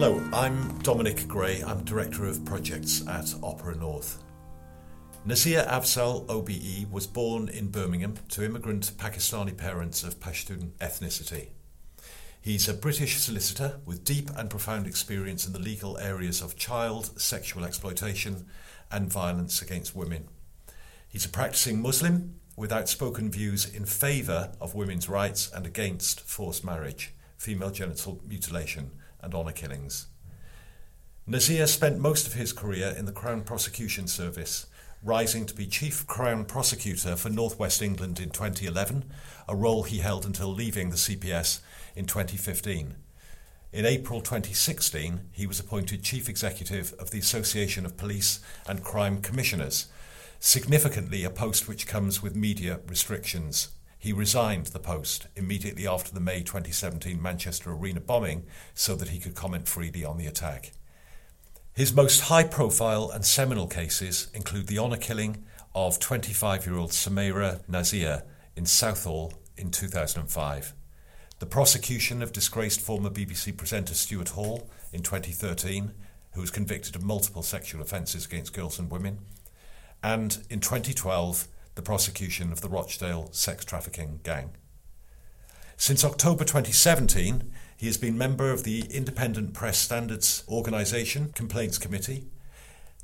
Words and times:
Hello, 0.00 0.22
I'm 0.32 0.78
Dominic 0.82 1.26
Gray. 1.26 1.60
I'm 1.60 1.82
Director 1.82 2.24
of 2.26 2.44
Projects 2.44 3.04
at 3.08 3.34
Opera 3.42 3.74
North. 3.74 4.22
Nazir 5.24 5.66
Afzal 5.68 6.24
OBE 6.28 6.88
was 6.88 7.08
born 7.08 7.48
in 7.48 7.72
Birmingham 7.72 8.14
to 8.28 8.44
immigrant 8.44 8.92
Pakistani 8.96 9.56
parents 9.56 10.04
of 10.04 10.20
Pashtun 10.20 10.70
ethnicity. 10.78 11.48
He's 12.40 12.68
a 12.68 12.74
British 12.74 13.16
solicitor 13.18 13.80
with 13.84 14.04
deep 14.04 14.30
and 14.36 14.48
profound 14.48 14.86
experience 14.86 15.48
in 15.48 15.52
the 15.52 15.58
legal 15.58 15.98
areas 15.98 16.42
of 16.42 16.54
child 16.54 17.20
sexual 17.20 17.64
exploitation 17.64 18.46
and 18.92 19.12
violence 19.12 19.60
against 19.60 19.96
women. 19.96 20.28
He's 21.08 21.26
a 21.26 21.28
practicing 21.28 21.82
Muslim 21.82 22.38
with 22.56 22.70
outspoken 22.70 23.32
views 23.32 23.68
in 23.68 23.84
favour 23.84 24.52
of 24.60 24.76
women's 24.76 25.08
rights 25.08 25.50
and 25.52 25.66
against 25.66 26.20
forced 26.20 26.64
marriage, 26.64 27.14
female 27.36 27.72
genital 27.72 28.22
mutilation, 28.24 28.92
and 29.20 29.34
honour 29.34 29.52
killings. 29.52 30.06
Nazir 31.26 31.66
spent 31.66 31.98
most 31.98 32.26
of 32.26 32.34
his 32.34 32.52
career 32.52 32.94
in 32.96 33.04
the 33.04 33.12
Crown 33.12 33.42
Prosecution 33.42 34.06
Service, 34.06 34.66
rising 35.02 35.44
to 35.46 35.54
be 35.54 35.66
Chief 35.66 36.06
Crown 36.06 36.44
Prosecutor 36.44 37.16
for 37.16 37.28
North 37.28 37.58
West 37.58 37.82
England 37.82 38.18
in 38.18 38.30
2011, 38.30 39.04
a 39.46 39.54
role 39.54 39.82
he 39.82 39.98
held 39.98 40.24
until 40.24 40.48
leaving 40.48 40.90
the 40.90 40.96
CPS 40.96 41.60
in 41.94 42.06
2015. 42.06 42.94
In 43.70 43.84
April 43.84 44.22
2016, 44.22 45.28
he 45.32 45.46
was 45.46 45.60
appointed 45.60 46.02
Chief 46.02 46.28
Executive 46.28 46.94
of 46.98 47.10
the 47.10 47.18
Association 47.18 47.84
of 47.84 47.98
Police 47.98 48.40
and 48.66 48.82
Crime 48.82 49.20
Commissioners, 49.20 49.88
significantly 50.40 51.24
a 51.24 51.30
post 51.30 51.68
which 51.68 51.86
comes 51.86 52.22
with 52.22 52.34
media 52.34 52.80
restrictions. 52.86 53.68
He 53.98 54.12
resigned 54.12 54.66
the 54.66 54.78
post 54.78 55.26
immediately 55.34 55.86
after 55.86 56.14
the 56.14 56.20
May 56.20 56.40
2017 56.40 57.20
Manchester 57.20 57.72
Arena 57.72 58.00
bombing 58.00 58.46
so 58.72 58.94
that 58.94 59.08
he 59.08 59.18
could 59.18 59.34
comment 59.34 59.66
freely 59.66 60.04
on 60.04 60.18
the 60.18 60.26
attack. 60.26 60.72
His 61.72 61.92
most 61.92 62.22
high 62.22 62.44
profile 62.44 63.10
and 63.10 63.24
seminal 63.24 63.66
cases 63.66 64.28
include 64.32 64.68
the 64.68 64.78
honour 64.78 64.96
killing 64.96 65.44
of 65.74 65.98
25 65.98 66.66
year 66.66 66.76
old 66.76 66.90
Sumaira 66.90 67.60
Nazir 67.68 68.22
in 68.56 68.66
Southall 68.66 69.32
in 69.56 69.70
2005, 69.70 70.74
the 71.38 71.46
prosecution 71.46 72.22
of 72.22 72.32
disgraced 72.32 72.80
former 72.80 73.10
BBC 73.10 73.56
presenter 73.56 73.94
Stuart 73.94 74.30
Hall 74.30 74.68
in 74.92 75.02
2013, 75.02 75.92
who 76.32 76.40
was 76.40 76.50
convicted 76.50 76.96
of 76.96 77.04
multiple 77.04 77.42
sexual 77.42 77.80
offences 77.80 78.26
against 78.26 78.52
girls 78.52 78.78
and 78.78 78.90
women, 78.90 79.18
and 80.02 80.38
in 80.50 80.60
2012, 80.60 81.46
the 81.78 81.82
prosecution 81.82 82.50
of 82.50 82.60
the 82.60 82.68
Rochdale 82.68 83.28
sex 83.30 83.64
trafficking 83.64 84.18
gang. 84.24 84.50
Since 85.76 86.04
October 86.04 86.42
2017, 86.42 87.52
he 87.76 87.86
has 87.86 87.96
been 87.96 88.18
member 88.18 88.50
of 88.50 88.64
the 88.64 88.80
Independent 88.90 89.54
Press 89.54 89.78
Standards 89.78 90.42
Organisation 90.48 91.30
Complaints 91.36 91.78
Committee. 91.78 92.24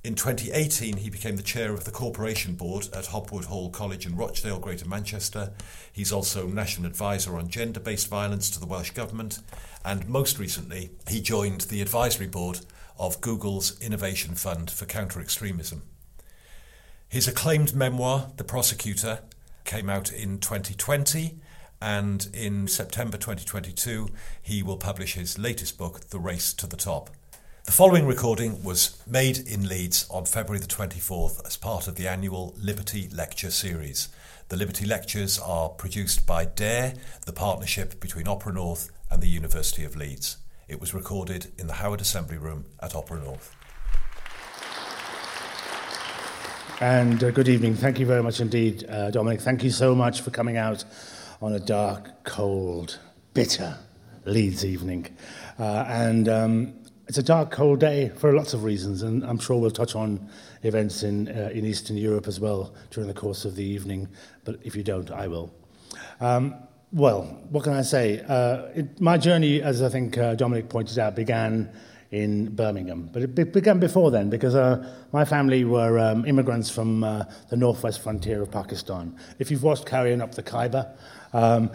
In 0.02 0.16
2018, 0.16 0.96
he 0.96 1.08
became 1.08 1.36
the 1.36 1.42
chair 1.44 1.72
of 1.72 1.84
the 1.84 1.92
Corporation 1.92 2.56
Board 2.56 2.88
at 2.92 3.06
Hopwood 3.06 3.44
Hall 3.44 3.70
College 3.70 4.06
in 4.06 4.16
Rochdale, 4.16 4.58
Greater 4.58 4.88
Manchester. 4.88 5.52
He's 5.92 6.10
also 6.10 6.48
National 6.48 6.88
Advisor 6.88 7.36
on 7.36 7.48
Gender 7.48 7.78
Based 7.78 8.08
Violence 8.08 8.50
to 8.50 8.58
the 8.58 8.66
Welsh 8.66 8.90
Government, 8.90 9.38
and 9.84 10.08
most 10.08 10.40
recently, 10.40 10.90
he 11.08 11.20
joined 11.20 11.60
the 11.60 11.80
Advisory 11.80 12.26
Board 12.26 12.58
of 12.98 13.20
Google's 13.20 13.80
Innovation 13.80 14.34
Fund 14.34 14.68
for 14.68 14.84
Counter 14.84 15.20
Extremism. 15.20 15.82
His 17.14 17.28
acclaimed 17.28 17.76
memoir, 17.76 18.32
The 18.38 18.42
Prosecutor, 18.42 19.20
came 19.64 19.88
out 19.88 20.12
in 20.12 20.40
2020, 20.40 21.38
and 21.80 22.28
in 22.34 22.66
September 22.66 23.16
2022, 23.16 24.08
he 24.42 24.64
will 24.64 24.78
publish 24.78 25.14
his 25.14 25.38
latest 25.38 25.78
book, 25.78 26.00
The 26.08 26.18
Race 26.18 26.52
to 26.54 26.66
the 26.66 26.76
Top. 26.76 27.10
The 27.66 27.70
following 27.70 28.08
recording 28.08 28.64
was 28.64 29.00
made 29.06 29.38
in 29.38 29.68
Leeds 29.68 30.08
on 30.10 30.24
February 30.24 30.58
the 30.58 30.66
24th 30.66 31.46
as 31.46 31.56
part 31.56 31.86
of 31.86 31.94
the 31.94 32.08
annual 32.08 32.52
Liberty 32.58 33.08
Lecture 33.12 33.52
series. 33.52 34.08
The 34.48 34.56
Liberty 34.56 34.84
Lectures 34.84 35.38
are 35.38 35.68
produced 35.68 36.26
by 36.26 36.46
DARE, 36.46 36.94
the 37.26 37.32
partnership 37.32 38.00
between 38.00 38.26
Opera 38.26 38.54
North 38.54 38.90
and 39.08 39.22
the 39.22 39.28
University 39.28 39.84
of 39.84 39.94
Leeds. 39.94 40.38
It 40.66 40.80
was 40.80 40.92
recorded 40.92 41.52
in 41.58 41.68
the 41.68 41.74
Howard 41.74 42.00
Assembly 42.00 42.38
Room 42.38 42.64
at 42.82 42.96
Opera 42.96 43.20
North. 43.20 43.54
And 46.80 47.22
uh, 47.22 47.30
good 47.30 47.48
evening. 47.48 47.76
Thank 47.76 48.00
you 48.00 48.06
very 48.06 48.22
much 48.22 48.40
indeed, 48.40 48.84
uh, 48.88 49.12
Dominic. 49.12 49.40
Thank 49.40 49.62
you 49.62 49.70
so 49.70 49.94
much 49.94 50.22
for 50.22 50.30
coming 50.30 50.56
out 50.56 50.84
on 51.40 51.52
a 51.52 51.60
dark, 51.60 52.24
cold, 52.24 52.98
bitter 53.32 53.78
Leeds 54.24 54.64
evening. 54.64 55.06
Uh, 55.56 55.84
and 55.86 56.28
um, 56.28 56.74
it's 57.06 57.16
a 57.16 57.22
dark, 57.22 57.52
cold 57.52 57.78
day 57.78 58.08
for 58.16 58.32
lots 58.32 58.54
of 58.54 58.64
reasons, 58.64 59.02
and 59.02 59.22
I'm 59.22 59.38
sure 59.38 59.60
we'll 59.60 59.70
touch 59.70 59.94
on 59.94 60.28
events 60.64 61.04
in, 61.04 61.28
uh, 61.28 61.50
in 61.54 61.64
Eastern 61.64 61.96
Europe 61.96 62.26
as 62.26 62.40
well 62.40 62.74
during 62.90 63.06
the 63.06 63.14
course 63.14 63.44
of 63.44 63.54
the 63.54 63.64
evening. 63.64 64.08
But 64.44 64.58
if 64.64 64.74
you 64.74 64.82
don't, 64.82 65.12
I 65.12 65.28
will. 65.28 65.54
Um, 66.20 66.56
well, 66.92 67.22
what 67.50 67.62
can 67.62 67.74
I 67.74 67.82
say? 67.82 68.20
Uh, 68.26 68.66
it, 68.74 69.00
my 69.00 69.16
journey, 69.16 69.62
as 69.62 69.80
I 69.80 69.88
think 69.88 70.18
uh, 70.18 70.34
Dominic 70.34 70.68
pointed 70.70 70.98
out, 70.98 71.14
began 71.14 71.72
in 72.14 72.54
Birmingham. 72.54 73.10
But 73.12 73.22
it 73.22 73.52
began 73.52 73.80
before 73.80 74.12
then 74.12 74.30
because 74.30 74.54
uh, 74.54 74.88
my 75.12 75.24
family 75.24 75.64
were 75.64 75.98
um, 75.98 76.24
immigrants 76.24 76.70
from 76.70 77.02
uh, 77.02 77.24
the 77.50 77.56
northwest 77.56 78.02
frontier 78.02 78.40
of 78.40 78.52
Pakistan. 78.52 79.16
If 79.40 79.50
you've 79.50 79.64
watched 79.64 79.84
Carry 79.84 80.12
On 80.12 80.20
Up 80.20 80.32
the 80.32 80.42
Khyber, 80.42 80.96
um, 81.32 81.70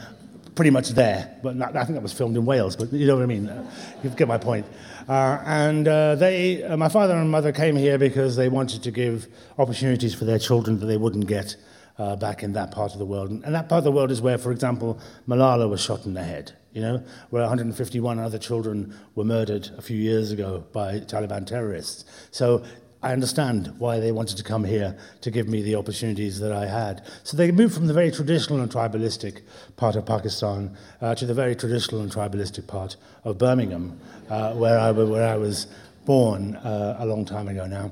pretty 0.56 0.72
much 0.72 0.90
there. 0.90 1.38
But 1.44 1.58
not, 1.58 1.76
I 1.76 1.84
think 1.84 1.96
that 1.96 2.02
was 2.02 2.14
filmed 2.14 2.38
in 2.38 2.46
Wales, 2.46 2.78
but 2.78 2.94
you 2.94 3.06
know 3.06 3.16
what 3.16 3.24
I 3.24 3.28
mean. 3.28 3.50
Uh, 3.50 3.70
you 4.02 4.10
get 4.12 4.30
my 4.30 4.38
point. 4.38 4.66
Uh, 5.10 5.42
and 5.46 5.86
uh, 5.88 6.16
they, 6.16 6.66
my 6.78 6.88
father 6.88 7.18
and 7.18 7.30
mother 7.30 7.52
came 7.52 7.76
here 7.76 7.98
because 7.98 8.38
they 8.38 8.48
wanted 8.48 8.82
to 8.84 8.92
give 8.92 9.28
opportunities 9.58 10.16
for 10.16 10.24
their 10.24 10.40
children 10.40 10.80
that 10.80 10.86
they 10.86 10.98
wouldn't 10.98 11.28
get 11.28 11.58
uh, 12.00 12.16
back 12.16 12.42
in 12.42 12.54
that 12.54 12.72
part 12.72 12.94
of 12.94 13.00
the 13.00 13.06
world. 13.06 13.30
And 13.30 13.54
that 13.54 13.70
part 13.70 13.80
of 13.80 13.84
the 13.84 13.92
world 13.92 14.10
is 14.10 14.22
where, 14.22 14.40
for 14.40 14.52
example, 14.52 15.00
Malala 15.28 15.70
was 15.70 15.82
shot 15.82 16.06
in 16.08 16.16
the 16.16 16.24
head 16.24 16.54
you 16.72 16.82
know, 16.82 17.04
where 17.30 17.42
151 17.42 18.20
other 18.20 18.38
children 18.38 18.96
were 19.16 19.24
murdered 19.24 19.70
a 19.78 19.82
few 19.82 19.98
years 19.98 20.32
ago 20.32 20.64
by 20.72 21.00
Taliban 21.00 21.46
terrorists. 21.46 22.06
So 22.32 22.64
I 23.02 23.14
understand 23.14 23.74
why 23.78 24.00
they 24.00 24.12
wanted 24.12 24.38
to 24.38 24.44
come 24.44 24.66
here 24.66 24.98
to 25.22 25.32
give 25.32 25.48
me 25.48 25.62
the 25.62 25.76
opportunities 25.76 26.40
that 26.40 26.52
I 26.52 26.66
had. 26.66 27.06
So 27.24 27.38
they 27.38 27.50
moved 27.52 27.74
from 27.74 27.88
the 27.88 27.94
very 27.94 28.12
traditional 28.12 28.60
and 28.60 28.70
tribalistic 28.70 29.42
part 29.78 29.96
of 29.96 30.06
Pakistan 30.06 30.76
uh, 31.02 31.16
to 31.16 31.26
the 31.26 31.34
very 31.34 31.56
traditional 31.56 32.02
and 32.02 32.12
tribalistic 32.12 32.68
part 32.68 32.98
of 33.24 33.38
Birmingham, 33.38 34.00
uh, 34.30 34.54
where, 34.54 34.78
I, 34.78 34.92
where 34.92 35.28
I 35.28 35.38
was 35.38 35.68
born 36.06 36.56
uh, 36.58 36.98
a 37.00 37.06
long 37.06 37.26
time 37.26 37.48
ago 37.48 37.66
now. 37.66 37.92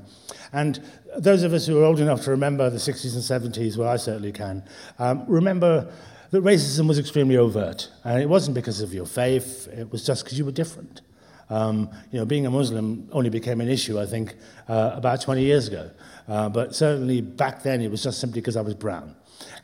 And 0.52 0.80
those 1.16 1.42
of 1.42 1.52
us 1.52 1.66
who 1.66 1.80
are 1.80 1.84
old 1.84 2.00
enough 2.00 2.22
to 2.24 2.30
remember 2.30 2.70
the 2.70 2.78
60s 2.78 3.14
and 3.14 3.54
70s, 3.54 3.76
well, 3.76 3.88
I 3.88 3.96
certainly 3.96 4.32
can, 4.32 4.62
um, 4.98 5.24
remember 5.26 5.92
that 6.30 6.42
racism 6.42 6.86
was 6.88 6.98
extremely 6.98 7.36
overt. 7.36 7.88
And 8.04 8.20
it 8.20 8.28
wasn't 8.28 8.54
because 8.54 8.80
of 8.80 8.92
your 8.92 9.06
faith, 9.06 9.68
it 9.68 9.90
was 9.90 10.04
just 10.04 10.24
because 10.24 10.38
you 10.38 10.44
were 10.44 10.52
different. 10.52 11.00
Um, 11.50 11.90
you 12.12 12.18
know, 12.18 12.26
being 12.26 12.46
a 12.46 12.50
Muslim 12.50 13.08
only 13.12 13.30
became 13.30 13.60
an 13.60 13.68
issue, 13.68 13.98
I 13.98 14.04
think, 14.04 14.34
uh, 14.68 14.92
about 14.94 15.22
20 15.22 15.42
years 15.42 15.68
ago. 15.68 15.90
Uh, 16.28 16.48
but 16.48 16.74
certainly 16.74 17.22
back 17.22 17.62
then 17.62 17.80
it 17.80 17.90
was 17.90 18.02
just 18.02 18.20
simply 18.20 18.40
because 18.40 18.56
I 18.56 18.60
was 18.60 18.74
brown. 18.74 19.14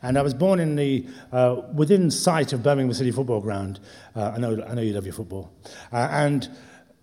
And 0.02 0.18
I 0.18 0.22
was 0.22 0.34
born 0.34 0.60
in 0.60 0.76
the, 0.76 1.06
uh, 1.32 1.62
within 1.74 2.10
sight 2.10 2.52
of 2.52 2.62
Birmingham 2.62 2.94
City 2.94 3.10
Football 3.10 3.40
Ground. 3.40 3.80
Uh, 4.14 4.32
I, 4.34 4.38
know, 4.38 4.64
I 4.66 4.74
know 4.74 4.82
you 4.82 4.92
love 4.92 5.04
your 5.04 5.14
football. 5.14 5.52
Uh, 5.92 6.08
and 6.10 6.48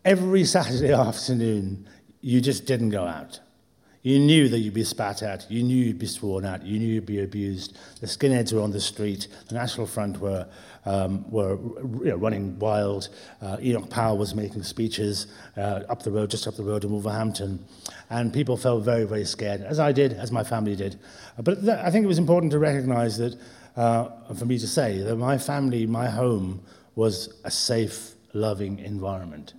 every 0.06 0.44
Saturday 0.46 0.94
afternoon, 1.10 1.88
you 2.22 2.42
just 2.42 2.66
didn't 2.66 2.90
go 2.90 3.06
out. 3.06 3.40
You 4.04 4.18
knew 4.18 4.50
that 4.50 4.58
you'd 4.58 4.74
be 4.74 4.84
spat 4.84 5.22
at. 5.22 5.50
You 5.52 5.62
knew 5.62 5.76
you'd 5.76 6.00
be 6.00 6.08
sworn 6.08 6.44
at. 6.44 6.66
You 6.66 6.80
knew 6.80 6.88
you'd 6.88 7.06
be 7.06 7.22
abused. 7.22 7.78
The 8.00 8.08
skinheads 8.08 8.52
were 8.52 8.62
on 8.62 8.72
the 8.72 8.82
street. 8.82 9.28
The 9.48 9.54
National 9.54 9.86
Front 9.86 10.20
were, 10.20 10.48
um, 10.86 11.30
were 11.30 11.60
you 12.04 12.10
know, 12.10 12.16
running 12.16 12.58
wild. 12.58 13.10
Uh, 13.44 13.58
Enoch 13.62 13.92
Powell 13.92 14.18
was 14.18 14.34
making 14.34 14.64
speeches 14.64 15.28
uh, 15.56 15.82
up 15.88 16.02
the 16.02 16.10
road, 16.10 16.32
just 16.32 16.48
up 16.48 16.56
the 16.56 16.64
road 16.64 16.84
in 16.84 16.90
Wolverhampton. 16.90 17.64
And 18.10 18.34
people 18.34 18.58
felt 18.58 18.84
very, 18.84 19.04
very 19.04 19.26
scared, 19.26 19.62
as 19.62 19.80
I 19.80 19.92
did, 19.92 20.14
as 20.14 20.32
my 20.32 20.44
family 20.44 20.76
did. 20.76 21.00
But 21.38 21.62
th- 21.62 21.78
I 21.78 21.92
think 21.92 22.04
it 22.04 22.08
was 22.08 22.18
important 22.18 22.52
to 22.54 22.60
recognize 22.60 23.20
that, 23.20 23.38
uh, 23.76 24.10
for 24.34 24.46
me 24.46 24.58
to 24.58 24.68
say, 24.68 24.98
that 25.02 25.16
my 25.16 25.38
family, 25.38 25.86
my 25.86 26.10
home, 26.10 26.64
was 26.96 27.40
a 27.44 27.52
safe, 27.52 28.16
loving 28.34 28.80
environment. 28.80 29.54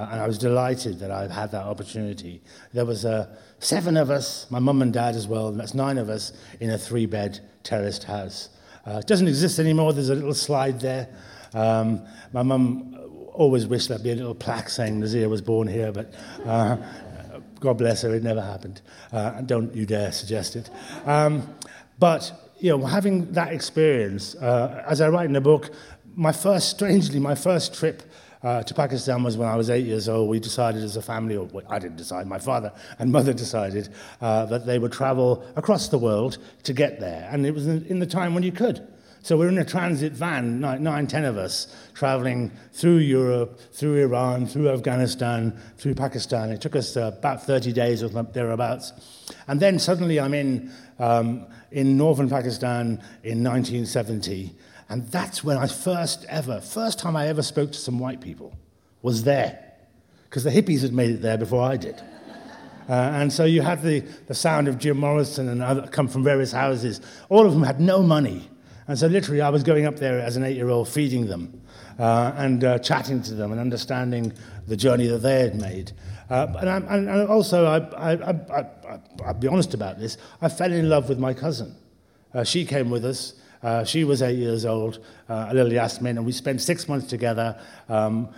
Uh, 0.00 0.08
and 0.12 0.20
I 0.20 0.26
was 0.26 0.38
delighted 0.38 0.98
that 1.00 1.10
I 1.10 1.28
had 1.28 1.50
that 1.50 1.66
opportunity. 1.66 2.40
There 2.72 2.86
was 2.86 3.04
a 3.04 3.36
seven 3.58 3.98
of 3.98 4.08
us, 4.08 4.50
my 4.50 4.58
mum 4.58 4.80
and 4.80 4.94
dad 4.94 5.14
as 5.14 5.28
well, 5.28 5.48
and 5.48 5.60
that's 5.60 5.74
nine 5.74 5.98
of 5.98 6.08
us 6.08 6.32
in 6.58 6.70
a 6.70 6.78
three 6.78 7.04
bed 7.04 7.38
terraced 7.64 8.04
house. 8.04 8.48
Uh, 8.86 9.00
it 9.02 9.06
doesn't 9.06 9.28
exist 9.28 9.58
anymore, 9.58 9.92
there's 9.92 10.08
a 10.08 10.14
little 10.14 10.32
slide 10.32 10.80
there. 10.80 11.06
Um, 11.52 12.00
my 12.32 12.42
mum 12.42 12.96
always 13.34 13.66
wished 13.66 13.90
there'd 13.90 14.02
be 14.02 14.12
a 14.12 14.14
little 14.14 14.34
plaque 14.34 14.70
saying 14.70 15.00
Nazir 15.00 15.28
was 15.28 15.42
born 15.42 15.68
here, 15.68 15.92
but 15.92 16.14
uh, 16.46 16.78
God 17.58 17.76
bless 17.76 18.00
her, 18.00 18.14
it 18.14 18.22
never 18.22 18.40
happened. 18.40 18.80
Uh, 19.12 19.42
don't 19.42 19.74
you 19.76 19.84
dare 19.84 20.12
suggest 20.12 20.56
it. 20.56 20.70
Um, 21.04 21.46
but, 21.98 22.32
you 22.58 22.70
know, 22.70 22.86
having 22.86 23.32
that 23.32 23.52
experience, 23.52 24.34
uh, 24.36 24.82
as 24.88 25.02
I 25.02 25.10
write 25.10 25.26
in 25.26 25.34
the 25.34 25.42
book, 25.42 25.68
my 26.14 26.32
first, 26.32 26.70
strangely, 26.70 27.20
my 27.20 27.34
first 27.34 27.74
trip 27.74 28.02
uh, 28.42 28.62
to 28.62 28.74
Pakistan 28.74 29.22
was 29.22 29.36
when 29.36 29.48
I 29.48 29.56
was 29.56 29.68
eight 29.68 29.84
years 29.84 30.08
old. 30.08 30.28
We 30.28 30.40
decided 30.40 30.82
as 30.82 30.96
a 30.96 31.02
family, 31.02 31.36
or 31.36 31.48
I 31.68 31.78
didn't 31.78 31.96
decide, 31.96 32.26
my 32.26 32.38
father 32.38 32.72
and 32.98 33.12
mother 33.12 33.32
decided 33.32 33.90
uh, 34.20 34.46
that 34.46 34.66
they 34.66 34.78
would 34.78 34.92
travel 34.92 35.44
across 35.56 35.88
the 35.88 35.98
world 35.98 36.38
to 36.62 36.72
get 36.72 37.00
there. 37.00 37.28
And 37.30 37.44
it 37.44 37.52
was 37.52 37.66
in, 37.66 37.98
the 37.98 38.06
time 38.06 38.34
when 38.34 38.42
you 38.42 38.52
could. 38.52 38.86
So 39.22 39.36
we're 39.36 39.48
in 39.48 39.58
a 39.58 39.64
transit 39.64 40.12
van, 40.12 40.60
nine, 40.60 40.82
nine, 40.82 41.06
ten 41.06 41.26
of 41.26 41.36
us, 41.36 41.76
traveling 41.92 42.50
through 42.72 42.98
Europe, 42.98 43.60
through 43.72 43.96
Iran, 43.96 44.46
through 44.46 44.70
Afghanistan, 44.70 45.60
through 45.76 45.94
Pakistan. 45.94 46.50
It 46.50 46.62
took 46.62 46.74
us 46.74 46.96
uh, 46.96 47.12
about 47.18 47.44
30 47.44 47.74
days 47.74 48.02
or 48.02 48.08
thereabouts. 48.08 48.94
And 49.46 49.60
then 49.60 49.78
suddenly 49.78 50.18
I'm 50.18 50.32
in, 50.32 50.72
um, 50.98 51.46
in 51.70 51.98
northern 51.98 52.30
Pakistan 52.30 53.02
in 53.22 53.44
1970. 53.44 54.54
And 54.90 55.06
that's 55.06 55.44
when 55.44 55.56
I 55.56 55.68
first 55.68 56.26
ever, 56.28 56.60
first 56.60 56.98
time 56.98 57.14
I 57.14 57.28
ever 57.28 57.42
spoke 57.42 57.70
to 57.72 57.78
some 57.78 58.00
white 58.00 58.20
people 58.20 58.52
was 59.02 59.22
there. 59.22 59.64
Because 60.24 60.42
the 60.44 60.50
hippies 60.50 60.82
had 60.82 60.92
made 60.92 61.10
it 61.10 61.22
there 61.22 61.38
before 61.38 61.62
I 61.62 61.76
did. 61.76 62.02
Uh, 62.88 62.92
and 62.92 63.32
so 63.32 63.44
you 63.44 63.62
had 63.62 63.82
the, 63.82 64.00
the 64.26 64.34
sound 64.34 64.66
of 64.66 64.76
Jim 64.76 64.98
Morrison 64.98 65.48
and 65.48 65.62
other, 65.62 65.86
come 65.86 66.08
from 66.08 66.24
various 66.24 66.50
houses. 66.50 67.00
All 67.28 67.46
of 67.46 67.52
them 67.52 67.62
had 67.62 67.80
no 67.80 68.02
money. 68.02 68.50
And 68.88 68.98
so 68.98 69.06
literally, 69.06 69.40
I 69.40 69.50
was 69.50 69.62
going 69.62 69.86
up 69.86 69.96
there 69.96 70.18
as 70.18 70.36
an 70.36 70.42
eight 70.42 70.56
year 70.56 70.68
old, 70.68 70.88
feeding 70.88 71.28
them 71.28 71.62
uh, 72.00 72.32
and 72.36 72.64
uh, 72.64 72.78
chatting 72.80 73.22
to 73.22 73.34
them 73.34 73.52
and 73.52 73.60
understanding 73.60 74.32
the 74.66 74.76
journey 74.76 75.06
that 75.06 75.18
they 75.18 75.38
had 75.40 75.54
made. 75.54 75.92
Uh, 76.28 76.52
and, 76.58 76.68
I, 76.68 76.96
and, 76.96 77.28
also, 77.28 77.66
I, 77.66 77.78
I, 78.12 78.32
I, 78.58 78.66
will 79.24 79.34
be 79.34 79.46
honest 79.46 79.72
about 79.72 80.00
this, 80.00 80.18
I 80.42 80.48
fell 80.48 80.72
in 80.72 80.88
love 80.88 81.08
with 81.08 81.20
my 81.20 81.32
cousin. 81.32 81.76
Uh, 82.34 82.42
she 82.42 82.64
came 82.64 82.90
with 82.90 83.04
us. 83.04 83.34
Uh, 83.62 83.84
she 83.84 84.04
was 84.04 84.22
eight 84.22 84.38
years 84.38 84.64
old, 84.64 85.04
uh, 85.28 85.48
a 85.50 85.54
little 85.54 85.72
Yasmin, 85.72 86.16
and 86.16 86.24
we 86.24 86.32
spent 86.32 86.60
six 86.60 86.88
months 86.88 87.06
together. 87.06 87.60
Um, 87.88 88.28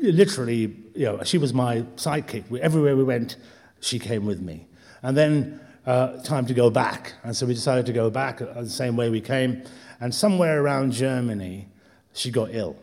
literally, 0.00 0.76
you 0.94 1.06
know, 1.06 1.22
she 1.22 1.38
was 1.38 1.54
my 1.54 1.82
sidekick. 1.96 2.48
We, 2.50 2.60
everywhere 2.60 2.96
we 2.96 3.04
went, 3.04 3.36
she 3.80 3.98
came 3.98 4.26
with 4.26 4.40
me. 4.40 4.66
And 5.02 5.16
then 5.16 5.60
uh, 5.86 6.20
time 6.22 6.46
to 6.46 6.54
go 6.54 6.70
back. 6.70 7.14
And 7.22 7.36
so 7.36 7.46
we 7.46 7.54
decided 7.54 7.86
to 7.86 7.92
go 7.92 8.10
back 8.10 8.38
the 8.38 8.68
same 8.68 8.96
way 8.96 9.10
we 9.10 9.20
came. 9.20 9.62
And 10.00 10.14
somewhere 10.14 10.62
around 10.62 10.92
Germany, 10.92 11.68
she 12.12 12.30
got 12.30 12.48
ill. 12.52 12.76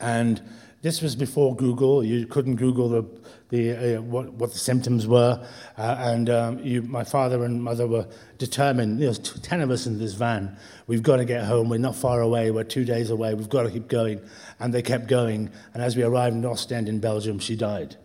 And 0.00 0.40
this 0.82 1.00
was 1.00 1.16
before 1.16 1.56
Google. 1.56 2.04
You 2.04 2.26
couldn't 2.26 2.56
Google 2.56 2.88
the, 2.88 3.04
the, 3.50 3.96
uh, 3.96 4.02
what, 4.02 4.32
what 4.32 4.52
the 4.52 4.58
symptoms 4.58 5.06
were. 5.06 5.46
Uh, 5.76 5.96
and 5.98 6.30
um, 6.30 6.58
you, 6.60 6.82
my 6.82 7.04
father 7.04 7.44
and 7.44 7.62
mother 7.62 7.86
were 7.86 8.06
determined, 8.38 8.98
know, 8.98 9.12
10 9.12 9.60
of 9.60 9.70
us 9.70 9.86
in 9.86 9.98
this 9.98 10.14
van, 10.14 10.56
we've 10.86 11.02
got 11.02 11.16
to 11.16 11.24
get 11.24 11.44
home. 11.44 11.68
We're 11.68 11.78
not 11.78 11.96
far 11.96 12.20
away. 12.20 12.50
We're 12.50 12.64
two 12.64 12.84
days 12.84 13.10
away. 13.10 13.34
We've 13.34 13.48
got 13.48 13.64
to 13.64 13.70
keep 13.70 13.88
going. 13.88 14.20
And 14.58 14.72
they 14.72 14.82
kept 14.82 15.06
going. 15.06 15.50
And 15.72 15.82
as 15.82 15.96
we 15.96 16.02
arrived 16.02 16.36
in 16.36 16.44
Ostend 16.44 16.88
in 16.88 17.00
Belgium, 17.00 17.38
she 17.38 17.56
died. 17.56 17.96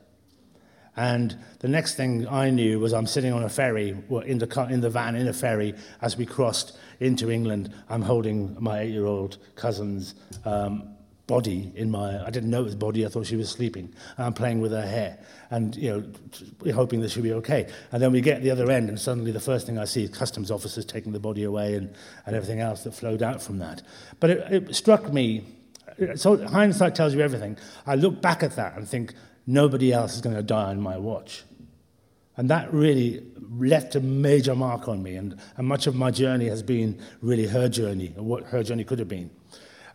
And 0.95 1.37
the 1.59 1.69
next 1.69 1.95
thing 1.95 2.27
I 2.27 2.49
knew 2.49 2.79
was 2.79 2.93
I'm 2.93 3.07
sitting 3.07 3.31
on 3.31 3.43
a 3.43 3.49
ferry, 3.49 3.95
in 4.25 4.37
the, 4.37 4.47
car, 4.47 4.69
in 4.69 4.81
the 4.81 4.89
van 4.89 5.15
in 5.15 5.29
a 5.29 5.33
ferry, 5.33 5.73
as 6.01 6.17
we 6.17 6.25
crossed 6.25 6.77
into 6.99 7.31
England. 7.31 7.73
I'm 7.89 8.01
holding 8.01 8.57
my 8.59 8.81
eight 8.81 8.91
year 8.91 9.05
old 9.05 9.37
cousin's 9.55 10.15
um, 10.43 10.95
body 11.29 11.71
in 11.75 11.91
my, 11.91 12.25
I 12.25 12.31
didn't 12.31 12.49
know 12.49 12.61
it 12.61 12.65
was 12.65 12.75
body, 12.75 13.05
I 13.05 13.09
thought 13.09 13.27
she 13.27 13.35
was 13.35 13.49
sleeping. 13.49 13.93
And 14.17 14.25
I'm 14.25 14.33
playing 14.33 14.61
with 14.61 14.71
her 14.71 14.85
hair 14.85 15.19
and, 15.51 15.75
you 15.75 15.91
know, 15.91 16.73
hoping 16.73 17.01
that 17.01 17.11
she'll 17.11 17.23
be 17.23 17.33
okay. 17.33 17.71
And 17.91 18.01
then 18.01 18.11
we 18.11 18.19
get 18.19 18.41
the 18.41 18.49
other 18.49 18.69
end, 18.71 18.89
and 18.89 18.99
suddenly 18.99 19.31
the 19.31 19.39
first 19.39 19.67
thing 19.67 19.77
I 19.77 19.85
see 19.85 20.03
is 20.03 20.09
customs 20.09 20.49
officers 20.49 20.85
taking 20.85 21.11
the 21.11 21.19
body 21.19 21.43
away 21.43 21.75
and, 21.75 21.93
and 22.25 22.35
everything 22.35 22.59
else 22.59 22.83
that 22.83 22.95
flowed 22.95 23.21
out 23.21 23.41
from 23.41 23.59
that. 23.59 23.83
But 24.19 24.31
it, 24.31 24.53
it 24.53 24.75
struck 24.75 25.13
me, 25.13 25.45
uh, 26.01 26.15
so 26.15 26.45
hindsight 26.47 26.95
tells 26.95 27.13
you 27.13 27.21
everything. 27.21 27.57
I 27.85 27.95
look 27.95 28.21
back 28.21 28.41
at 28.41 28.55
that 28.55 28.75
and 28.75 28.87
think, 28.87 29.13
nobody 29.47 29.91
else 29.91 30.15
is 30.15 30.21
going 30.21 30.35
to 30.35 30.43
die 30.43 30.69
on 30.69 30.81
my 30.81 30.97
watch. 30.97 31.43
And 32.37 32.49
that 32.49 32.71
really 32.73 33.23
left 33.51 33.95
a 33.95 33.99
major 33.99 34.55
mark 34.55 34.87
on 34.87 35.01
me. 35.03 35.15
And, 35.15 35.39
and 35.57 35.67
much 35.67 35.87
of 35.87 35.95
my 35.95 36.11
journey 36.11 36.47
has 36.47 36.63
been 36.63 36.99
really 37.21 37.47
her 37.47 37.67
journey, 37.67 38.13
or 38.15 38.23
what 38.23 38.43
her 38.45 38.63
journey 38.63 38.83
could 38.83 38.99
have 38.99 39.07
been. 39.07 39.29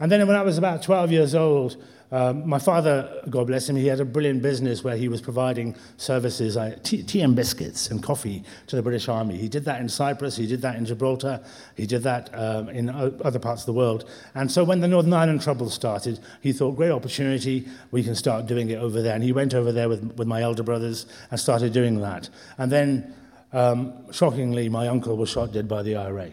And 0.00 0.10
then 0.10 0.26
when 0.26 0.36
I 0.36 0.42
was 0.42 0.58
about 0.58 0.82
12 0.82 1.12
years 1.12 1.34
old, 1.34 1.76
um, 2.14 2.48
my 2.48 2.60
father, 2.60 3.22
God 3.28 3.48
bless 3.48 3.68
him, 3.68 3.74
he 3.74 3.88
had 3.88 3.98
a 3.98 4.04
brilliant 4.04 4.40
business 4.40 4.84
where 4.84 4.96
he 4.96 5.08
was 5.08 5.20
providing 5.20 5.74
services, 5.96 6.56
tea, 6.84 7.02
tea, 7.02 7.22
and 7.22 7.34
biscuits 7.34 7.90
and 7.90 8.00
coffee 8.00 8.44
to 8.68 8.76
the 8.76 8.82
British 8.82 9.08
Army. 9.08 9.36
He 9.36 9.48
did 9.48 9.64
that 9.64 9.80
in 9.80 9.88
Cyprus, 9.88 10.36
he 10.36 10.46
did 10.46 10.62
that 10.62 10.76
in 10.76 10.86
Gibraltar, 10.86 11.40
he 11.76 11.86
did 11.86 12.04
that 12.04 12.30
um, 12.32 12.68
in 12.68 12.88
other 12.88 13.40
parts 13.40 13.62
of 13.62 13.66
the 13.66 13.72
world. 13.72 14.08
And 14.36 14.48
so 14.48 14.62
when 14.62 14.80
the 14.80 14.86
Northern 14.86 15.12
Ireland 15.12 15.42
Trouble 15.42 15.68
started, 15.70 16.20
he 16.40 16.52
thought, 16.52 16.76
great 16.76 16.92
opportunity, 16.92 17.66
we 17.90 18.04
can 18.04 18.14
start 18.14 18.46
doing 18.46 18.70
it 18.70 18.76
over 18.76 19.02
there. 19.02 19.16
And 19.16 19.24
he 19.24 19.32
went 19.32 19.52
over 19.52 19.72
there 19.72 19.88
with, 19.88 20.16
with 20.16 20.28
my 20.28 20.42
elder 20.42 20.62
brothers 20.62 21.06
and 21.32 21.40
started 21.40 21.72
doing 21.72 22.00
that. 22.02 22.28
And 22.58 22.70
then, 22.70 23.12
um, 23.52 24.12
shockingly, 24.12 24.68
my 24.68 24.86
uncle 24.86 25.16
was 25.16 25.30
shot 25.30 25.52
dead 25.52 25.66
by 25.66 25.82
the 25.82 25.96
IRA. 25.96 26.30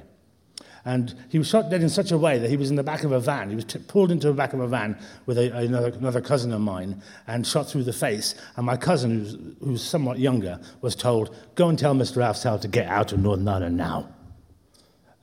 And 0.83 1.13
he 1.30 1.38
was 1.38 1.48
shot 1.48 1.69
dead 1.69 1.81
in 1.81 1.89
such 1.89 2.12
a 2.12 2.18
way 2.18 2.39
that 2.39 2.50
he 2.50 2.57
was 2.57 2.72
in 2.72 2.75
the 2.75 2.83
back 2.83 3.04
of 3.04 3.12
a 3.12 3.19
van. 3.19 3.50
He 3.50 3.56
was 3.56 3.66
t- 3.66 3.80
pulled 3.80 4.12
into 4.12 4.28
the 4.28 4.33
back 4.33 4.54
of 4.54 4.60
a 4.60 4.68
van 4.68 4.98
with 5.28 5.38
a, 5.38 5.56
another, 5.56 5.89
another 5.89 6.22
cousin 6.22 6.51
of 6.51 6.62
mine 6.62 7.01
and 7.28 7.45
shot 7.45 7.69
through 7.69 7.83
the 7.83 7.94
face. 7.94 8.33
And 8.56 8.66
my 8.66 8.78
cousin, 8.78 9.19
who's, 9.19 9.38
who's 9.63 9.83
somewhat 9.83 10.18
younger, 10.18 10.60
was 10.81 10.95
told, 10.95 11.36
Go 11.54 11.69
and 11.69 11.78
tell 11.78 11.94
Mr. 11.94 12.18
Afzal 12.18 12.60
to 12.62 12.68
get 12.68 12.88
out 12.88 13.12
of 13.12 13.19
Northern 13.19 13.48
Ireland 13.48 13.78
now. 13.78 14.10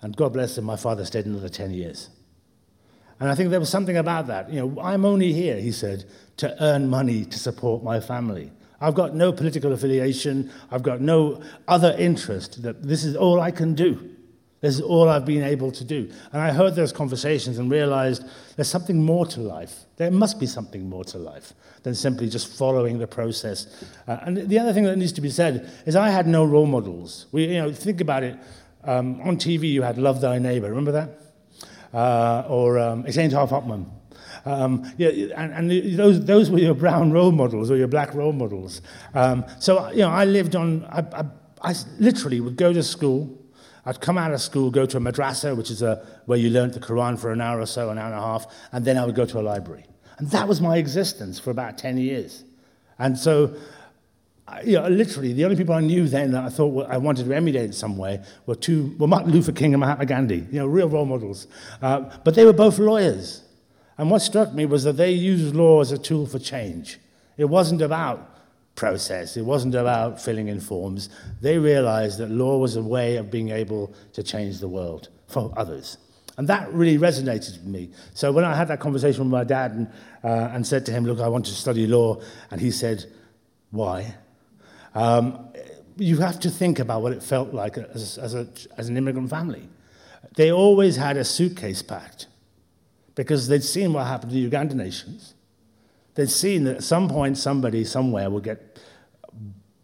And 0.01 0.17
God 0.17 0.33
bless 0.33 0.57
him, 0.57 0.65
my 0.65 0.77
father 0.77 1.05
stayed 1.05 1.27
another 1.27 1.49
10 1.49 1.73
years. 1.73 2.09
And 3.21 3.29
I 3.29 3.35
think 3.35 3.51
there 3.51 3.59
was 3.59 3.69
something 3.69 3.97
about 3.97 4.29
that. 4.29 4.53
You 4.53 4.61
know, 4.61 4.81
I'm 4.81 5.05
only 5.05 5.33
here, 5.33 5.59
he 5.59 5.73
said, 5.73 6.05
to 6.37 6.55
earn 6.63 6.89
money 6.89 7.25
to 7.25 7.39
support 7.39 7.83
my 7.83 7.99
family. 7.99 8.53
I've 8.81 8.95
got 8.95 9.15
no 9.15 9.33
political 9.33 9.73
affiliation. 9.73 10.53
I've 10.71 10.85
got 10.85 11.01
no 11.01 11.43
other 11.67 11.97
interest. 11.99 12.63
That 12.63 12.85
this 12.85 13.03
is 13.03 13.17
all 13.17 13.41
I 13.41 13.51
can 13.51 13.75
do. 13.75 14.15
This 14.61 14.75
is 14.75 14.81
all 14.81 15.09
I've 15.09 15.25
been 15.25 15.45
able 15.45 15.71
to 15.71 15.85
do. 15.85 16.11
And 16.33 16.43
I 16.43 16.51
heard 16.51 16.75
those 16.75 16.93
conversations 16.93 17.59
and 17.59 17.71
realized 17.71 18.25
there's 18.57 18.69
something 18.69 19.03
more 19.03 19.25
to 19.27 19.41
life. 19.41 19.85
There 19.97 20.11
must 20.11 20.41
be 20.41 20.47
something 20.47 20.89
more 20.89 21.05
to 21.05 21.19
life 21.19 21.53
than 21.85 21.95
simply 21.95 22.29
just 22.29 22.57
following 22.59 22.99
the 22.99 23.07
process. 23.07 23.85
Uh, 24.09 24.19
and 24.23 24.49
the 24.49 24.59
other 24.59 24.73
thing 24.73 24.85
that 24.85 24.97
needs 24.97 25.13
to 25.13 25.21
be 25.21 25.31
said 25.31 25.71
is 25.87 25.95
I 25.95 26.11
had 26.11 26.27
no 26.27 26.45
role 26.45 26.67
models. 26.67 27.27
We, 27.31 27.47
you 27.47 27.63
know, 27.63 27.73
think 27.73 28.01
about 28.01 28.25
it. 28.25 28.37
Um, 28.85 29.21
on 29.21 29.37
TV, 29.37 29.71
you 29.71 29.83
had 29.83 29.97
Love 29.97 30.21
Thy 30.21 30.39
Neighbor. 30.39 30.69
Remember 30.69 30.93
that? 30.93 31.11
Uh, 31.95 32.45
or 32.49 32.79
um, 32.79 33.07
It 33.07 33.17
Ain't 33.17 33.33
Half 33.33 33.51
Hot 33.51 33.65
Um, 34.45 34.93
yeah, 34.97 35.09
and, 35.37 35.71
and, 35.71 35.99
those, 35.99 36.25
those 36.25 36.51
were 36.51 36.59
your 36.59 36.75
brown 36.75 37.13
role 37.13 37.33
models 37.33 37.71
or 37.71 37.77
your 37.77 37.89
black 37.89 38.13
role 38.13 38.33
models. 38.33 38.83
Um, 39.15 39.45
so, 39.61 39.89
you 39.91 39.99
know, 39.99 40.11
I 40.11 40.25
lived 40.25 40.57
on, 40.57 40.85
I, 40.87 41.05
I, 41.13 41.71
I 41.71 41.75
literally 41.99 42.41
would 42.41 42.57
go 42.57 42.73
to 42.73 42.83
school, 42.83 43.38
I'd 43.89 44.03
come 44.03 44.19
out 44.19 44.35
of 44.35 44.43
school, 44.43 44.71
go 44.71 44.85
to 44.85 44.99
a 44.99 45.01
madrasa, 45.01 45.57
which 45.57 45.71
is 45.71 45.81
a, 45.81 46.05
where 46.27 46.39
you 46.39 46.51
learned 46.51 46.75
the 46.75 46.81
Quran 46.81 47.19
for 47.19 47.33
an 47.33 47.41
hour 47.41 47.59
or 47.59 47.65
so, 47.65 47.89
an 47.89 47.97
hour 47.97 48.13
and 48.13 48.15
a 48.15 48.21
half, 48.21 48.47
and 48.71 48.85
then 48.85 48.99
I 48.99 49.07
would 49.07 49.15
go 49.15 49.25
to 49.25 49.41
a 49.41 49.41
library. 49.41 49.87
And 50.19 50.31
that 50.31 50.47
was 50.47 50.61
my 50.61 50.77
existence 50.77 51.39
for 51.39 51.51
about 51.51 51.79
10 51.79 51.97
years. 51.97 52.45
And 52.99 53.19
so, 53.19 53.57
you 54.63 54.75
know, 54.75 54.89
literally, 54.89 55.33
the 55.33 55.45
only 55.47 55.57
people 55.57 55.75
I 55.75 55.81
knew 55.81 56.07
then 56.07 56.33
that 56.33 56.45
I 56.45 56.51
thought 56.51 56.87
I 56.91 56.99
wanted 56.99 57.25
to 57.25 57.33
emulate 57.33 57.65
in 57.65 57.73
some 57.73 57.97
way 57.97 58.23
were 58.45 58.57
two, 58.57 58.95
well, 58.99 59.07
Martin 59.07 59.33
Luther 59.33 59.53
King 59.53 59.73
and 59.73 59.81
Mahatma 59.81 60.05
Gandhi, 60.05 60.47
you 60.53 60.59
know, 60.59 60.67
real 60.67 60.91
role 60.91 61.07
models. 61.07 61.47
Uh, 61.81 62.15
but 62.25 62.35
they 62.35 62.45
were 62.45 62.53
both 62.53 62.79
lawyers. 62.79 63.43
And 63.97 64.11
what 64.11 64.21
struck 64.21 64.53
me 64.53 64.67
was 64.67 64.85
that 64.85 64.99
they 64.99 65.13
used 65.13 65.55
law 65.55 65.81
as 65.81 65.93
a 65.93 65.99
tool 65.99 66.27
for 66.27 66.39
change. 66.39 66.99
It 67.39 67.47
wasn't 67.47 67.81
about 67.81 68.38
process. 68.79 69.37
It 69.37 69.45
wasn't 69.45 69.75
about 69.75 70.23
filling 70.23 70.49
in 70.49 70.61
forms. 70.61 71.11
They 71.43 71.59
realized 71.59 72.19
that 72.19 72.31
law 72.31 72.59
was 72.59 72.77
a 72.77 72.83
way 72.83 73.17
of 73.17 73.31
being 73.31 73.51
able 73.51 73.93
to 74.13 74.23
change 74.23 74.61
the 74.61 74.69
world 74.69 75.09
for 75.27 75.53
others. 75.57 75.99
And 76.39 76.47
that 76.49 76.73
really 76.73 76.97
resonated 76.97 77.59
with 77.59 77.67
me. 77.67 77.91
So 78.15 78.31
when 78.31 78.45
I 78.45 78.55
had 78.55 78.69
that 78.69 78.79
conversation 78.79 79.25
with 79.25 79.33
my 79.33 79.43
dad 79.43 79.73
and, 79.73 79.89
uh, 80.23 80.55
and 80.55 80.65
said 80.65 80.87
to 80.87 80.93
him, 80.93 81.05
Look, 81.05 81.19
I 81.19 81.27
want 81.27 81.47
to 81.47 81.53
study 81.53 81.89
law, 81.89 82.21
and 82.53 82.61
he 82.61 82.71
said, 82.71 83.05
Why? 83.73 84.15
Um, 84.95 85.49
you 85.97 86.19
have 86.19 86.39
to 86.41 86.51
think 86.51 86.79
about 86.79 87.03
what 87.03 87.13
it 87.13 87.25
felt 87.25 87.53
like 87.53 87.77
as, 87.77 88.17
as, 88.19 88.35
a, 88.35 88.47
as 88.77 88.89
an 88.89 88.97
immigrant 88.97 89.29
family. 89.29 89.69
They 90.37 90.53
always 90.53 90.95
had 90.95 91.17
a 91.17 91.25
suitcase 91.25 91.83
packed 91.83 92.29
because 93.17 93.49
they'd 93.49 93.65
seen 93.65 93.93
what 93.93 94.07
happened 94.07 94.31
to 94.31 94.37
the 94.37 94.49
Ugandan 94.49 94.81
Asians. 94.81 95.35
They'd 96.19 96.31
seen 96.31 96.65
that 96.65 96.79
at 96.79 96.83
some 96.83 97.09
point 97.09 97.39
somebody 97.39 97.85
somewhere 97.85 98.29
would 98.29 98.43
get 98.43 98.68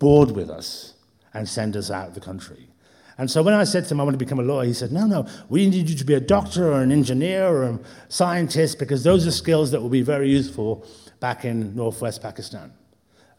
bored 0.04 0.32
with 0.32 0.50
us 0.50 0.92
and 1.32 1.48
send 1.48 1.74
us 1.78 1.90
out 1.90 2.08
of 2.08 2.14
the 2.14 2.20
country. 2.20 2.68
And 3.16 3.30
so 3.30 3.42
when 3.42 3.54
I 3.54 3.64
said 3.64 3.84
to 3.84 3.94
him, 3.94 4.00
I 4.02 4.04
want 4.04 4.12
to 4.12 4.22
become 4.22 4.38
a 4.38 4.42
lawyer, 4.42 4.66
he 4.66 4.74
said, 4.74 4.92
No, 4.92 5.06
no, 5.06 5.26
we 5.48 5.66
need 5.66 5.88
you 5.88 5.96
to 5.96 6.04
be 6.04 6.12
a 6.12 6.20
doctor 6.20 6.70
or 6.70 6.82
an 6.82 6.92
engineer 6.92 7.48
or 7.48 7.62
a 7.62 7.78
scientist 8.08 8.78
because 8.78 9.02
those 9.02 9.26
are 9.26 9.30
skills 9.30 9.70
that 9.70 9.80
will 9.80 9.88
be 9.88 10.02
very 10.02 10.28
useful 10.28 10.86
back 11.20 11.46
in 11.46 11.74
northwest 11.74 12.20
Pakistan. 12.20 12.70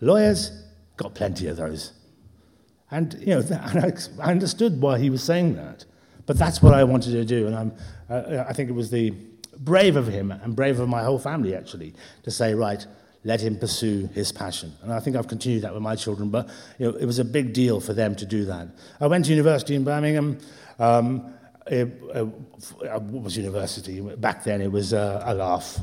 Lawyers, 0.01 0.63
got 0.97 1.13
plenty 1.13 1.45
of 1.45 1.57
those. 1.57 1.91
And, 2.89 3.13
you 3.19 3.35
know, 3.35 3.43
I 4.19 4.31
understood 4.31 4.81
why 4.81 4.97
he 4.97 5.11
was 5.11 5.23
saying 5.23 5.55
that. 5.57 5.85
But 6.25 6.39
that's 6.39 6.63
what 6.63 6.73
I 6.73 6.83
wanted 6.83 7.11
to 7.11 7.25
do. 7.25 7.45
And 7.45 7.55
I'm, 7.55 7.73
uh, 8.09 8.43
I 8.49 8.53
think 8.53 8.71
it 8.71 8.73
was 8.73 8.89
the 8.89 9.11
brave 9.59 9.97
of 9.97 10.07
him 10.07 10.31
and 10.31 10.55
brave 10.55 10.79
of 10.79 10.89
my 10.89 11.03
whole 11.03 11.19
family, 11.19 11.53
actually, 11.53 11.93
to 12.23 12.31
say, 12.31 12.55
right, 12.55 12.87
let 13.25 13.41
him 13.41 13.57
pursue 13.57 14.07
his 14.13 14.31
passion. 14.31 14.71
And 14.83 14.93
I 14.93 14.99
think 15.01 15.17
I've 15.17 15.27
continued 15.27 15.63
that 15.63 15.73
with 15.73 15.81
my 15.81 15.95
children, 15.95 16.29
but 16.29 16.47
you 16.77 16.89
know, 16.89 16.97
it 16.97 17.05
was 17.05 17.19
a 17.19 17.25
big 17.25 17.53
deal 17.53 17.81
for 17.81 17.93
them 17.93 18.15
to 18.15 18.25
do 18.25 18.45
that. 18.45 18.67
I 19.01 19.07
went 19.07 19.25
to 19.25 19.31
university 19.31 19.75
in 19.75 19.83
Birmingham. 19.83 20.37
Um, 20.79 21.33
it, 21.65 21.99
uh, 22.13 22.25
what 22.99 23.23
was 23.23 23.35
university? 23.35 23.99
Back 23.99 24.43
then, 24.43 24.61
it 24.61 24.71
was 24.71 24.93
uh, 24.93 25.23
a 25.25 25.33
laugh. 25.33 25.79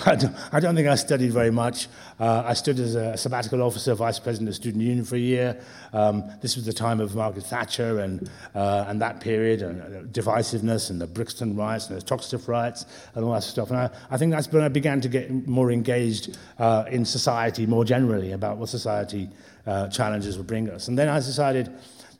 I 0.06 0.16
don't, 0.16 0.34
I 0.52 0.60
don't 0.60 0.74
think 0.74 0.88
I 0.88 0.94
studied 0.94 1.32
very 1.32 1.50
much. 1.50 1.88
Uh, 2.18 2.42
I 2.46 2.54
stood 2.54 2.78
as 2.78 2.94
a 2.94 3.16
sabbatical 3.16 3.62
officer, 3.62 3.94
vice 3.94 4.18
president 4.18 4.48
of 4.48 4.54
Student 4.54 4.82
Union 4.82 5.04
for 5.04 5.16
a 5.16 5.18
year. 5.18 5.60
Um, 5.92 6.30
this 6.40 6.56
was 6.56 6.64
the 6.64 6.72
time 6.72 7.00
of 7.00 7.14
Margaret 7.14 7.44
Thatcher 7.44 7.98
and, 7.98 8.30
uh, 8.54 8.86
and 8.88 9.00
that 9.02 9.20
period, 9.20 9.60
and 9.60 9.82
uh, 9.82 10.02
divisiveness, 10.04 10.88
and 10.88 11.00
the 11.00 11.06
Brixton 11.06 11.54
riots, 11.54 11.90
and 11.90 12.00
the 12.00 12.04
Toxteth 12.04 12.48
riots, 12.48 12.86
and 13.14 13.24
all 13.24 13.34
that 13.34 13.42
stuff. 13.42 13.70
And 13.70 13.78
I, 13.78 13.90
I 14.10 14.16
think 14.16 14.32
that's 14.32 14.50
when 14.50 14.62
I 14.62 14.68
began 14.68 15.02
to 15.02 15.08
get 15.08 15.46
more 15.46 15.70
engaged 15.70 16.38
uh, 16.58 16.84
in 16.90 17.04
society 17.04 17.66
more 17.66 17.84
generally 17.84 18.32
about 18.32 18.56
what 18.56 18.70
society 18.70 19.28
uh, 19.66 19.88
challenges 19.88 20.38
would 20.38 20.46
bring 20.46 20.70
us. 20.70 20.88
And 20.88 20.98
then 20.98 21.08
I 21.08 21.18
decided 21.18 21.70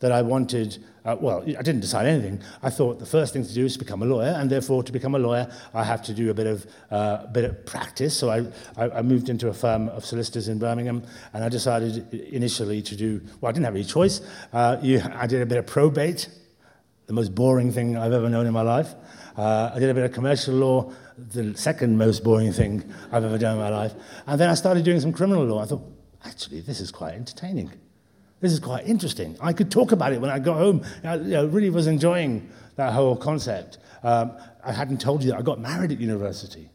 that 0.01 0.13
I 0.13 0.23
wanted, 0.23 0.83
uh, 1.05 1.17
well, 1.21 1.43
I 1.43 1.63
didn't 1.63 1.81
decide 1.81 2.07
anything. 2.07 2.43
I 2.63 2.71
thought 2.71 2.99
the 2.99 3.07
first 3.07 3.33
thing 3.33 3.45
to 3.45 3.55
do 3.55 3.65
is 3.67 3.75
to 3.75 3.79
become 3.79 4.03
a 4.03 4.07
lawyer, 4.07 4.35
and 4.37 4.51
therefore 4.51 4.83
to 4.83 4.93
become 4.93 5.15
a 5.15 5.19
lawyer, 5.19 5.51
I 5.73 5.85
have 5.85 6.03
to 6.05 6.15
do 6.15 6.31
a 6.31 6.35
bit 6.35 6.47
of, 6.47 6.67
uh, 6.91 7.27
bit 7.27 7.45
of 7.45 7.67
practice. 7.67 8.17
So 8.17 8.31
I, 8.31 8.47
I, 8.77 8.99
I 8.99 9.03
moved 9.03 9.29
into 9.29 9.49
a 9.49 9.53
firm 9.53 9.89
of 9.91 10.05
solicitors 10.05 10.49
in 10.49 10.59
Birmingham, 10.59 11.03
and 11.33 11.45
I 11.45 11.49
decided 11.49 12.13
initially 12.15 12.83
to 12.83 12.97
do, 12.97 13.21
well, 13.41 13.51
I 13.51 13.53
didn't 13.53 13.67
have 13.67 13.75
any 13.75 13.85
choice. 13.85 14.23
Uh, 14.53 14.79
you, 14.83 15.03
I 15.15 15.27
did 15.27 15.43
a 15.43 15.47
bit 15.47 15.59
of 15.59 15.67
probate, 15.67 16.29
the 17.07 17.13
most 17.13 17.35
boring 17.35 17.71
thing 17.71 17.97
I've 17.97 18.13
ever 18.13 18.29
known 18.29 18.47
in 18.47 18.53
my 18.53 18.63
life. 18.63 18.95
Uh, 19.37 19.71
I 19.75 19.79
did 19.79 19.91
a 19.91 19.95
bit 19.95 20.05
of 20.05 20.13
commercial 20.13 20.55
law, 20.55 20.93
the 21.19 21.55
second 21.57 21.99
most 21.99 22.25
boring 22.25 22.53
thing 22.53 22.91
I've 23.13 23.25
ever 23.25 23.37
done 23.37 23.55
in 23.55 23.59
my 23.59 23.69
life. 23.69 23.93
And 24.27 24.41
then 24.41 24.49
I 24.49 24.55
started 24.55 24.85
doing 24.85 25.01
some 25.01 25.13
criminal 25.13 25.45
law. 25.45 25.63
I 25.63 25.67
thought, 25.67 25.83
actually, 26.25 26.61
this 26.61 26.81
is 26.81 26.91
quite 26.91 27.15
entertaining. 27.15 27.71
This 28.41 28.53
is 28.53 28.61
quite 28.61 28.87
interesting. 28.87 29.37
I 29.41 29.53
could 29.53 29.71
talk 29.71 29.93
about 29.93 30.13
it 30.13 30.21
when 30.21 30.31
I 30.31 30.39
got 30.39 30.57
home. 30.57 30.83
I 31.05 31.15
you 31.17 31.25
know, 31.25 31.47
really 31.47 31.71
was 31.71 31.87
enjoying 31.87 32.49
that 32.77 32.93
whole 32.93 33.17
concept. 33.17 33.79
Um, 34.03 34.33
I 34.65 34.73
hadn't 34.73 35.01
told 35.01 35.23
you 35.23 35.31
that 35.31 35.39
I 35.39 35.43
got 35.43 35.61
married 35.61 35.93
at 35.93 36.01
university. 36.01 36.71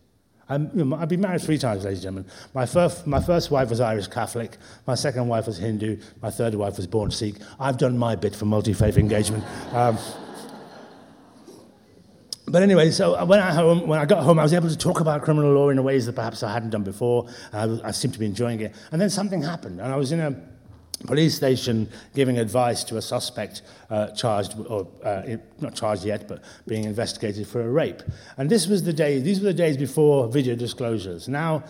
I'm, 0.48 0.70
you 0.76 0.86
know, 0.86 0.96
I've 0.96 1.10
been 1.10 1.22
married 1.22 1.42
three 1.42 1.58
times, 1.58 1.84
ladies 1.84 2.06
and 2.06 2.16
gentlemen. 2.16 2.32
My 2.54 2.68
first, 2.68 3.08
my 3.08 3.20
first 3.20 3.50
wife 3.50 3.72
was 3.72 3.82
Irish 3.82 4.08
Catholic. 4.08 4.58
My 4.86 4.94
second 4.94 5.28
wife 5.28 5.48
was 5.48 5.58
Hindu. 5.58 6.00
My 6.22 6.30
third 6.30 6.54
wife 6.54 6.78
was 6.78 6.86
born 6.86 7.10
Sikh. 7.10 7.38
I've 7.60 7.80
done 7.80 7.98
my 7.98 8.16
bit 8.16 8.36
for 8.36 8.46
multi-faith 8.46 8.98
engagement. 8.98 9.44
Um, 9.74 9.98
but 12.48 12.62
anyway, 12.62 12.92
so 12.92 13.26
when 13.26 13.40
I, 13.40 13.52
home, 13.56 13.88
when 13.88 13.98
I 13.98 14.06
got 14.06 14.24
home, 14.24 14.38
I 14.38 14.44
was 14.44 14.54
able 14.54 14.70
to 14.70 14.78
talk 14.78 15.00
about 15.00 15.24
criminal 15.24 15.52
law 15.52 15.70
in 15.70 15.84
ways 15.84 16.06
that 16.06 16.14
perhaps 16.14 16.44
I 16.44 16.54
hadn't 16.54 16.70
done 16.70 16.84
before. 16.84 17.28
I, 17.52 17.80
I 17.84 17.90
seemed 17.90 18.14
to 18.14 18.20
be 18.20 18.28
enjoying 18.28 18.60
it. 18.62 18.76
And 18.92 19.02
then 19.02 19.10
something 19.10 19.42
happened, 19.42 19.82
and 19.82 19.92
I 19.92 19.96
was 19.96 20.12
in 20.12 20.20
a 20.20 20.40
police 21.06 21.36
station 21.36 21.90
giving 22.14 22.38
advice 22.38 22.84
to 22.86 22.98
a 22.98 23.02
suspect 23.02 23.62
uh, 23.90 24.08
charged, 24.12 24.56
or 24.68 24.88
uh, 25.04 25.38
not 25.60 25.76
charged 25.76 26.06
yet, 26.06 26.28
but 26.28 26.42
being 26.68 26.86
investigated 26.86 27.48
for 27.48 27.62
a 27.62 27.70
rape. 27.70 28.02
And 28.38 28.50
this 28.50 28.68
was 28.68 28.84
the 28.84 28.94
day, 28.94 29.20
these 29.20 29.40
were 29.40 29.48
the 29.48 29.54
days 29.54 29.78
before 29.78 30.28
video 30.28 30.56
disclosures. 30.56 31.28
Now, 31.28 31.64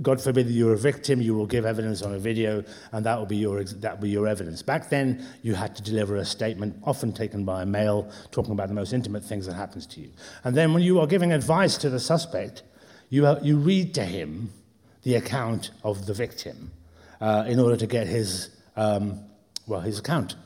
God 0.00 0.20
forbid 0.20 0.48
that 0.48 0.52
you're 0.52 0.72
a 0.72 0.78
victim, 0.78 1.20
you 1.20 1.34
will 1.34 1.46
give 1.46 1.66
evidence 1.66 2.02
on 2.02 2.14
a 2.14 2.18
video, 2.18 2.64
and 2.92 3.04
that 3.04 3.18
will 3.18 3.26
be 3.26 3.36
your, 3.36 3.62
that 3.64 3.96
will 3.96 4.02
be 4.02 4.10
your 4.10 4.26
evidence. 4.26 4.62
Back 4.62 4.88
then, 4.88 5.26
you 5.42 5.54
had 5.54 5.76
to 5.76 5.82
deliver 5.82 6.16
a 6.16 6.24
statement, 6.24 6.76
often 6.84 7.12
taken 7.12 7.44
by 7.44 7.62
a 7.62 7.66
male, 7.66 8.10
talking 8.30 8.52
about 8.52 8.68
the 8.68 8.74
most 8.74 8.92
intimate 8.92 9.22
things 9.22 9.46
that 9.46 9.54
happens 9.54 9.86
to 9.88 10.00
you. 10.00 10.10
And 10.42 10.56
then 10.56 10.72
when 10.72 10.82
you 10.82 11.00
are 11.00 11.06
giving 11.06 11.32
advice 11.32 11.76
to 11.78 11.90
the 11.90 12.00
suspect, 12.00 12.62
you, 13.10 13.38
you 13.42 13.58
read 13.58 13.94
to 13.94 14.04
him 14.04 14.50
the 15.02 15.16
account 15.16 15.70
of 15.82 16.06
the 16.06 16.14
victim 16.14 16.72
uh, 17.20 17.44
in 17.46 17.60
order 17.60 17.76
to 17.76 17.86
get 17.86 18.06
his 18.06 18.53
um, 18.76 19.20
well, 19.66 19.80
his 19.80 19.98
account. 19.98 20.36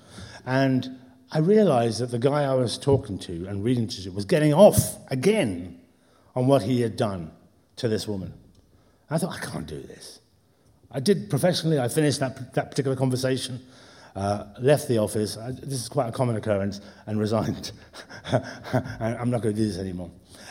And 0.46 0.98
I 1.30 1.38
realized 1.38 2.00
that 2.00 2.10
the 2.10 2.18
guy 2.18 2.44
I 2.44 2.54
was 2.54 2.78
talking 2.78 3.18
to 3.20 3.46
and 3.46 3.62
reading 3.62 3.86
to 3.88 4.10
was 4.10 4.24
getting 4.24 4.54
off 4.54 4.96
again 5.10 5.80
on 6.34 6.46
what 6.46 6.62
he 6.62 6.80
had 6.80 6.96
done 6.96 7.32
to 7.76 7.88
this 7.88 8.08
woman. 8.08 8.32
I 9.10 9.18
thought, 9.18 9.34
I 9.34 9.44
can't 9.44 9.66
do 9.66 9.80
this. 9.80 10.20
I 10.90 11.00
did 11.00 11.28
professionally, 11.28 11.78
I 11.78 11.88
finished 11.88 12.20
that, 12.20 12.54
that 12.54 12.70
particular 12.70 12.96
conversation, 12.96 13.60
uh, 14.16 14.44
left 14.60 14.88
the 14.88 14.98
office. 14.98 15.36
I, 15.36 15.52
this 15.52 15.82
is 15.82 15.88
quite 15.88 16.08
a 16.08 16.12
common 16.12 16.36
occurrence, 16.36 16.80
and 17.06 17.20
resigned. 17.20 17.72
I'm 19.00 19.30
not 19.30 19.42
going 19.42 19.54
to 19.54 19.60
do 19.60 19.66
this 19.66 19.78
anymore. 19.78 20.10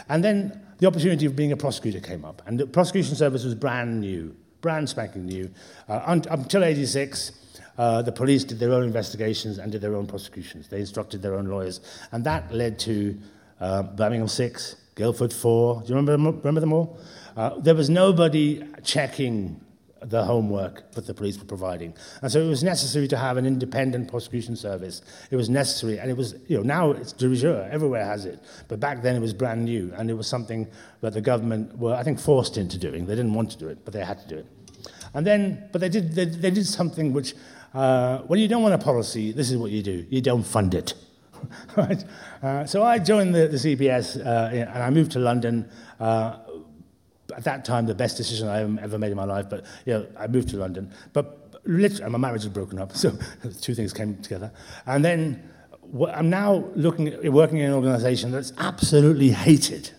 And 0.10 0.24
then 0.24 0.62
the 0.78 0.88
opportunity 0.88 1.26
of 1.26 1.36
being 1.36 1.52
a 1.52 1.58
prosecutor 1.58 2.00
came 2.00 2.24
up, 2.24 2.42
and 2.46 2.60
the 2.60 2.68
prosecution 2.68 3.16
service 3.16 3.44
was 3.44 3.56
brand 3.56 4.00
new, 4.00 4.36
brand 4.62 4.90
spanking 4.90 5.26
new. 5.26 5.52
Uh, 5.90 6.02
un- 6.06 6.24
until 6.30 6.64
86, 6.64 7.32
uh, 7.78 8.02
the 8.02 8.12
police 8.12 8.44
did 8.44 8.60
their 8.60 8.74
own 8.74 8.84
investigations 8.84 9.58
and 9.58 9.72
did 9.72 9.82
their 9.82 9.96
own 9.96 10.08
prosecutions. 10.08 10.68
They 10.68 10.80
instructed 10.80 11.22
their 11.22 11.36
own 11.36 11.48
lawyers. 11.48 11.82
And 12.12 12.24
that 12.24 12.52
led 12.54 12.80
to 12.80 13.18
uh, 13.60 13.84
Birmingham 13.84 14.28
6, 14.28 14.76
Guildford 14.96 15.34
4. 15.34 15.82
Do 15.82 15.90
you 15.90 15.96
remember, 15.96 16.32
remember 16.32 16.60
them 16.60 16.74
all? 16.74 17.00
Uh, 17.36 17.60
there 17.60 17.76
was 17.76 17.90
nobody 17.90 18.64
checking 18.84 19.62
the 20.02 20.24
homework 20.24 20.92
that 20.92 21.06
the 21.06 21.14
police 21.14 21.38
were 21.38 21.46
providing. 21.46 21.94
And 22.22 22.32
so 22.32 22.42
it 22.42 22.48
was 22.48 22.64
necessary 22.64 23.08
to 23.10 23.18
have 23.18 23.38
an 23.38 23.46
independent 23.46 24.10
prosecution 24.10 24.56
service. 24.56 25.02
It 25.32 25.36
was 25.36 25.50
necessary, 25.50 26.00
and 26.00 26.10
it 26.10 26.18
was, 26.18 26.36
you 26.48 26.58
know, 26.58 26.64
now 26.64 26.92
it's 26.92 27.14
de 27.14 27.34
jure, 27.36 27.68
everywhere 27.72 28.06
has 28.06 28.26
it. 28.26 28.40
But 28.68 28.80
back 28.80 29.02
then 29.02 29.16
it 29.16 29.20
was 29.20 29.34
brand 29.34 29.66
new, 29.66 29.92
and 29.96 30.10
it 30.10 30.14
was 30.14 30.28
something 30.28 30.68
that 31.02 31.14
the 31.14 31.22
government 31.22 31.78
were, 31.78 31.96
I 31.96 32.04
think, 32.04 32.20
forced 32.20 32.58
into 32.58 32.78
doing. 32.78 33.06
They 33.06 33.16
didn't 33.16 33.34
want 33.34 33.52
to 33.52 33.58
do 33.58 33.68
it, 33.68 33.80
but 33.86 33.94
they 33.94 34.04
had 34.04 34.20
to 34.20 34.28
do 34.28 34.38
it. 34.38 34.46
And 35.14 35.26
then, 35.26 35.70
but 35.72 35.82
they 35.82 35.90
did, 35.90 36.14
they, 36.14 36.26
they 36.26 36.52
did 36.52 36.68
something 36.68 37.14
which 37.14 37.34
uh, 37.74 38.20
when 38.20 38.40
you 38.40 38.48
don't 38.48 38.64
want 38.64 38.74
a 38.74 38.78
policy, 38.78 39.32
this 39.32 39.52
is 39.52 39.58
what 39.58 39.72
you 39.72 39.84
do 39.84 40.06
you 40.10 40.22
don't 40.22 40.44
fund 40.44 40.74
it. 40.74 40.94
right? 41.78 42.04
Uh, 42.42 42.66
so 42.66 42.84
I 42.84 43.00
joined 43.00 43.36
the, 43.36 43.48
the 43.48 43.58
CPS 43.58 44.26
uh, 44.26 44.50
and 44.54 44.84
I 44.84 44.90
moved 44.90 45.12
to 45.14 45.20
London. 45.20 45.70
Uh, 46.00 46.38
at 47.36 47.44
that 47.44 47.66
time, 47.66 47.86
the 47.86 47.96
best 47.96 48.18
decision 48.18 48.48
I 48.48 48.62
ever 48.82 48.98
made 48.98 49.12
in 49.12 49.18
my 49.18 49.26
life, 49.26 49.48
but 49.50 49.66
you 49.86 49.94
know, 49.94 50.08
I 50.18 50.28
moved 50.28 50.50
to 50.50 50.58
London. 50.58 50.92
But 51.14 51.62
literally, 51.66 52.10
my 52.12 52.18
marriage 52.18 52.44
had 52.44 52.54
broken 52.54 52.80
up, 52.80 52.92
so 52.96 53.12
two 53.62 53.76
things 53.76 53.94
came 53.94 54.18
together. 54.18 54.52
And 54.86 55.04
then 55.04 55.50
I'm 56.14 56.30
now 56.30 56.66
looking 56.76 57.10
at, 57.10 57.32
working 57.32 57.60
in 57.60 57.66
an 57.66 57.74
organization 57.74 58.32
that's 58.32 58.54
absolutely 58.58 59.30
hated. 59.30 59.92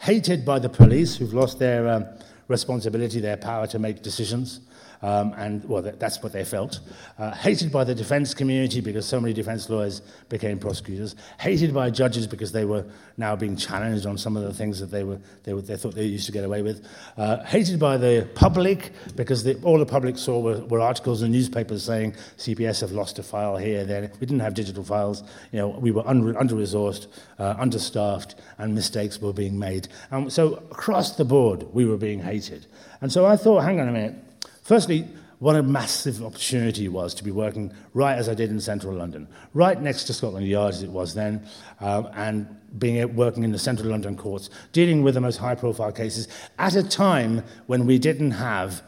Hated 0.00 0.44
by 0.44 0.58
the 0.58 0.68
police, 0.68 1.16
who've 1.16 1.32
lost 1.32 1.58
their 1.58 1.88
um, 1.88 2.06
responsibility, 2.48 3.20
their 3.20 3.36
power 3.36 3.66
to 3.68 3.78
make 3.78 4.02
decisions. 4.02 4.60
Um, 5.04 5.34
and 5.36 5.62
well, 5.68 5.82
that's 5.82 6.22
what 6.22 6.32
they 6.32 6.44
felt. 6.46 6.80
Uh, 7.18 7.30
hated 7.32 7.70
by 7.70 7.84
the 7.84 7.94
defense 7.94 8.32
community 8.32 8.80
because 8.80 9.04
so 9.04 9.20
many 9.20 9.34
defense 9.34 9.68
lawyers 9.68 10.00
became 10.30 10.58
prosecutors. 10.58 11.14
Hated 11.38 11.74
by 11.74 11.90
judges 11.90 12.26
because 12.26 12.52
they 12.52 12.64
were 12.64 12.86
now 13.18 13.36
being 13.36 13.54
challenged 13.54 14.06
on 14.06 14.16
some 14.16 14.34
of 14.34 14.44
the 14.44 14.54
things 14.54 14.80
that 14.80 14.90
they, 14.90 15.04
were, 15.04 15.18
they, 15.42 15.52
were, 15.52 15.60
they 15.60 15.76
thought 15.76 15.94
they 15.94 16.06
used 16.06 16.24
to 16.24 16.32
get 16.32 16.42
away 16.42 16.62
with. 16.62 16.88
Uh, 17.18 17.44
hated 17.44 17.78
by 17.78 17.98
the 17.98 18.26
public 18.34 18.92
because 19.14 19.44
the, 19.44 19.60
all 19.62 19.78
the 19.78 19.84
public 19.84 20.16
saw 20.16 20.40
were, 20.40 20.60
were 20.68 20.80
articles 20.80 21.20
in 21.20 21.30
newspapers 21.32 21.84
saying 21.84 22.14
CPS 22.38 22.80
have 22.80 22.92
lost 22.92 23.18
a 23.18 23.22
file 23.22 23.58
here, 23.58 23.84
there. 23.84 24.10
We 24.20 24.26
didn't 24.26 24.40
have 24.40 24.54
digital 24.54 24.84
files. 24.84 25.22
You 25.52 25.58
know, 25.58 25.68
we 25.68 25.90
were 25.90 26.06
under, 26.08 26.38
under-resourced, 26.38 27.08
uh, 27.38 27.56
understaffed, 27.58 28.36
and 28.56 28.74
mistakes 28.74 29.20
were 29.20 29.34
being 29.34 29.58
made. 29.58 29.88
And 30.10 30.32
so 30.32 30.54
across 30.70 31.16
the 31.16 31.26
board, 31.26 31.74
we 31.74 31.84
were 31.84 31.98
being 31.98 32.20
hated. 32.20 32.66
And 33.02 33.12
so 33.12 33.26
I 33.26 33.36
thought, 33.36 33.64
hang 33.64 33.80
on 33.80 33.88
a 33.88 33.92
minute, 33.92 34.14
Firstly, 34.64 35.06
what 35.40 35.56
a 35.56 35.62
massive 35.62 36.22
opportunity 36.22 36.86
it 36.86 36.92
was 36.92 37.12
to 37.14 37.22
be 37.22 37.30
working 37.30 37.70
right 37.92 38.16
as 38.16 38.30
I 38.30 38.34
did 38.34 38.50
in 38.50 38.58
central 38.60 38.94
London, 38.94 39.28
right 39.52 39.78
next 39.78 40.04
to 40.04 40.14
Scotland 40.14 40.46
Yard 40.46 40.72
as 40.72 40.82
it 40.82 40.88
was 40.88 41.12
then, 41.12 41.46
um, 41.80 42.08
and 42.14 42.48
being 42.78 43.14
working 43.14 43.44
in 43.44 43.52
the 43.52 43.58
central 43.58 43.90
London 43.90 44.16
courts, 44.16 44.48
dealing 44.72 45.02
with 45.02 45.14
the 45.14 45.20
most 45.20 45.36
high-profile 45.36 45.92
cases 45.92 46.28
at 46.58 46.74
a 46.74 46.82
time 46.82 47.44
when 47.66 47.84
we 47.84 47.98
didn't 47.98 48.30
have 48.30 48.82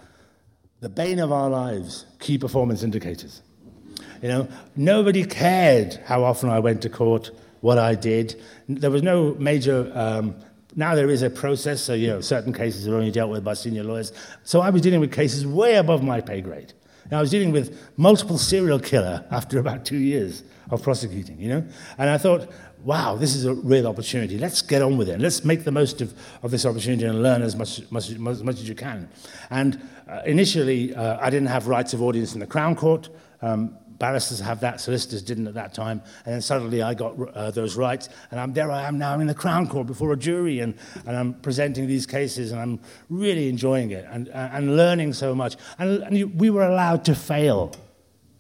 the 0.81 0.89
bane 0.89 1.19
of 1.19 1.31
our 1.31 1.51
lives, 1.51 2.07
key 2.21 2.39
performance 2.39 2.83
indicators. 2.83 3.43
You 4.23 4.29
know, 4.29 4.49
nobody 4.77 5.25
cared 5.25 6.01
how 6.07 6.25
often 6.25 6.49
I 6.49 6.59
went 6.59 6.81
to 6.83 6.89
court, 6.89 7.31
what 7.61 7.77
I 7.77 7.95
did. 7.95 8.41
There 8.67 8.91
was 8.91 9.03
no 9.03 9.35
major 9.35 9.93
um, 9.95 10.37
now 10.77 10.95
there 10.95 11.09
is 11.09 11.23
a 11.23 11.31
process, 11.31 11.83
so 11.83 11.95
you 11.95 12.07
know 12.07 12.21
certain 12.21 12.53
cases 12.53 12.87
are 12.87 12.95
only 12.95 13.11
dealt 13.11 13.31
with 13.31 13.43
by 13.43 13.55
senior 13.55 13.83
lawyers. 13.83 14.13
So 14.45 14.61
I 14.61 14.71
was 14.71 14.83
dealing 14.83 15.01
with 15.01 15.13
cases 15.13 15.47
way 15.47 15.77
above 15.77 16.03
my 16.03 16.21
pay 16.21 16.43
grade. 16.43 16.75
And 17.05 17.15
I 17.15 17.21
was 17.21 17.31
dealing 17.31 17.53
with 17.53 17.79
multiple 17.97 18.37
serial 18.37 18.81
killer 18.81 19.25
after 19.31 19.59
about 19.59 19.85
two 19.85 19.97
years 19.97 20.43
of 20.71 20.83
prosecuting, 20.83 21.41
you 21.41 21.49
know. 21.49 21.65
And 21.99 22.11
I 22.11 22.19
thought, 22.19 22.51
wow, 22.85 23.17
this 23.17 23.35
is 23.35 23.45
a 23.45 23.55
real 23.55 23.87
opportunity. 23.87 24.39
Let's 24.39 24.61
get 24.61 24.83
on 24.83 24.97
with 24.97 25.09
it. 25.09 25.21
Let's 25.21 25.45
make 25.45 25.65
the 25.65 25.73
most 25.73 26.01
of, 26.01 26.13
of 26.43 26.51
this 26.51 26.67
opportunity 26.67 27.05
and 27.05 27.23
learn 27.23 27.43
as 27.43 27.55
much, 27.55 27.89
much, 27.91 28.11
much, 28.19 28.41
much 28.41 28.57
as 28.57 28.69
you 28.69 28.75
can. 28.75 29.09
And 29.51 29.81
uh, 30.09 30.23
initially, 30.27 30.95
uh, 30.95 31.19
I 31.21 31.31
didn't 31.31 31.49
have 31.49 31.69
rights 31.69 31.95
of 31.95 32.03
audience 32.03 32.35
in 32.35 32.41
the 32.41 32.47
Crown 32.47 32.75
Court. 32.75 33.09
Um, 33.41 33.77
barristers 33.99 34.41
have 34.41 34.61
that, 34.61 34.81
solicitors 34.81 35.23
didn't 35.23 35.47
at 35.47 35.55
that 35.55 35.75
time. 35.75 36.03
And 36.25 36.35
then 36.35 36.41
suddenly 36.41 36.83
I 36.83 36.95
got 36.95 37.19
uh, 37.35 37.51
those 37.51 37.77
rights, 37.77 38.09
and 38.31 38.41
I'm, 38.41 38.53
there 38.53 38.71
I 38.71 38.83
am 38.87 38.99
now 38.99 39.19
in 39.21 39.27
the 39.27 39.35
Crown 39.35 39.69
Court 39.69 39.87
before 39.87 40.13
a 40.13 40.17
jury, 40.17 40.61
and, 40.61 40.75
and 41.07 41.17
I'm 41.17 41.35
presenting 41.35 41.87
these 41.87 42.07
cases, 42.07 42.53
and 42.53 42.61
I'm 42.61 42.81
really 43.09 43.49
enjoying 43.49 43.91
it 43.91 44.07
and, 44.11 44.29
and 44.29 44.77
learning 44.77 45.13
so 45.13 45.35
much. 45.35 45.57
And, 45.79 46.03
and 46.03 46.39
we 46.39 46.51
were 46.51 46.65
allowed 46.65 47.05
to 47.07 47.15
fail, 47.15 47.73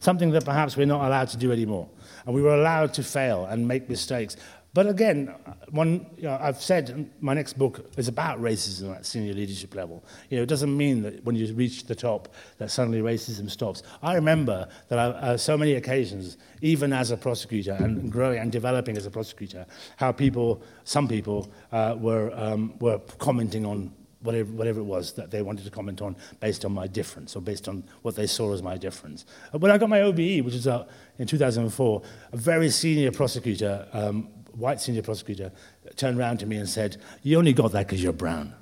something 0.00 0.30
that 0.30 0.44
perhaps 0.44 0.76
we're 0.76 0.86
not 0.86 1.06
allowed 1.06 1.28
to 1.28 1.36
do 1.36 1.52
anymore. 1.52 1.88
And 2.26 2.34
we 2.34 2.42
were 2.42 2.54
allowed 2.54 2.92
to 2.94 3.02
fail 3.02 3.46
and 3.46 3.66
make 3.66 3.88
mistakes. 3.88 4.36
But 4.76 4.88
again, 4.88 5.34
one, 5.70 6.04
you 6.18 6.24
know, 6.24 6.38
I've 6.38 6.60
said 6.60 7.10
my 7.22 7.32
next 7.32 7.54
book 7.54 7.90
is 7.96 8.08
about 8.08 8.42
racism 8.42 8.94
at 8.94 9.06
senior 9.06 9.32
leadership 9.32 9.74
level. 9.74 10.04
You 10.28 10.36
know, 10.36 10.42
it 10.42 10.50
doesn't 10.50 10.76
mean 10.76 11.00
that 11.00 11.24
when 11.24 11.34
you 11.34 11.50
reach 11.54 11.86
the 11.86 11.94
top 11.94 12.28
that 12.58 12.70
suddenly 12.70 13.00
racism 13.00 13.50
stops. 13.50 13.82
I 14.02 14.16
remember 14.16 14.68
that 14.88 14.98
I, 14.98 15.04
uh, 15.04 15.36
so 15.38 15.56
many 15.56 15.76
occasions, 15.76 16.36
even 16.60 16.92
as 16.92 17.10
a 17.10 17.16
prosecutor 17.16 17.72
and 17.72 18.12
growing 18.12 18.38
and 18.38 18.52
developing 18.52 18.98
as 18.98 19.06
a 19.06 19.10
prosecutor, 19.10 19.64
how 19.96 20.12
people, 20.12 20.62
some 20.84 21.08
people, 21.08 21.50
uh, 21.72 21.96
were 21.98 22.30
um, 22.36 22.74
were 22.78 22.98
commenting 23.16 23.64
on 23.64 23.90
whatever, 24.20 24.52
whatever 24.52 24.80
it 24.80 24.84
was 24.84 25.14
that 25.14 25.30
they 25.30 25.40
wanted 25.40 25.64
to 25.64 25.70
comment 25.70 26.02
on 26.02 26.16
based 26.40 26.66
on 26.66 26.72
my 26.72 26.86
difference 26.86 27.34
or 27.34 27.40
based 27.40 27.66
on 27.66 27.82
what 28.02 28.14
they 28.14 28.26
saw 28.26 28.52
as 28.52 28.62
my 28.62 28.76
difference. 28.76 29.24
When 29.52 29.70
I 29.70 29.78
got 29.78 29.88
my 29.88 30.02
OBE, 30.02 30.44
which 30.44 30.52
was 30.52 30.66
uh, 30.66 30.84
in 31.18 31.26
2004, 31.26 32.02
a 32.32 32.36
very 32.36 32.68
senior 32.68 33.10
prosecutor 33.10 33.88
um, 33.94 34.28
white 34.56 34.80
senior 34.80 35.02
prosecutor 35.02 35.52
turned 35.96 36.18
around 36.18 36.38
to 36.38 36.46
me 36.46 36.56
and 36.56 36.68
said, 36.68 36.96
You 37.22 37.38
only 37.38 37.52
got 37.52 37.72
that 37.72 37.86
because 37.86 38.02
you're 38.02 38.12
brown. 38.12 38.54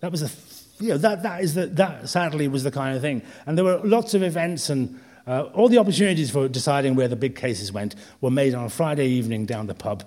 That 0.00 0.10
was 0.10 0.22
a, 0.22 0.30
you 0.82 0.90
know, 0.90 0.98
that, 0.98 1.22
that, 1.22 1.42
is 1.42 1.54
the, 1.54 1.66
that 1.66 2.08
sadly 2.08 2.48
was 2.48 2.64
the 2.64 2.70
kind 2.70 2.96
of 2.96 3.02
thing. 3.02 3.22
And 3.46 3.56
there 3.56 3.64
were 3.64 3.80
lots 3.84 4.14
of 4.14 4.22
events 4.22 4.68
and 4.68 5.00
uh, 5.26 5.44
all 5.54 5.68
the 5.68 5.78
opportunities 5.78 6.30
for 6.30 6.48
deciding 6.48 6.94
where 6.94 7.08
the 7.08 7.16
big 7.16 7.34
cases 7.34 7.72
went 7.72 7.94
were 8.20 8.30
made 8.30 8.54
on 8.54 8.64
a 8.64 8.68
Friday 8.68 9.08
evening 9.08 9.46
down 9.46 9.66
the 9.66 9.74
pub. 9.74 10.04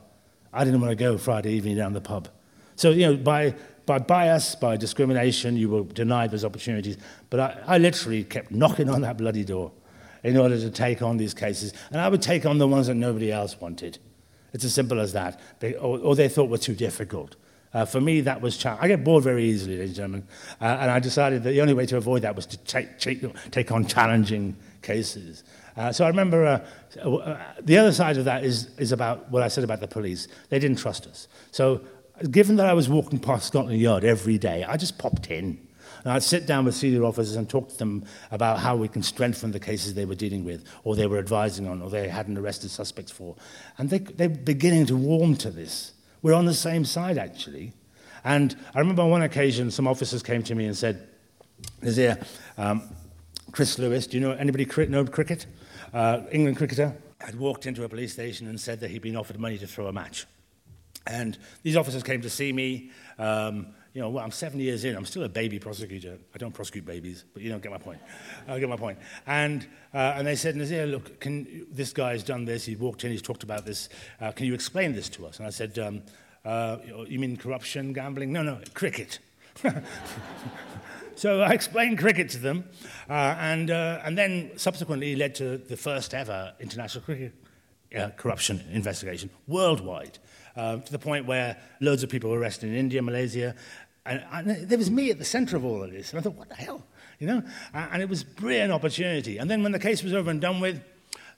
I 0.53 0.63
didn't 0.63 0.81
want 0.81 0.91
to 0.91 0.96
go 0.96 1.17
Friday 1.17 1.53
evening 1.53 1.75
down 1.75 1.93
the 1.93 2.01
pub. 2.01 2.29
So, 2.75 2.91
you 2.91 3.05
know, 3.05 3.17
by, 3.17 3.55
by 3.86 4.00
bias, 4.00 4.55
by 4.55 4.77
discrimination, 4.77 5.58
you 5.58 5.69
were 5.69 5.84
denied 5.84 6.31
those 6.31 6.46
opportunities. 6.46 6.98
But 7.29 7.39
I, 7.39 7.60
I 7.67 7.77
literally 7.77 8.24
kept 8.24 8.51
knocking 8.51 8.89
on 8.89 9.01
that 9.01 9.17
bloody 9.17 9.43
door 9.43 9.72
in 10.24 10.38
order 10.38 10.58
to 10.60 10.69
take 10.69 11.01
on 11.01 11.17
these 11.17 11.34
cases. 11.34 11.74
And 11.91 12.00
I 12.00 12.08
would 12.08 12.22
take 12.22 12.46
on 12.46 12.58
the 12.58 12.67
ones 12.67 12.88
that 12.88 12.96
nobody 12.96 13.31
else 13.31 13.60
wanted. 13.60 14.00
It's 14.53 14.63
as 14.63 14.74
simple 14.74 15.00
as 15.00 15.13
that. 15.13 15.39
They, 15.60 15.75
or, 15.75 16.00
or, 16.00 16.15
they 16.15 16.29
thought 16.29 16.50
were 16.50 16.58
too 16.58 16.75
difficult. 16.75 17.36
Uh, 17.74 17.86
for 17.86 18.01
me, 18.01 18.22
that 18.22 18.41
was 18.41 18.58
challenge. 18.58 18.84
I 18.84 18.88
get 18.88 19.03
bored 19.03 19.24
very 19.24 19.46
easily, 19.46 19.75
ladies 19.75 19.89
and 19.89 19.96
gentlemen, 19.96 20.27
uh, 20.60 20.77
and 20.82 20.91
I 20.91 21.00
decided 21.00 21.44
that 21.44 21.51
the 21.51 21.62
only 21.62 21.75
way 21.75 21.86
to 21.86 21.98
avoid 21.98 22.24
that 22.24 22.36
was 22.36 22.48
to 22.48 22.58
take, 22.58 22.98
take, 22.98 23.24
take 23.51 23.72
on 23.72 23.86
challenging 23.86 24.56
cases. 24.82 25.44
Uh, 25.77 25.91
so 25.91 26.03
I 26.03 26.08
remember 26.08 26.46
uh, 26.46 27.08
uh, 27.08 27.41
the 27.62 27.77
other 27.77 27.91
side 27.91 28.18
of 28.18 28.25
that 28.25 28.44
is, 28.44 28.70
is 28.77 28.91
about 28.91 29.29
what 29.29 29.44
I 29.44 29.48
said 29.48 29.63
about 29.63 29.82
the 29.82 29.88
police. 29.88 30.27
They 30.50 30.60
didn't 30.60 30.79
trust 30.79 31.06
us. 31.06 31.27
So, 31.51 31.82
given 32.32 32.58
that 32.58 32.65
I 32.65 32.74
was 32.74 32.89
walking 32.89 33.20
past 33.20 33.48
Scotland 33.48 33.79
Yard 33.79 34.03
every 34.03 34.38
day, 34.38 34.63
I 34.63 34.75
just 34.75 34.98
popped 34.98 35.29
in. 35.32 35.60
And 36.03 36.13
I'd 36.13 36.24
sit 36.24 36.46
down 36.46 36.65
with 36.65 36.75
senior 36.75 37.03
officers 37.03 37.36
and 37.36 37.50
talk 37.50 37.70
to 37.70 37.77
them 37.77 38.06
about 38.32 38.60
how 38.60 38.75
we 38.75 38.88
can 38.88 39.03
strengthen 39.03 39.51
the 39.51 39.60
cases 39.60 39.94
they 39.94 40.06
were 40.06 40.15
dealing 40.15 40.46
with, 40.46 40.63
or 40.84 40.96
they 40.96 41.08
were 41.08 41.18
advising 41.18 41.68
on, 41.68 41.82
or 41.82 41.89
they 41.89 42.08
hadn't 42.08 42.38
arrested 42.38 42.70
suspects 42.72 43.12
for. 43.12 43.36
And 43.77 43.89
they, 43.89 44.00
they're 44.00 44.29
beginning 44.29 44.86
to 44.88 44.96
warm 44.96 45.36
to 45.38 45.51
this. 45.51 45.94
We're 46.22 46.34
on 46.34 46.46
the 46.46 46.53
same 46.53 46.86
side, 46.86 47.18
actually. 47.18 47.74
And 48.24 48.56
I 48.74 48.79
remember 48.79 49.01
on 49.01 49.10
one 49.10 49.22
occasion, 49.22 49.72
some 49.72 49.88
officers 49.88 50.24
came 50.24 50.44
to 50.44 50.56
me 50.56 50.65
and 50.65 50.75
said, 50.75 51.08
Nazir, 51.82 52.18
um, 52.58 52.84
Chris 53.51 53.79
Lewis, 53.79 54.08
do 54.08 54.18
you 54.18 54.22
know 54.22 54.32
anybody 54.32 54.65
know 54.88 55.06
cricket? 55.06 55.46
Uh, 55.94 56.22
England 56.32 56.58
cricketer 56.58 56.96
had 57.20 57.38
walked 57.38 57.65
into 57.65 57.84
a 57.84 57.89
police 57.89 58.13
station 58.13 58.48
and 58.48 58.60
said 58.60 58.79
that 58.79 58.91
he'd 58.91 59.01
been 59.01 59.15
offered 59.15 59.39
money 59.39 59.58
to 59.58 59.68
throw 59.68 59.88
a 59.88 59.93
match. 59.93 60.26
And 61.08 61.38
these 61.63 61.76
officers 61.76 62.04
came 62.04 62.21
to 62.21 62.30
see 62.30 62.54
me. 62.54 62.91
Um, 63.17 63.67
you 63.93 64.02
know, 64.02 64.10
well, 64.10 64.23
I'm 64.23 64.32
seven 64.32 64.60
years 64.60 64.86
in, 64.86 64.95
I'm 64.95 65.06
still 65.06 65.23
a 65.23 65.30
baby 65.30 65.58
prosecutor. 65.60 66.17
I 66.34 66.38
don't 66.38 66.54
prosecute 66.54 66.86
babies, 66.86 67.25
but 67.34 67.41
you 67.41 67.49
don't 67.49 67.62
get 67.62 67.71
my 67.71 67.78
point. 67.78 67.99
I 68.47 68.60
get 68.60 68.69
my 68.69 68.75
point. 68.75 68.99
And, 69.25 69.67
uh, 69.93 70.13
and 70.15 70.28
they 70.28 70.36
said, 70.36 70.56
Nazir, 70.56 70.86
look, 70.86 71.19
can, 71.19 71.65
this 71.71 71.91
guy's 71.91 72.23
done 72.23 72.45
this, 72.45 72.65
he 72.65 72.75
walked 72.75 73.04
in, 73.04 73.12
he's 73.12 73.21
talked 73.21 73.43
about 73.43 73.65
this, 73.65 73.89
uh, 74.21 74.32
can 74.32 74.45
you 74.45 74.54
explain 74.54 74.93
this 74.93 75.10
to 75.10 75.25
us? 75.25 75.39
And 75.39 75.47
I 75.47 75.49
said, 75.49 75.80
um, 75.80 76.04
uh, 76.45 76.78
you 77.08 77.19
mean 77.19 77.36
corruption, 77.36 77.93
gambling? 77.93 78.32
No, 78.32 78.43
no, 78.43 78.60
cricket. 78.73 79.19
so 81.15 81.41
I 81.41 81.52
explained 81.52 81.97
cricket 81.97 82.30
to 82.30 82.38
them, 82.38 82.65
uh, 83.10 83.36
and, 83.39 83.71
uh, 83.71 84.02
and 84.06 84.17
then 84.17 84.52
subsequently 84.56 85.15
led 85.15 85.36
to 85.36 85.58
the 85.58 85.78
first 85.78 86.13
ever 86.13 86.54
international 86.60 87.04
cricket 87.04 87.34
uh, 87.97 88.10
corruption 88.17 88.63
investigation 88.71 89.30
worldwide 89.47 90.19
um, 90.60 90.82
to 90.82 90.91
the 90.91 91.00
point 91.00 91.26
where 91.26 91.56
loads 91.80 92.04
of 92.04 92.10
people 92.10 92.30
were 92.30 92.38
arrested 92.38 92.69
in 92.69 92.76
India, 92.76 93.02
Malaysia. 93.02 93.56
And, 94.06 94.24
and 94.34 94.69
there 94.69 94.78
was 94.78 94.91
me 94.91 95.10
at 95.10 95.17
the 95.17 95.26
center 95.26 95.56
of 95.56 95.63
all 95.63 95.82
of 95.84 95.91
this. 95.91 96.12
And 96.12 96.19
I 96.19 96.22
thought, 96.22 96.36
what 96.36 96.50
the 96.50 96.56
hell? 96.56 96.84
You 97.19 97.28
know? 97.28 97.43
And 97.74 98.02
it 98.02 98.10
was 98.10 98.24
a 98.24 98.26
brilliant 98.26 98.74
opportunity. 98.74 99.38
And 99.38 99.50
then 99.50 99.63
when 99.63 99.72
the 99.72 99.80
case 99.80 100.04
was 100.04 100.13
over 100.13 100.30
and 100.30 100.41
done 100.41 100.60
with, 100.60 100.82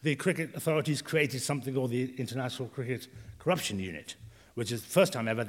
the 0.01 0.15
cricket 0.15 0.55
authorities 0.55 1.03
created 1.03 1.41
something 1.41 1.75
called 1.75 1.91
the 1.91 2.15
International 2.17 2.67
Cricket 2.69 3.07
Corruption 3.37 3.79
Unit, 3.79 4.15
which 4.55 4.71
is 4.71 4.81
the 4.81 4.89
first 4.89 5.13
time 5.13 5.27
ever, 5.27 5.41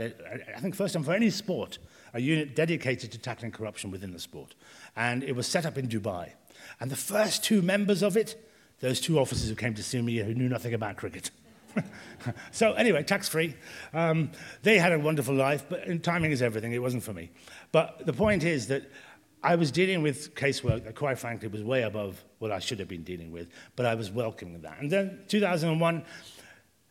I 0.54 0.60
think 0.60 0.74
first 0.74 0.92
time 0.92 1.04
for 1.04 1.14
any 1.14 1.30
sport, 1.30 1.78
a 2.12 2.20
unit 2.20 2.54
dedicated 2.54 3.10
to 3.12 3.18
tackling 3.18 3.52
corruption 3.52 3.90
within 3.90 4.12
the 4.12 4.18
sport. 4.18 4.54
And 4.96 5.24
it 5.24 5.34
was 5.34 5.46
set 5.46 5.64
up 5.64 5.78
in 5.78 5.88
Dubai. 5.88 6.32
And 6.80 6.90
the 6.90 6.96
first 6.96 7.42
two 7.42 7.62
members 7.62 8.02
of 8.02 8.18
it, 8.18 8.36
those 8.80 9.00
two 9.00 9.18
officers 9.18 9.48
who 9.48 9.54
came 9.54 9.72
to 9.74 9.82
see 9.82 10.02
me 10.02 10.18
who 10.18 10.34
knew 10.34 10.50
nothing 10.50 10.74
about 10.74 10.96
cricket. 10.96 11.30
so 12.50 12.72
anyway, 12.72 13.02
tax-free. 13.02 13.54
Um, 13.92 14.30
they 14.62 14.78
had 14.78 14.92
a 14.92 14.98
wonderful 14.98 15.34
life, 15.34 15.64
but 15.68 16.02
timing 16.02 16.32
is 16.32 16.42
everything. 16.42 16.72
It 16.72 16.82
wasn't 16.82 17.02
for 17.02 17.12
me. 17.12 17.30
But 17.72 18.06
the 18.06 18.12
point 18.12 18.44
is 18.44 18.68
that 18.68 18.90
I 19.42 19.56
was 19.56 19.70
dealing 19.72 20.02
with 20.02 20.34
casework 20.34 20.84
that, 20.84 20.94
quite 20.94 21.18
frankly, 21.18 21.48
was 21.48 21.62
way 21.62 21.82
above 21.82 22.22
what 22.38 22.52
I 22.52 22.60
should 22.60 22.78
have 22.78 22.88
been 22.88 23.02
dealing 23.02 23.32
with, 23.32 23.48
but 23.74 23.86
I 23.86 23.94
was 23.94 24.10
welcoming 24.10 24.60
that. 24.62 24.78
And 24.80 24.90
then 24.90 25.20
2001, 25.28 26.04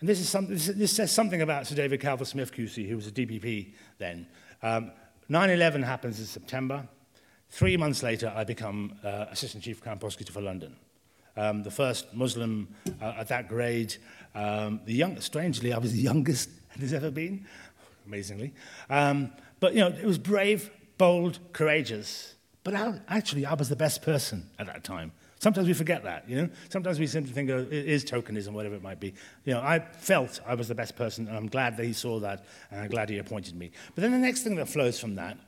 and 0.01 0.09
this, 0.09 0.19
is 0.19 0.47
this, 0.49 0.67
this 0.67 0.91
says 0.91 1.11
something 1.11 1.41
about 1.41 1.67
Sir 1.67 1.75
David 1.75 2.01
Calvert 2.01 2.27
Smith 2.27 2.53
QC, 2.53 2.89
who 2.89 2.95
was 2.95 3.07
a 3.07 3.11
DPP 3.11 3.73
then. 3.99 4.27
Um, 4.61 4.91
9-11 5.29 5.83
happens 5.85 6.19
in 6.19 6.25
September. 6.25 6.87
Three 7.49 7.77
months 7.77 8.03
later, 8.03 8.33
I 8.35 8.43
become 8.43 8.95
uh, 9.03 9.25
Assistant 9.29 9.63
Chief 9.63 9.81
Crown 9.81 9.99
Prosecutor 9.99 10.33
for 10.33 10.41
London. 10.41 10.75
Um, 11.37 11.63
the 11.63 11.71
first 11.71 12.13
Muslim 12.13 12.67
uh, 13.01 13.13
at 13.17 13.29
that 13.29 13.47
grade, 13.47 13.95
um, 14.35 14.81
the 14.85 14.93
young, 14.93 15.19
strangely, 15.19 15.73
I 15.73 15.77
was 15.77 15.93
the 15.93 15.99
youngest 15.99 16.49
there's 16.77 16.93
ever 16.93 17.11
been, 17.11 17.45
amazingly. 18.05 18.53
Um, 18.89 19.31
but, 19.59 19.73
you 19.73 19.79
know, 19.81 19.89
it 19.89 20.05
was 20.05 20.17
brave, 20.17 20.71
bold, 20.97 21.39
courageous. 21.53 22.35
But 22.63 22.75
I, 22.75 22.99
actually, 23.07 23.45
I 23.45 23.53
was 23.53 23.69
the 23.69 23.75
best 23.75 24.01
person 24.01 24.49
at 24.59 24.67
that 24.67 24.83
time. 24.83 25.11
Sometimes 25.39 25.67
we 25.67 25.73
forget 25.73 26.03
that, 26.03 26.29
you 26.29 26.35
know. 26.35 26.49
Sometimes 26.69 26.99
we 26.99 27.07
simply 27.07 27.33
think 27.33 27.49
oh, 27.49 27.65
it 27.71 27.73
is 27.73 28.05
tokenism, 28.05 28.49
whatever 28.49 28.75
it 28.75 28.83
might 28.83 28.99
be. 28.99 29.15
You 29.43 29.55
know, 29.55 29.61
I 29.61 29.79
felt 29.79 30.39
I 30.45 30.53
was 30.53 30.67
the 30.67 30.75
best 30.75 30.95
person, 30.95 31.27
and 31.27 31.35
I'm 31.35 31.47
glad 31.47 31.77
that 31.77 31.83
he 31.83 31.93
saw 31.93 32.19
that, 32.19 32.45
and 32.69 32.81
I'm 32.81 32.89
glad 32.89 33.09
he 33.09 33.17
appointed 33.17 33.55
me. 33.55 33.71
But 33.95 34.03
then 34.03 34.11
the 34.11 34.19
next 34.19 34.43
thing 34.43 34.55
that 34.57 34.69
flows 34.69 34.99
from 34.99 35.15
that 35.15 35.39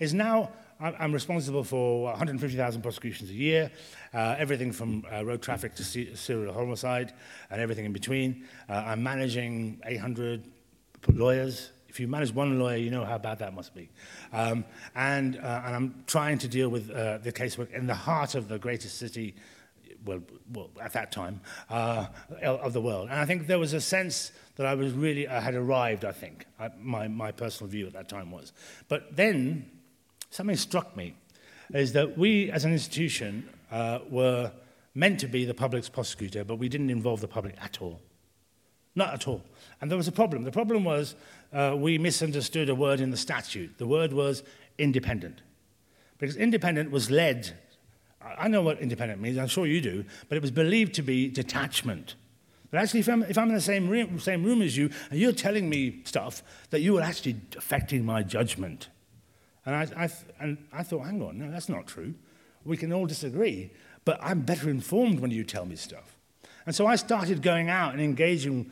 is 0.00 0.12
now 0.12 0.50
I'm 0.78 1.12
responsible 1.12 1.64
for 1.64 2.04
150,000 2.04 2.82
prosecutions 2.82 3.30
a 3.30 3.34
year, 3.34 3.70
uh, 4.12 4.36
everything 4.38 4.72
from 4.72 5.06
uh, 5.10 5.24
road 5.24 5.40
traffic 5.40 5.74
to 5.76 5.84
serial 5.84 6.52
homicide 6.52 7.14
and 7.50 7.62
everything 7.62 7.86
in 7.86 7.94
between. 7.94 8.44
Uh, 8.68 8.84
I'm 8.86 9.02
managing 9.02 9.80
800 9.86 10.44
lawyers. 11.08 11.70
If 11.88 11.98
you 11.98 12.08
manage 12.08 12.34
one 12.34 12.58
lawyer, 12.58 12.76
you 12.76 12.90
know 12.90 13.06
how 13.06 13.16
bad 13.16 13.38
that 13.38 13.54
must 13.54 13.74
be. 13.74 13.88
Um, 14.34 14.66
and, 14.94 15.36
uh, 15.36 15.62
and 15.64 15.76
I'm 15.76 16.04
trying 16.06 16.36
to 16.38 16.48
deal 16.48 16.68
with 16.68 16.90
uh, 16.90 17.18
the 17.18 17.32
casework 17.32 17.72
in 17.72 17.86
the 17.86 17.94
heart 17.94 18.34
of 18.34 18.48
the 18.48 18.58
greatest 18.58 18.98
city, 18.98 19.34
well, 20.04 20.20
well 20.52 20.68
at 20.82 20.92
that 20.92 21.10
time, 21.10 21.40
uh, 21.70 22.06
of 22.42 22.74
the 22.74 22.82
world. 22.82 23.08
And 23.08 23.18
I 23.18 23.24
think 23.24 23.46
there 23.46 23.58
was 23.58 23.72
a 23.72 23.80
sense 23.80 24.30
that 24.56 24.66
I 24.66 24.74
was 24.74 24.92
really, 24.92 25.26
I 25.26 25.40
had 25.40 25.54
arrived, 25.54 26.04
I 26.04 26.12
think. 26.12 26.44
I, 26.60 26.68
my, 26.78 27.08
my 27.08 27.32
personal 27.32 27.70
view 27.70 27.86
at 27.86 27.94
that 27.94 28.10
time 28.10 28.30
was. 28.30 28.52
But 28.88 29.16
then 29.16 29.70
something 30.36 30.56
struck 30.56 30.96
me 30.96 31.14
is 31.72 31.92
that 31.94 32.16
we 32.16 32.50
as 32.50 32.64
an 32.64 32.72
institution 32.72 33.48
uh, 33.72 34.00
were 34.10 34.52
meant 34.94 35.18
to 35.20 35.26
be 35.26 35.44
the 35.44 35.54
public's 35.54 35.88
prosecutor, 35.88 36.44
but 36.44 36.56
we 36.56 36.68
didn't 36.68 36.90
involve 36.90 37.20
the 37.20 37.28
public 37.28 37.54
at 37.60 37.80
all. 37.80 38.00
Not 38.94 39.12
at 39.12 39.26
all. 39.26 39.42
And 39.80 39.90
there 39.90 39.96
was 39.98 40.08
a 40.08 40.12
problem. 40.12 40.44
The 40.44 40.52
problem 40.52 40.84
was 40.84 41.16
uh, 41.52 41.74
we 41.76 41.98
misunderstood 41.98 42.68
a 42.68 42.74
word 42.74 43.00
in 43.00 43.10
the 43.10 43.16
statute. 43.16 43.78
The 43.78 43.86
word 43.86 44.12
was 44.12 44.42
independent. 44.78 45.42
Because 46.18 46.36
independent 46.36 46.90
was 46.90 47.10
led, 47.10 47.52
I 48.38 48.48
know 48.48 48.62
what 48.62 48.78
independent 48.80 49.20
means, 49.20 49.38
I'm 49.38 49.48
sure 49.48 49.66
you 49.66 49.80
do, 49.80 50.04
but 50.28 50.36
it 50.36 50.42
was 50.42 50.50
believed 50.50 50.94
to 50.94 51.02
be 51.02 51.28
detachment. 51.28 52.14
But 52.70 52.80
actually, 52.80 53.00
if 53.00 53.08
I'm, 53.08 53.22
if 53.24 53.38
I'm 53.38 53.48
in 53.48 53.54
the 53.54 53.60
same 53.60 53.88
room, 53.88 54.18
same 54.18 54.44
room 54.44 54.62
as 54.62 54.76
you 54.76 54.90
and 55.10 55.20
you're 55.20 55.32
telling 55.32 55.68
me 55.68 56.02
stuff, 56.04 56.42
that 56.70 56.80
you 56.80 56.98
are 56.98 57.02
actually 57.02 57.36
affecting 57.56 58.04
my 58.04 58.22
judgment. 58.22 58.88
And 59.66 59.74
I, 59.74 60.04
I, 60.04 60.10
and 60.40 60.58
I 60.72 60.82
thought, 60.82 61.04
hang 61.04 61.20
on, 61.20 61.38
no, 61.38 61.50
that's 61.50 61.68
not 61.68 61.86
true. 61.86 62.14
We 62.64 62.76
can 62.76 62.92
all 62.92 63.06
disagree, 63.06 63.70
but 64.04 64.18
I'm 64.22 64.40
better 64.40 64.70
informed 64.70 65.20
when 65.20 65.30
you 65.30 65.44
tell 65.44 65.66
me 65.66 65.76
stuff. 65.76 66.16
And 66.64 66.74
so 66.74 66.86
I 66.86 66.96
started 66.96 67.42
going 67.42 67.68
out 67.68 67.92
and 67.92 68.00
engaging 68.00 68.70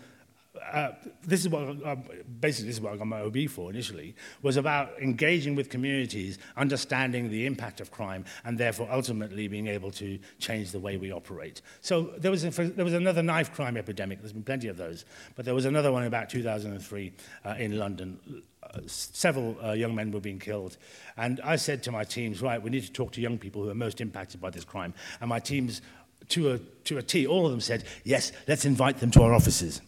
uh, 0.72 0.92
this 1.22 1.40
is 1.40 1.48
what 1.48 1.62
uh, 1.84 1.96
basically 2.40 2.68
this 2.68 2.76
is 2.76 2.80
what 2.80 2.92
I 2.92 2.96
got 2.96 3.06
my 3.06 3.22
OB 3.22 3.48
for 3.48 3.70
initially 3.70 4.14
was 4.42 4.56
about 4.56 4.90
engaging 5.00 5.54
with 5.56 5.68
communities, 5.68 6.38
understanding 6.56 7.28
the 7.28 7.46
impact 7.46 7.80
of 7.80 7.90
crime, 7.90 8.24
and 8.44 8.56
therefore 8.56 8.88
ultimately 8.90 9.48
being 9.48 9.66
able 9.66 9.90
to 9.92 10.18
change 10.38 10.70
the 10.70 10.78
way 10.78 10.96
we 10.96 11.12
operate. 11.12 11.60
So 11.80 12.12
there 12.18 12.30
was 12.30 12.44
a, 12.44 12.50
there 12.50 12.84
was 12.84 12.94
another 12.94 13.22
knife 13.22 13.52
crime 13.52 13.76
epidemic. 13.76 14.20
There's 14.20 14.32
been 14.32 14.44
plenty 14.44 14.68
of 14.68 14.76
those, 14.76 15.04
but 15.34 15.44
there 15.44 15.54
was 15.54 15.64
another 15.64 15.90
one 15.90 16.04
about 16.04 16.30
2003 16.30 17.12
uh, 17.44 17.54
in 17.58 17.78
London. 17.78 18.42
Uh, 18.62 18.80
several 18.86 19.56
uh, 19.62 19.72
young 19.72 19.94
men 19.94 20.10
were 20.10 20.20
being 20.20 20.38
killed, 20.38 20.76
and 21.16 21.40
I 21.42 21.56
said 21.56 21.82
to 21.84 21.92
my 21.92 22.04
teams, 22.04 22.40
right, 22.42 22.62
we 22.62 22.70
need 22.70 22.84
to 22.84 22.92
talk 22.92 23.12
to 23.12 23.20
young 23.20 23.38
people 23.38 23.62
who 23.62 23.70
are 23.70 23.74
most 23.74 24.00
impacted 24.00 24.40
by 24.40 24.50
this 24.50 24.64
crime. 24.64 24.94
And 25.20 25.28
my 25.28 25.40
teams, 25.40 25.82
to 26.30 26.52
a 26.52 26.58
to 26.84 26.98
a 26.98 27.02
T, 27.02 27.26
all 27.26 27.44
of 27.44 27.50
them 27.50 27.60
said, 27.60 27.84
yes, 28.04 28.32
let's 28.46 28.64
invite 28.64 28.98
them 28.98 29.10
to 29.12 29.22
our 29.22 29.34
offices. 29.34 29.80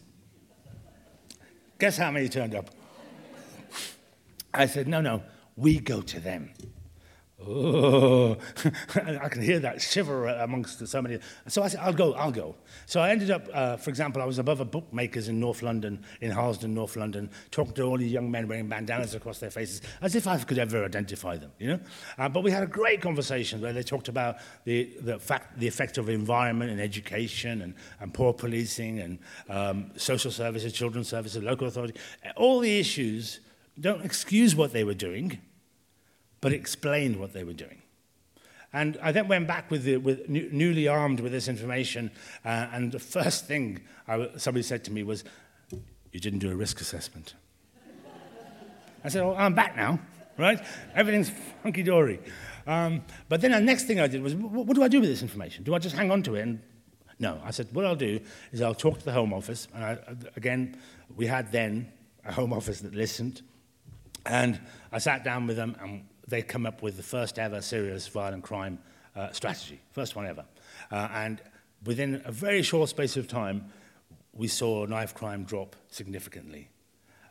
Guess 1.79 1.97
how 1.97 2.11
many 2.11 2.27
turned 2.27 2.55
up? 2.55 2.71
I 4.53 4.65
said, 4.65 4.87
no, 4.87 5.01
no, 5.01 5.21
we 5.55 5.79
go 5.79 6.01
to 6.01 6.19
them. 6.19 6.51
Oh, 7.45 8.35
I 8.95 9.29
can 9.29 9.43
hear 9.43 9.59
that 9.59 9.79
shiver 9.79 10.25
amongst 10.25 10.85
so 10.87 11.01
many. 11.03 11.19
So 11.47 11.61
I 11.61 11.67
said, 11.67 11.81
I'll 11.81 11.93
go, 11.93 12.13
I'll 12.13 12.31
go. 12.31 12.55
So 12.87 12.99
I 12.99 13.11
ended 13.11 13.29
up, 13.29 13.47
uh, 13.53 13.77
for 13.77 13.91
example, 13.91 14.23
I 14.23 14.25
was 14.25 14.39
above 14.39 14.59
a 14.59 14.65
bookmaker's 14.65 15.27
in 15.27 15.39
North 15.39 15.61
London, 15.61 16.03
in 16.21 16.31
Harlesden, 16.31 16.73
North 16.73 16.95
London, 16.95 17.29
talking 17.51 17.73
to 17.73 17.83
all 17.83 17.97
these 17.97 18.11
young 18.11 18.31
men 18.31 18.47
wearing 18.47 18.67
bandanas 18.67 19.13
across 19.13 19.37
their 19.37 19.51
faces, 19.51 19.83
as 20.01 20.15
if 20.15 20.25
I 20.25 20.39
could 20.39 20.57
ever 20.57 20.83
identify 20.83 21.37
them, 21.37 21.51
you 21.59 21.67
know? 21.67 21.79
Uh, 22.17 22.27
but 22.27 22.41
we 22.41 22.49
had 22.49 22.63
a 22.63 22.67
great 22.67 23.01
conversation 23.01 23.61
where 23.61 23.71
they 23.71 23.83
talked 23.83 24.07
about 24.07 24.37
the, 24.63 24.91
the, 25.01 25.19
fact, 25.19 25.59
the 25.59 25.67
effect 25.67 25.99
of 25.99 26.09
environment 26.09 26.71
and 26.71 26.81
education 26.81 27.61
and, 27.61 27.75
and 27.99 28.15
poor 28.15 28.33
policing 28.33 28.99
and 28.99 29.19
um, 29.47 29.91
social 29.95 30.31
services, 30.31 30.73
children's 30.73 31.07
services, 31.07 31.43
local 31.43 31.67
authority. 31.67 31.93
All 32.35 32.59
the 32.59 32.79
issues 32.79 33.41
don't 33.79 34.03
excuse 34.03 34.55
what 34.55 34.73
they 34.73 34.83
were 34.83 34.95
doing 34.95 35.39
but 36.41 36.53
explained 36.53 37.19
what 37.19 37.33
they 37.33 37.43
were 37.43 37.53
doing. 37.53 37.81
And 38.73 38.97
I 39.01 39.11
then 39.11 39.27
went 39.27 39.47
back 39.47 39.71
with, 39.71 39.83
the, 39.83 39.97
with 39.97 40.27
new, 40.29 40.49
newly 40.51 40.87
armed 40.87 41.19
with 41.19 41.31
this 41.31 41.47
information, 41.47 42.11
uh, 42.43 42.67
and 42.71 42.91
the 42.91 42.99
first 42.99 43.45
thing 43.45 43.79
I, 44.07 44.29
somebody 44.37 44.63
said 44.63 44.83
to 44.85 44.91
me 44.91 45.03
was, 45.03 45.23
"You 46.11 46.19
didn't 46.19 46.39
do 46.39 46.51
a 46.51 46.55
risk 46.55 46.81
assessment." 46.81 47.33
I 49.03 49.09
said, 49.09 49.23
"Oh, 49.23 49.35
I'm 49.35 49.53
back 49.53 49.75
now, 49.77 49.99
right? 50.37 50.61
Everything's 50.93 51.31
funky 51.63 51.81
dory." 51.81 52.19
Um, 52.67 53.03
but 53.29 53.39
then 53.39 53.51
the 53.51 53.61
next 53.61 53.85
thing 53.85 54.01
I 54.01 54.07
did 54.07 54.21
was, 54.21 54.35
what 54.35 54.75
do 54.75 54.83
I 54.83 54.89
do 54.89 54.99
with 54.99 55.09
this 55.09 55.21
information? 55.21 55.63
Do 55.63 55.73
I 55.73 55.79
just 55.79 55.95
hang 55.95 56.11
on 56.11 56.21
to 56.23 56.35
it? 56.35 56.41
And 56.41 56.61
no, 57.17 57.39
I 57.43 57.51
said, 57.51 57.69
what 57.71 57.85
I'll 57.85 57.95
do 57.95 58.19
is 58.51 58.61
I'll 58.61 58.75
talk 58.75 58.99
to 58.99 59.05
the 59.05 59.13
Home 59.13 59.33
Office, 59.33 59.69
and 59.73 59.83
I, 59.83 59.97
again, 60.35 60.77
we 61.15 61.25
had 61.25 61.51
then 61.53 61.91
a 62.25 62.33
Home 62.33 62.51
Office 62.51 62.81
that 62.81 62.93
listened, 62.93 63.41
and 64.25 64.59
I 64.91 64.99
sat 64.99 65.23
down 65.23 65.47
with 65.47 65.55
them 65.55 65.77
and 65.81 66.03
they 66.27 66.41
come 66.41 66.65
up 66.65 66.81
with 66.81 66.97
the 66.97 67.03
first 67.03 67.39
ever 67.39 67.61
serious 67.61 68.07
violent 68.07 68.43
crime 68.43 68.79
uh, 69.15 69.31
strategy, 69.31 69.79
first 69.91 70.15
one 70.15 70.27
ever. 70.27 70.45
Uh, 70.91 71.07
and 71.13 71.41
within 71.85 72.21
a 72.25 72.31
very 72.31 72.61
short 72.61 72.89
space 72.89 73.17
of 73.17 73.27
time, 73.27 73.71
we 74.33 74.47
saw 74.47 74.85
knife 74.85 75.15
crime 75.15 75.43
drop 75.43 75.75
significantly. 75.89 76.69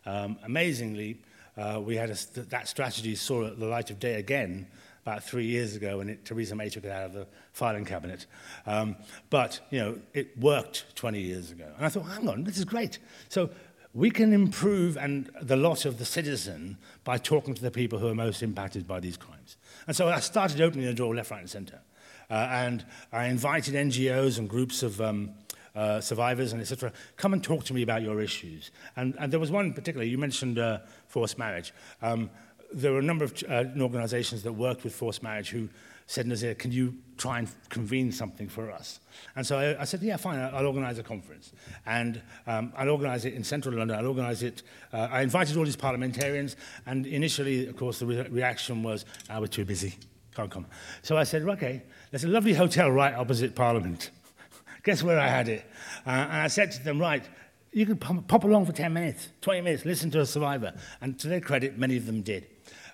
Um, 0.05 0.39
amazingly, 0.45 1.21
uh, 1.57 1.81
we 1.83 1.97
had 1.97 2.11
a, 2.11 2.41
that 2.43 2.69
strategy 2.69 3.15
saw 3.15 3.49
the 3.51 3.67
light 3.67 3.91
of 3.91 3.99
day 3.99 4.15
again 4.15 4.67
about 5.03 5.23
three 5.23 5.47
years 5.47 5.77
ago 5.77 5.99
when 5.99 6.09
it, 6.09 6.25
Theresa 6.25 6.57
May 6.57 6.69
took 6.69 6.85
it 6.85 6.91
out 6.91 7.05
of 7.05 7.13
the 7.13 7.27
filing 7.53 7.85
cabinet. 7.85 8.27
Um, 8.67 8.97
but, 9.31 9.61
you 9.71 9.79
know, 9.79 9.99
it 10.15 10.37
worked 10.37 10.85
20 10.97 11.21
years 11.21 11.53
ago. 11.53 11.71
And 11.77 11.87
I 11.87 11.89
thought, 11.89 12.03
hang 12.03 12.29
on, 12.29 12.43
this 12.43 12.59
is 12.59 12.65
great. 12.65 12.99
So 13.29 13.51
we 13.97 14.11
can 14.11 14.35
improve 14.35 14.99
and 14.99 15.31
the 15.41 15.57
lot 15.57 15.87
of 15.87 15.99
the 15.99 16.05
citizen 16.05 16.77
by 17.03 17.17
talking 17.17 17.55
to 17.55 17.63
the 17.63 17.71
people 17.71 17.99
who 17.99 18.07
are 18.09 18.15
most 18.15 18.43
impacted 18.43 18.87
by 18.87 19.01
these 19.01 19.17
crimes. 19.17 19.57
And 19.87 19.97
so 19.97 20.09
I 20.09 20.21
started 20.21 20.61
opening 20.61 20.85
the 20.85 20.93
door 20.93 21.15
left, 21.15 21.31
right, 21.31 21.41
and 21.41 21.49
centre. 21.49 21.81
Uh, 22.29 22.35
and 22.35 22.85
I 23.11 23.27
invited 23.29 23.73
NGOs 23.73 24.39
and 24.39 24.51
groups 24.51 24.83
of 24.83 25.01
um, 25.01 25.31
uh, 25.75 26.03
survivors 26.03 26.53
and 26.53 26.61
etc. 26.61 26.93
Come 27.17 27.33
and 27.33 27.43
talk 27.43 27.65
to 27.65 27.75
me 27.75 27.83
about 27.83 28.03
your 28.03 28.21
issues. 28.21 28.71
And, 28.97 29.15
and 29.19 29.33
there 29.33 29.41
was 29.41 29.51
one 29.51 29.73
particularly, 29.73 30.11
you 30.11 30.19
mentioned 30.19 30.59
uh, 30.59 30.81
forced 31.09 31.39
marriage. 31.39 31.73
Um, 32.03 32.29
there 32.75 32.93
were 32.93 32.99
a 32.99 33.03
number 33.03 33.25
of 33.25 33.43
uh, 33.49 33.65
organizations 33.81 34.43
that 34.43 34.53
worked 34.53 34.85
with 34.85 34.95
forced 34.95 35.23
marriage 35.23 35.49
who 35.49 35.71
said, 36.07 36.27
Nazir, 36.27 36.55
can 36.55 36.71
you 36.71 36.95
try 37.17 37.41
and 37.41 37.49
convene 37.69 38.13
something 38.13 38.49
for 38.49 38.71
us? 38.71 39.01
And 39.35 39.47
so 39.47 39.59
I, 39.59 39.83
I 39.83 39.85
said, 39.85 40.03
yeah, 40.03 40.17
fine, 40.17 40.39
I'll 40.39 40.67
organize 40.67 40.99
a 40.99 41.03
conference. 41.03 41.53
And 41.85 42.23
um, 42.47 42.73
I'll 42.77 42.91
organize 42.91 43.25
it 43.25 43.35
in 43.35 43.43
central 43.43 43.75
London. 43.75 43.99
I'll 43.99 44.07
organize 44.07 44.43
it. 44.43 44.63
Uh, 44.93 45.09
I 45.11 45.23
invited 45.23 45.57
all 45.57 45.65
these 45.65 45.77
parliamentarians, 45.77 46.57
and 46.87 47.07
initially, 47.07 47.67
of 47.67 47.77
course, 47.77 47.99
the 47.99 48.07
re 48.07 48.23
reaction 48.29 48.83
was, 48.83 49.05
ah, 49.29 49.41
we're 49.41 49.49
too 49.49 49.65
busy, 49.65 49.95
can't 50.35 50.51
come. 50.51 50.67
So 51.03 51.17
I 51.17 51.25
said, 51.25 51.43
okay, 51.43 51.83
there's 52.11 52.25
a 52.25 52.29
lovely 52.29 52.55
hotel 52.55 52.91
right 52.91 53.15
opposite 53.15 53.55
Parliament. 53.57 54.11
Guess 54.85 55.03
where 55.03 55.19
I 55.19 55.27
had 55.27 55.49
it? 55.49 55.65
Uh, 56.07 56.11
and 56.11 56.43
I 56.43 56.47
said 56.47 56.71
to 56.73 56.85
them, 56.85 57.01
right, 57.01 57.29
you 57.73 57.85
can 57.85 57.97
pop, 57.97 58.29
pop 58.29 58.45
along 58.45 58.67
for 58.67 58.73
10 58.73 58.93
minutes, 58.93 59.29
20 59.41 59.61
minutes, 59.61 59.85
listen 59.85 60.11
to 60.13 60.21
a 60.21 60.27
survivor. 60.27 60.73
And 61.01 61.19
to 61.19 61.29
their 61.29 61.41
credit, 61.41 61.77
many 61.77 61.97
of 61.97 62.07
them 62.07 62.23
did. 62.23 62.47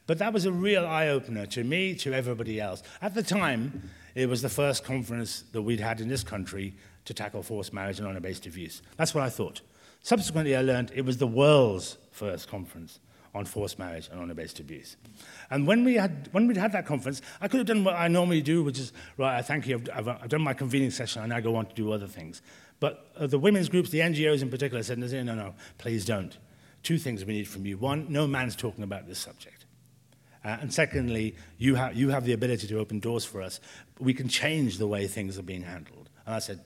But 0.06 0.18
that 0.18 0.32
was 0.32 0.44
a 0.46 0.52
real 0.52 0.84
eye 0.84 1.08
opener 1.08 1.46
to 1.46 1.64
me, 1.64 1.94
to 1.96 2.12
everybody 2.12 2.60
else. 2.60 2.82
At 3.00 3.14
the 3.14 3.22
time, 3.22 3.90
it 4.14 4.28
was 4.28 4.42
the 4.42 4.48
first 4.48 4.84
conference 4.84 5.44
that 5.52 5.62
we'd 5.62 5.80
had 5.80 6.00
in 6.00 6.08
this 6.08 6.24
country 6.24 6.74
to 7.04 7.14
tackle 7.14 7.42
forced 7.42 7.72
marriage 7.72 7.98
and 7.98 8.08
honor 8.08 8.20
based 8.20 8.46
abuse. 8.46 8.82
That's 8.96 9.14
what 9.14 9.24
I 9.24 9.28
thought. 9.28 9.60
Subsequently, 10.02 10.56
I 10.56 10.62
learned 10.62 10.92
it 10.94 11.04
was 11.04 11.18
the 11.18 11.26
world's 11.26 11.96
first 12.10 12.48
conference 12.48 12.98
on 13.34 13.44
forced 13.44 13.78
marriage 13.78 14.08
and 14.10 14.20
honor 14.20 14.34
based 14.34 14.60
abuse. 14.60 14.96
And 15.50 15.66
when, 15.66 15.84
we 15.84 15.94
had, 15.94 16.28
when 16.32 16.46
we'd 16.46 16.56
had 16.56 16.72
that 16.72 16.86
conference, 16.86 17.22
I 17.40 17.48
could 17.48 17.58
have 17.58 17.66
done 17.66 17.84
what 17.84 17.94
I 17.94 18.08
normally 18.08 18.42
do, 18.42 18.62
which 18.62 18.78
is, 18.78 18.92
right, 19.16 19.38
I 19.38 19.42
thank 19.42 19.66
you, 19.66 19.82
I've, 19.94 20.08
I've, 20.08 20.28
done 20.28 20.42
my 20.42 20.54
convening 20.54 20.90
session, 20.90 21.22
and 21.22 21.32
I 21.32 21.40
go 21.40 21.56
on 21.56 21.66
to 21.66 21.74
do 21.74 21.92
other 21.92 22.06
things. 22.06 22.42
But 22.80 23.12
uh, 23.16 23.26
the 23.26 23.38
women's 23.38 23.68
groups, 23.68 23.90
the 23.90 24.00
NGOs 24.00 24.42
in 24.42 24.50
particular, 24.50 24.82
said, 24.82 24.98
no, 24.98 25.06
no, 25.06 25.34
no, 25.34 25.54
please 25.78 26.04
don't. 26.04 26.36
Two 26.82 26.98
things 26.98 27.24
we 27.24 27.32
need 27.32 27.48
from 27.48 27.64
you. 27.64 27.78
One, 27.78 28.06
no 28.10 28.26
man's 28.26 28.56
talking 28.56 28.84
about 28.84 29.06
this 29.06 29.20
subject. 29.20 29.61
Uh, 30.44 30.58
and 30.60 30.72
secondly, 30.72 31.34
you, 31.58 31.76
ha- 31.76 31.92
you 31.94 32.08
have 32.08 32.24
the 32.24 32.32
ability 32.32 32.66
to 32.66 32.78
open 32.78 33.00
doors 33.00 33.24
for 33.24 33.40
us. 33.42 33.60
We 33.98 34.14
can 34.14 34.28
change 34.28 34.78
the 34.78 34.86
way 34.86 35.06
things 35.06 35.38
are 35.38 35.42
being 35.42 35.62
handled. 35.62 36.10
And 36.26 36.34
I 36.34 36.38
said, 36.38 36.60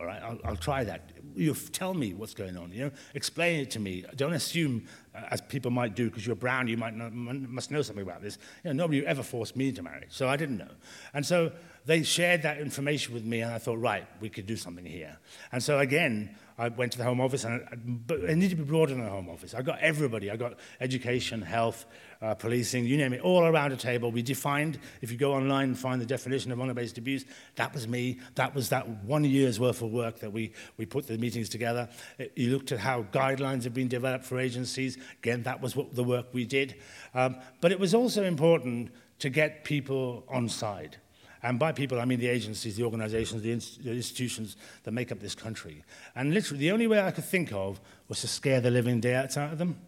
all 0.00 0.06
right, 0.06 0.22
I'll, 0.22 0.38
I'll 0.44 0.56
try 0.56 0.84
that. 0.84 1.10
You 1.34 1.54
tell 1.54 1.94
me 1.94 2.14
what's 2.14 2.34
going 2.34 2.56
on. 2.56 2.72
You 2.72 2.84
know, 2.84 2.90
explain 3.14 3.60
it 3.60 3.70
to 3.72 3.80
me. 3.80 4.04
Don't 4.16 4.32
assume, 4.32 4.86
uh, 5.14 5.22
as 5.30 5.40
people 5.40 5.70
might 5.70 5.96
do, 5.96 6.08
because 6.08 6.26
you're 6.26 6.36
brown, 6.36 6.68
you 6.68 6.76
might 6.76 6.94
not, 6.94 7.12
must 7.12 7.70
know 7.70 7.82
something 7.82 8.02
about 8.02 8.22
this. 8.22 8.38
You 8.64 8.72
know, 8.72 8.84
nobody 8.84 9.06
ever 9.06 9.22
forced 9.22 9.56
me 9.56 9.72
to 9.72 9.82
marry, 9.82 10.06
so 10.08 10.28
I 10.28 10.36
didn't 10.36 10.58
know. 10.58 10.70
And 11.14 11.26
so 11.26 11.52
they 11.86 12.02
shared 12.02 12.42
that 12.42 12.58
information 12.58 13.14
with 13.14 13.24
me, 13.24 13.40
and 13.40 13.52
I 13.52 13.58
thought, 13.58 13.78
right, 13.78 14.06
we 14.20 14.28
could 14.28 14.46
do 14.46 14.56
something 14.56 14.84
here. 14.84 15.18
And 15.52 15.62
so 15.62 15.78
again, 15.78 16.36
I 16.58 16.68
went 16.68 16.92
to 16.92 16.98
the 16.98 17.04
Home 17.04 17.20
Office, 17.20 17.44
and 17.44 17.62
I, 17.70 17.76
but 17.76 18.20
it 18.20 18.34
needed 18.36 18.56
to 18.56 18.62
be 18.62 18.68
broader 18.68 18.94
than 18.94 19.04
the 19.04 19.10
Home 19.10 19.28
Office. 19.28 19.54
I 19.54 19.62
got 19.62 19.78
everybody. 19.80 20.30
I 20.30 20.36
got 20.36 20.54
education, 20.80 21.42
health, 21.42 21.86
uh, 22.20 22.34
policing, 22.34 22.84
you 22.84 22.96
name 22.96 23.12
it, 23.12 23.20
all 23.20 23.44
around 23.44 23.72
a 23.72 23.76
table. 23.76 24.10
We 24.10 24.22
defined, 24.22 24.78
if 25.02 25.10
you 25.12 25.16
go 25.16 25.34
online 25.34 25.68
and 25.68 25.78
find 25.78 26.00
the 26.00 26.06
definition 26.06 26.50
of 26.50 26.60
honor-based 26.60 26.98
abuse, 26.98 27.24
that 27.56 27.72
was 27.72 27.86
me. 27.86 28.18
That 28.34 28.54
was 28.54 28.70
that 28.70 28.88
one 29.04 29.24
year's 29.24 29.60
worth 29.60 29.82
of 29.82 29.90
work 29.90 30.18
that 30.20 30.32
we, 30.32 30.52
we 30.76 30.86
put 30.86 31.06
the 31.06 31.18
meetings 31.18 31.48
together. 31.48 31.88
It, 32.18 32.32
you 32.36 32.50
looked 32.50 32.72
at 32.72 32.80
how 32.80 33.04
guidelines 33.04 33.64
have 33.64 33.74
been 33.74 33.88
developed 33.88 34.24
for 34.24 34.38
agencies. 34.38 34.98
Again, 35.22 35.42
that 35.44 35.60
was 35.60 35.76
what 35.76 35.94
the 35.94 36.04
work 36.04 36.26
we 36.32 36.44
did. 36.44 36.76
Um, 37.14 37.36
but 37.60 37.72
it 37.72 37.78
was 37.78 37.94
also 37.94 38.24
important 38.24 38.90
to 39.20 39.30
get 39.30 39.64
people 39.64 40.24
on 40.28 40.48
side. 40.48 40.96
And 41.42 41.58
by 41.58 41.70
people, 41.70 42.00
I 42.00 42.04
mean 42.04 42.18
the 42.18 42.28
agencies, 42.28 42.76
the 42.76 42.82
organizations, 42.82 43.42
the, 43.42 43.52
inst 43.52 43.84
the 43.84 43.92
institutions 43.92 44.56
that 44.82 44.90
make 44.90 45.12
up 45.12 45.20
this 45.20 45.36
country. 45.36 45.84
And 46.16 46.34
literally, 46.34 46.58
the 46.58 46.72
only 46.72 46.88
way 46.88 47.00
I 47.00 47.12
could 47.12 47.24
think 47.24 47.52
of 47.52 47.80
was 48.08 48.20
to 48.22 48.28
scare 48.28 48.60
the 48.60 48.72
living 48.72 49.00
daylights 49.00 49.36
out 49.36 49.52
of 49.52 49.58
them. 49.58 49.78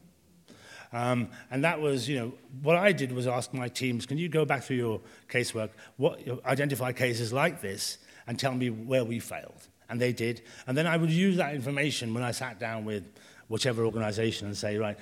Um, 0.92 1.28
and 1.50 1.64
that 1.64 1.80
was, 1.80 2.08
you 2.08 2.18
know, 2.18 2.32
what 2.62 2.76
I 2.76 2.92
did 2.92 3.12
was 3.12 3.26
ask 3.26 3.52
my 3.54 3.68
teams, 3.68 4.06
can 4.06 4.18
you 4.18 4.28
go 4.28 4.44
back 4.44 4.64
through 4.64 4.76
your 4.76 5.00
casework, 5.28 5.70
what, 5.96 6.20
identify 6.44 6.92
cases 6.92 7.32
like 7.32 7.60
this, 7.60 7.98
and 8.26 8.38
tell 8.38 8.54
me 8.54 8.70
where 8.70 9.04
we 9.04 9.20
failed? 9.20 9.68
And 9.88 10.00
they 10.00 10.12
did. 10.12 10.42
And 10.66 10.76
then 10.76 10.86
I 10.86 10.96
would 10.96 11.10
use 11.10 11.36
that 11.36 11.54
information 11.54 12.14
when 12.14 12.22
I 12.22 12.32
sat 12.32 12.58
down 12.58 12.84
with 12.84 13.04
whichever 13.48 13.84
organization 13.84 14.46
and 14.46 14.56
say, 14.56 14.78
right, 14.78 14.96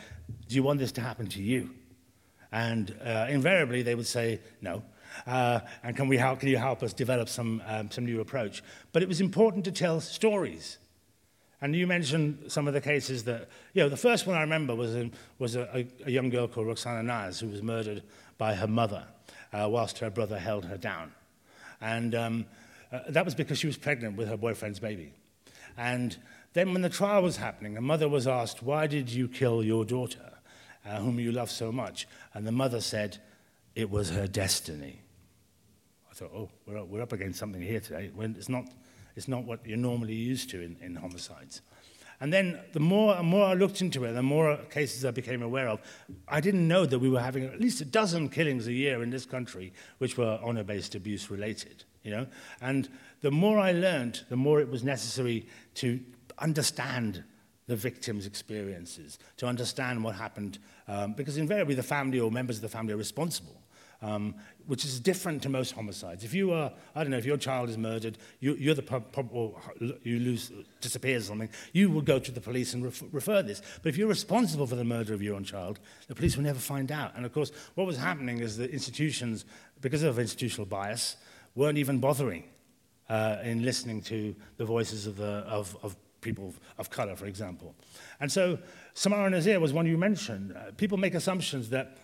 do 0.48 0.54
you 0.54 0.62
want 0.62 0.78
this 0.78 0.92
to 0.92 1.00
happen 1.00 1.26
to 1.28 1.42
you? 1.42 1.70
And 2.50 2.94
uh, 3.04 3.26
invariably, 3.28 3.82
they 3.82 3.94
would 3.94 4.06
say, 4.06 4.40
no. 4.62 4.82
Uh, 5.26 5.60
and 5.82 5.96
can, 5.96 6.08
we 6.08 6.16
help, 6.16 6.40
can 6.40 6.48
you 6.48 6.56
help 6.56 6.82
us 6.82 6.92
develop 6.92 7.28
some, 7.28 7.62
um, 7.66 7.90
some 7.90 8.04
new 8.04 8.20
approach? 8.20 8.62
But 8.92 9.02
it 9.02 9.08
was 9.08 9.20
important 9.20 9.64
to 9.66 9.72
tell 9.72 10.00
stories. 10.00 10.78
And 11.60 11.74
you 11.74 11.86
mentioned 11.86 12.44
some 12.48 12.68
of 12.68 12.74
the 12.74 12.80
cases 12.80 13.24
that, 13.24 13.48
you 13.74 13.82
know, 13.82 13.88
the 13.88 13.96
first 13.96 14.26
one 14.26 14.36
I 14.36 14.42
remember 14.42 14.74
was, 14.74 14.94
in, 14.94 15.12
was 15.38 15.56
a, 15.56 15.86
a, 16.04 16.10
young 16.10 16.30
girl 16.30 16.46
called 16.46 16.68
Rukhsana 16.68 17.04
Naz 17.04 17.40
who 17.40 17.48
was 17.48 17.62
murdered 17.62 18.04
by 18.36 18.54
her 18.54 18.68
mother 18.68 19.04
uh, 19.52 19.68
whilst 19.68 19.98
her 19.98 20.10
brother 20.10 20.38
held 20.38 20.64
her 20.66 20.76
down. 20.76 21.12
And 21.80 22.14
um, 22.14 22.46
uh, 22.92 23.00
that 23.08 23.24
was 23.24 23.34
because 23.34 23.58
she 23.58 23.66
was 23.66 23.76
pregnant 23.76 24.16
with 24.16 24.28
her 24.28 24.36
boyfriend's 24.36 24.78
baby. 24.78 25.12
And 25.76 26.16
then, 26.54 26.72
when 26.72 26.82
the 26.82 26.88
trial 26.88 27.22
was 27.22 27.36
happening, 27.36 27.76
a 27.76 27.80
mother 27.80 28.08
was 28.08 28.26
asked, 28.26 28.62
Why 28.62 28.86
did 28.86 29.10
you 29.10 29.28
kill 29.28 29.62
your 29.62 29.84
daughter, 29.84 30.32
uh, 30.84 30.98
whom 30.98 31.20
you 31.20 31.30
love 31.30 31.50
so 31.50 31.70
much? 31.70 32.08
And 32.34 32.46
the 32.46 32.52
mother 32.52 32.80
said, 32.80 33.18
It 33.74 33.90
was 33.90 34.10
her 34.10 34.26
destiny. 34.26 35.00
I 36.10 36.14
thought, 36.14 36.32
Oh, 36.34 36.48
we're 36.66 36.82
we're 36.84 37.02
up 37.02 37.12
against 37.12 37.38
something 37.38 37.62
here 37.62 37.80
today. 37.80 38.10
When 38.14 38.34
it's, 38.36 38.48
not, 38.48 38.64
it's 39.18 39.28
not 39.28 39.42
what 39.42 39.66
you're 39.66 39.76
normally 39.76 40.14
used 40.14 40.48
to 40.50 40.62
in, 40.62 40.76
in 40.80 40.94
homicides. 40.94 41.60
And 42.20 42.32
then 42.32 42.60
the 42.72 42.80
more 42.80 43.16
and 43.16 43.26
more 43.26 43.46
I 43.46 43.54
looked 43.54 43.80
into 43.80 44.04
it, 44.04 44.12
the 44.12 44.22
more 44.22 44.56
cases 44.70 45.04
I 45.04 45.10
became 45.10 45.42
aware 45.42 45.68
of, 45.68 45.80
I 46.28 46.40
didn't 46.40 46.66
know 46.66 46.86
that 46.86 47.00
we 47.00 47.10
were 47.10 47.20
having 47.20 47.44
at 47.44 47.60
least 47.60 47.80
a 47.80 47.84
dozen 47.84 48.28
killings 48.28 48.68
a 48.68 48.72
year 48.72 49.02
in 49.02 49.10
this 49.10 49.26
country 49.26 49.72
which 49.98 50.16
were 50.16 50.38
honor-based 50.42 50.94
abuse 50.94 51.30
related, 51.30 51.82
you 52.04 52.12
know? 52.12 52.26
And 52.60 52.88
the 53.20 53.32
more 53.32 53.58
I 53.58 53.72
learned, 53.72 54.24
the 54.28 54.36
more 54.36 54.60
it 54.60 54.70
was 54.70 54.84
necessary 54.84 55.48
to 55.74 56.00
understand 56.38 57.24
the 57.66 57.76
victim's 57.76 58.24
experiences, 58.24 59.18
to 59.38 59.46
understand 59.46 60.02
what 60.02 60.14
happened, 60.14 60.58
um, 60.86 61.12
because 61.12 61.36
invariably 61.36 61.74
the 61.74 61.82
family 61.82 62.20
or 62.20 62.30
members 62.30 62.56
of 62.56 62.62
the 62.62 62.68
family 62.68 62.94
are 62.94 62.96
responsible 62.96 63.57
um, 64.02 64.34
which 64.66 64.84
is 64.84 65.00
different 65.00 65.42
to 65.42 65.48
most 65.48 65.72
homicides. 65.72 66.24
If 66.24 66.34
you 66.34 66.52
are, 66.52 66.72
I 66.94 67.02
don't 67.02 67.10
know, 67.10 67.18
if 67.18 67.24
your 67.24 67.36
child 67.36 67.68
is 67.68 67.78
murdered, 67.78 68.18
you, 68.40 68.54
you're 68.54 68.74
the 68.74 69.02
or 69.30 69.60
you 70.02 70.20
lose, 70.20 70.52
disappears 70.80 71.24
or 71.24 71.28
something, 71.28 71.48
you 71.72 71.90
will 71.90 72.02
go 72.02 72.18
to 72.18 72.30
the 72.30 72.40
police 72.40 72.74
and 72.74 72.84
ref, 72.84 73.02
refer 73.12 73.42
this. 73.42 73.62
But 73.82 73.88
if 73.90 73.96
you're 73.96 74.08
responsible 74.08 74.66
for 74.66 74.76
the 74.76 74.84
murder 74.84 75.14
of 75.14 75.22
your 75.22 75.34
own 75.34 75.44
child, 75.44 75.80
the 76.06 76.14
police 76.14 76.36
will 76.36 76.44
never 76.44 76.60
find 76.60 76.92
out. 76.92 77.16
And 77.16 77.26
of 77.26 77.32
course, 77.32 77.50
what 77.74 77.86
was 77.86 77.96
happening 77.96 78.38
is 78.38 78.56
that 78.58 78.70
institutions, 78.70 79.44
because 79.80 80.02
of 80.02 80.18
institutional 80.18 80.66
bias, 80.66 81.16
weren't 81.54 81.78
even 81.78 81.98
bothering 81.98 82.44
uh, 83.08 83.38
in 83.42 83.62
listening 83.62 84.02
to 84.02 84.36
the 84.58 84.64
voices 84.64 85.06
of, 85.06 85.16
the, 85.16 85.44
of, 85.48 85.76
of 85.82 85.96
people 86.20 86.54
of 86.78 86.90
color, 86.90 87.16
for 87.16 87.26
example. 87.26 87.74
And 88.20 88.30
so 88.30 88.58
Sumaira 88.94 89.30
Nazir 89.30 89.58
was 89.60 89.72
one 89.72 89.86
you 89.86 89.96
mentioned. 89.96 90.54
Uh, 90.56 90.72
people 90.76 90.98
make 90.98 91.14
assumptions 91.14 91.70
that 91.70 91.96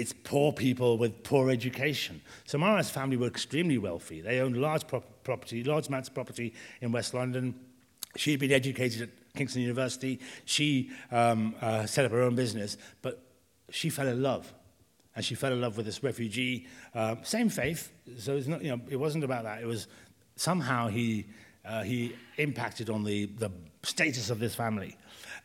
it's 0.00 0.14
poor 0.24 0.52
people 0.52 0.96
with 0.96 1.22
poor 1.22 1.50
education. 1.50 2.22
Sumaira's 2.46 2.88
family 2.90 3.16
were 3.16 3.26
extremely 3.26 3.76
wealthy. 3.76 4.22
They 4.22 4.40
owned 4.40 4.56
large 4.56 4.86
pro- 4.86 5.04
property, 5.24 5.62
large 5.62 5.88
amounts 5.88 6.08
of 6.08 6.14
property 6.14 6.54
in 6.80 6.90
West 6.90 7.12
London. 7.12 7.54
She 8.16 8.30
had 8.30 8.40
been 8.40 8.50
educated 8.50 9.02
at 9.02 9.10
Kingston 9.34 9.62
University. 9.62 10.18
She 10.46 10.90
um, 11.10 11.54
uh, 11.60 11.84
set 11.86 12.04
up 12.06 12.12
her 12.12 12.22
own 12.22 12.34
business, 12.34 12.78
but 13.02 13.22
she 13.70 13.90
fell 13.90 14.08
in 14.08 14.22
love. 14.22 14.52
And 15.14 15.24
she 15.24 15.34
fell 15.34 15.52
in 15.52 15.60
love 15.60 15.76
with 15.76 15.86
this 15.86 16.02
refugee, 16.02 16.66
uh, 16.94 17.16
same 17.22 17.48
faith. 17.48 17.92
So 18.18 18.36
it's 18.36 18.46
not, 18.46 18.62
you 18.62 18.70
know, 18.70 18.80
it 18.88 18.96
wasn't 18.96 19.24
about 19.24 19.44
that. 19.44 19.60
It 19.60 19.66
was 19.66 19.86
somehow 20.36 20.88
he, 20.88 21.26
uh, 21.64 21.82
he 21.82 22.14
impacted 22.38 22.88
on 22.88 23.04
the, 23.04 23.26
the 23.26 23.50
status 23.82 24.30
of 24.30 24.38
this 24.38 24.54
family. 24.54 24.96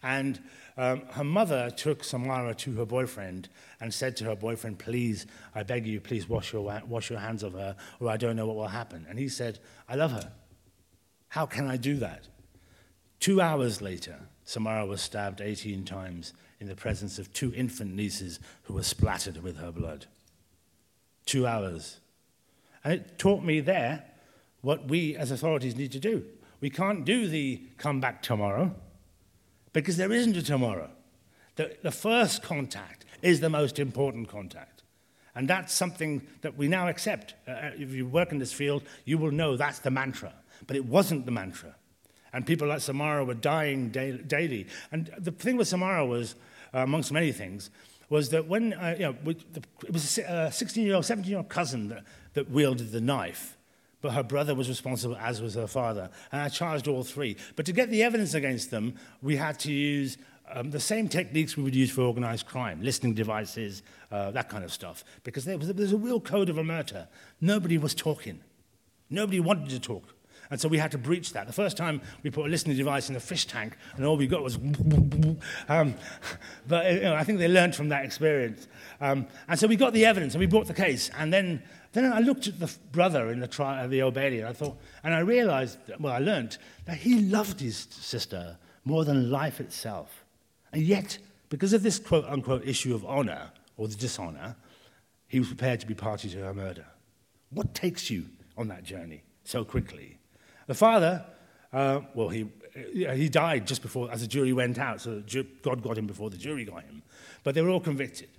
And 0.01 0.39
um, 0.77 1.03
her 1.11 1.23
mother 1.23 1.69
took 1.69 2.03
Sumaira 2.03 2.55
to 2.57 2.73
her 2.73 2.85
boyfriend 2.85 3.47
and 3.79 3.93
said 3.93 4.17
to 4.17 4.25
her 4.25 4.35
boyfriend, 4.35 4.77
Please, 4.77 5.25
I 5.53 5.63
beg 5.63 5.87
you, 5.87 6.01
please 6.01 6.27
wash 6.27 6.51
your, 6.51 6.81
wash 6.87 7.09
your 7.09 7.19
hands 7.19 7.43
of 7.43 7.53
her, 7.53 7.75
or 7.99 8.09
I 8.09 8.17
don't 8.17 8.35
know 8.35 8.45
what 8.45 8.57
will 8.57 8.67
happen. 8.67 9.05
And 9.09 9.17
he 9.17 9.29
said, 9.29 9.59
I 9.87 9.95
love 9.95 10.11
her. 10.11 10.33
How 11.29 11.45
can 11.45 11.67
I 11.67 11.77
do 11.77 11.95
that? 11.97 12.27
Two 13.19 13.39
hours 13.39 13.81
later, 13.81 14.19
Sumaira 14.45 14.87
was 14.87 15.01
stabbed 15.01 15.39
18 15.39 15.85
times 15.85 16.33
in 16.59 16.67
the 16.67 16.75
presence 16.75 17.19
of 17.19 17.31
two 17.31 17.53
infant 17.55 17.95
nieces 17.95 18.39
who 18.63 18.73
were 18.73 18.83
splattered 18.83 19.41
with 19.41 19.57
her 19.57 19.71
blood. 19.71 20.07
Two 21.25 21.47
hours. 21.47 21.99
And 22.83 22.93
it 22.93 23.17
taught 23.17 23.43
me 23.43 23.61
there 23.61 24.03
what 24.61 24.89
we 24.89 25.15
as 25.15 25.31
authorities 25.31 25.75
need 25.75 25.93
to 25.93 25.99
do. 25.99 26.25
We 26.59 26.69
can't 26.69 27.05
do 27.05 27.27
the 27.27 27.61
come 27.77 27.99
back 28.01 28.21
tomorrow 28.21 28.75
because 29.75 29.97
there 29.97 30.13
isn't 30.13 30.37
a 30.37 30.41
tomorrow. 30.41 30.89
The, 31.57 31.75
the 31.83 31.91
first 31.91 32.41
contact 32.41 33.03
is 33.21 33.41
the 33.41 33.49
most 33.49 33.77
important 33.77 34.29
contact. 34.29 34.83
And 35.35 35.49
that's 35.49 35.73
something 35.73 36.21
that 36.41 36.55
we 36.57 36.69
now 36.69 36.87
accept. 36.87 37.35
Uh, 37.45 37.51
uh, 37.51 37.71
if 37.77 37.91
you 37.91 38.07
work 38.07 38.31
in 38.31 38.39
this 38.39 38.53
field, 38.53 38.83
you 39.03 39.17
will 39.17 39.31
know 39.31 39.57
that's 39.57 39.79
the 39.79 39.91
mantra. 39.91 40.31
But 40.65 40.77
it 40.77 40.85
wasn't 40.85 41.25
the 41.25 41.33
mantra. 41.33 41.75
And 42.31 42.47
people 42.47 42.69
like 42.69 42.79
Sumaira 42.79 43.27
were 43.27 43.33
dying 43.33 43.89
da- 43.89 44.13
daily. 44.13 44.67
And 44.93 45.11
the 45.17 45.31
thing 45.31 45.57
with 45.57 45.67
Sumaira 45.67 46.07
was, 46.07 46.35
uh, 46.73 46.79
amongst 46.79 47.11
many 47.11 47.33
things, 47.33 47.69
was 48.09 48.29
that 48.29 48.47
when, 48.47 48.71
uh, 48.73 48.95
you 48.97 49.03
know, 49.03 49.15
it 49.25 49.91
was 49.91 50.19
a 50.19 50.51
16 50.53 50.85
year 50.85 50.95
old, 50.95 51.05
17 51.05 51.29
year 51.29 51.39
old 51.39 51.49
cousin 51.49 51.89
that, 51.89 52.05
that 52.33 52.49
wielded 52.49 52.93
the 52.93 53.01
knife 53.01 53.54
but 54.05 54.13
her 54.13 54.21
brother 54.21 54.53
was 54.53 54.69
responsible, 54.69 55.17
as 55.17 55.41
was 55.41 55.55
her 55.55 55.65
father. 55.65 56.11
And 56.31 56.39
I 56.39 56.49
charged 56.49 56.87
all 56.87 57.03
three. 57.03 57.37
But 57.55 57.65
to 57.65 57.73
get 57.73 57.89
the 57.89 58.03
evidence 58.03 58.35
against 58.35 58.69
them, 58.69 58.93
we 59.23 59.35
had 59.35 59.57
to 59.61 59.73
use 59.73 60.19
um, 60.47 60.69
the 60.69 60.79
same 60.79 61.09
techniques 61.09 61.57
we 61.57 61.63
would 61.63 61.73
use 61.73 61.89
for 61.89 62.01
organized 62.01 62.45
crime 62.45 62.83
listening 62.83 63.15
devices, 63.15 63.81
uh, 64.11 64.29
that 64.29 64.47
kind 64.47 64.63
of 64.63 64.71
stuff. 64.71 65.03
Because 65.23 65.43
there 65.43 65.57
was, 65.57 65.69
there 65.69 65.81
was 65.81 65.91
a 65.91 65.97
real 65.97 66.19
code 66.19 66.49
of 66.49 66.57
omerta. 66.57 67.07
Nobody 67.41 67.79
was 67.79 67.95
talking, 67.95 68.41
nobody 69.09 69.39
wanted 69.39 69.69
to 69.69 69.79
talk. 69.79 70.13
And 70.51 70.61
so 70.61 70.67
we 70.67 70.77
had 70.77 70.91
to 70.91 70.99
breach 70.99 71.33
that. 71.33 71.47
The 71.47 71.53
first 71.53 71.75
time 71.75 71.99
we 72.21 72.29
put 72.29 72.45
a 72.45 72.49
listening 72.49 72.77
device 72.77 73.09
in 73.09 73.15
a 73.15 73.19
fish 73.19 73.47
tank, 73.47 73.75
and 73.95 74.05
all 74.05 74.17
we 74.17 74.27
got 74.27 74.43
was. 74.43 74.57
um, 75.67 75.95
but 76.67 76.93
you 76.93 76.99
know, 76.99 77.15
I 77.15 77.23
think 77.23 77.39
they 77.39 77.47
learned 77.47 77.75
from 77.75 77.89
that 77.89 78.05
experience. 78.05 78.67
Um, 79.01 79.25
and 79.47 79.59
so 79.59 79.65
we 79.65 79.75
got 79.75 79.93
the 79.93 80.05
evidence, 80.05 80.35
and 80.35 80.39
we 80.39 80.45
brought 80.45 80.67
the 80.67 80.75
case. 80.75 81.09
And 81.17 81.33
then 81.33 81.63
then 82.03 82.11
I 82.11 82.19
looked 82.19 82.47
at 82.47 82.59
the 82.59 82.71
brother 82.91 83.31
in 83.31 83.39
the, 83.39 83.47
tri- 83.47 83.87
the 83.87 84.01
Old 84.01 84.15
Bailey, 84.15 84.39
and 84.39 84.47
I 84.47 84.53
thought, 84.53 84.77
and 85.03 85.13
I 85.13 85.19
realized, 85.19 85.77
well, 85.99 86.13
I 86.13 86.19
learned 86.19 86.57
that 86.85 86.97
he 86.97 87.21
loved 87.21 87.59
his 87.59 87.87
sister 87.89 88.57
more 88.83 89.05
than 89.05 89.31
life 89.31 89.59
itself. 89.59 90.25
And 90.71 90.81
yet, 90.81 91.17
because 91.49 91.73
of 91.73 91.83
this 91.83 91.97
quote 91.99 92.25
unquote 92.25 92.67
issue 92.67 92.93
of 92.93 93.05
honor 93.05 93.51
or 93.77 93.87
the 93.87 93.95
dishonor, 93.95 94.55
he 95.27 95.39
was 95.39 95.47
prepared 95.47 95.79
to 95.79 95.87
be 95.87 95.93
party 95.93 96.29
to 96.29 96.37
her 96.39 96.53
murder. 96.53 96.85
What 97.49 97.73
takes 97.73 98.09
you 98.09 98.25
on 98.57 98.67
that 98.67 98.83
journey 98.83 99.23
so 99.43 99.63
quickly? 99.63 100.17
The 100.67 100.73
father, 100.73 101.25
uh, 101.71 102.01
well, 102.13 102.29
he, 102.29 102.47
he 102.93 103.29
died 103.29 103.67
just 103.67 103.81
before, 103.81 104.11
as 104.11 104.21
the 104.21 104.27
jury 104.27 104.53
went 104.53 104.77
out, 104.77 105.01
so 105.01 105.23
God 105.61 105.81
got 105.81 105.97
him 105.97 106.07
before 106.07 106.29
the 106.29 106.37
jury 106.37 106.65
got 106.65 106.83
him. 106.83 107.03
But 107.43 107.55
they 107.55 107.61
were 107.61 107.69
all 107.69 107.79
convicted. 107.79 108.29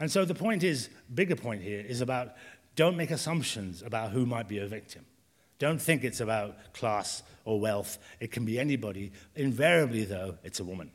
And 0.00 0.10
so 0.10 0.24
the 0.24 0.34
point 0.34 0.64
is, 0.64 0.88
bigger 1.14 1.36
point 1.36 1.62
here, 1.62 1.80
is 1.80 2.00
about 2.00 2.34
don't 2.76 2.96
make 2.96 3.10
assumptions 3.10 3.82
about 3.82 4.10
who 4.10 4.26
might 4.26 4.48
be 4.48 4.58
a 4.58 4.66
victim. 4.66 5.04
Don't 5.58 5.80
think 5.80 6.04
it's 6.04 6.20
about 6.20 6.72
class 6.72 7.22
or 7.44 7.60
wealth. 7.60 7.98
It 8.18 8.32
can 8.32 8.44
be 8.44 8.58
anybody. 8.58 9.12
Invariably, 9.36 10.04
though, 10.04 10.36
it's 10.42 10.60
a 10.60 10.64
woman. 10.64 10.90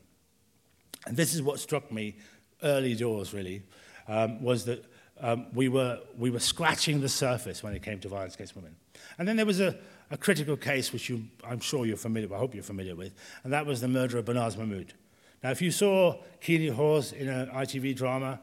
And 1.06 1.16
this 1.16 1.34
is 1.34 1.42
what 1.42 1.60
struck 1.60 1.90
me 1.90 2.16
early 2.62 2.94
doors, 2.94 3.32
really, 3.32 3.62
um, 4.08 4.42
was 4.42 4.64
that 4.66 4.84
um, 5.20 5.46
we, 5.54 5.68
were, 5.68 6.00
we 6.16 6.30
were 6.30 6.40
scratching 6.40 7.00
the 7.00 7.08
surface 7.08 7.62
when 7.62 7.74
it 7.74 7.82
came 7.82 7.98
to 8.00 8.08
violence 8.08 8.34
against 8.34 8.56
women. 8.56 8.76
And 9.18 9.26
then 9.26 9.36
there 9.36 9.46
was 9.46 9.60
a, 9.60 9.76
a 10.10 10.16
critical 10.16 10.56
case, 10.56 10.92
which 10.92 11.08
you, 11.08 11.24
I'm 11.44 11.60
sure 11.60 11.86
you're 11.86 11.96
familiar 11.96 12.28
with, 12.28 12.36
I 12.36 12.40
hope 12.40 12.54
you're 12.54 12.62
familiar 12.62 12.94
with, 12.94 13.14
and 13.44 13.52
that 13.52 13.66
was 13.66 13.80
the 13.80 13.88
murder 13.88 14.18
of 14.18 14.24
Banaz 14.26 14.56
Mahmood. 14.56 14.94
Now, 15.42 15.50
if 15.50 15.62
you 15.62 15.70
saw 15.70 16.20
Keeley 16.40 16.68
Hawes 16.68 17.12
in 17.12 17.28
an 17.28 17.48
ITV 17.48 17.96
drama, 17.96 18.40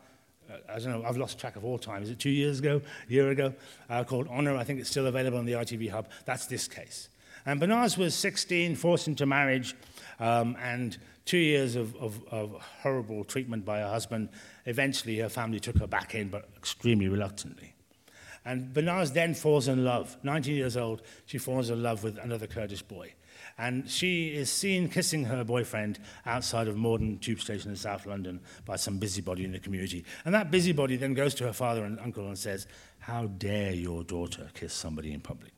I 0.70 0.80
don't 0.80 0.92
know, 0.92 1.04
I've 1.06 1.18
lost 1.18 1.40
track 1.40 1.56
of 1.56 1.66
all 1.66 1.78
time. 1.78 2.04
Is 2.04 2.10
it 2.10 2.20
two 2.20 2.30
years 2.30 2.60
ago, 2.60 2.82
a 3.10 3.12
year 3.12 3.30
ago? 3.30 3.54
Uh, 3.90 4.04
called 4.04 4.28
Honor. 4.30 4.56
I 4.56 4.64
think 4.64 4.80
it's 4.80 4.90
still 4.90 5.08
available 5.08 5.38
on 5.38 5.46
the 5.46 5.54
ITV 5.54 5.90
Hub. 5.92 6.08
That's 6.26 6.46
this 6.46 6.68
case. 6.68 7.10
And 7.46 7.62
Banaz 7.62 7.98
was 7.98 8.16
16, 8.16 8.76
forced 8.76 9.08
into 9.08 9.26
marriage, 9.26 9.76
um, 10.20 10.58
and 10.60 10.98
two 11.26 11.38
years 11.38 11.76
of, 11.76 11.96
of, 11.98 12.22
of, 12.32 12.54
horrible 12.82 13.24
treatment 13.24 13.66
by 13.66 13.80
her 13.80 13.88
husband. 13.88 14.30
Eventually, 14.66 15.20
her 15.20 15.30
family 15.30 15.60
took 15.60 15.78
her 15.78 15.88
back 15.88 16.16
in, 16.16 16.30
but 16.30 16.50
extremely 16.58 17.08
reluctantly. 17.08 17.76
And 18.46 18.74
Banaz 18.74 19.14
then 19.14 19.34
falls 19.34 19.68
in 19.68 19.84
love. 19.84 20.18
19 20.24 20.56
years 20.56 20.78
old, 20.78 21.02
she 21.26 21.38
falls 21.38 21.70
in 21.70 21.82
love 21.82 22.04
with 22.04 22.18
another 22.18 22.48
Kurdish 22.48 22.84
boy. 22.84 23.14
And 23.58 23.90
she 23.90 24.36
is 24.36 24.52
seen 24.52 24.90
kissing 24.90 25.26
her 25.26 25.44
boyfriend 25.44 26.00
outside 26.26 26.68
of 26.68 26.76
Morden 26.76 27.18
Tube 27.20 27.40
Station 27.40 27.72
in 27.72 27.78
South 27.78 28.06
London 28.06 28.42
by 28.66 28.76
some 28.76 28.98
busybody 28.98 29.46
in 29.46 29.52
the 29.52 29.60
community. 29.60 30.06
And 30.26 30.34
that 30.36 30.52
busybody 30.52 30.98
then 30.98 31.14
goes 31.14 31.36
to 31.36 31.46
her 31.46 31.54
father 31.54 31.84
and 31.84 32.00
uncle 32.00 32.28
and 32.28 32.38
says, 32.38 32.68
How 33.00 33.28
dare 33.28 33.74
your 33.74 34.04
daughter 34.04 34.50
kiss 34.54 34.74
somebody 34.74 35.14
in 35.14 35.22
public? 35.22 35.52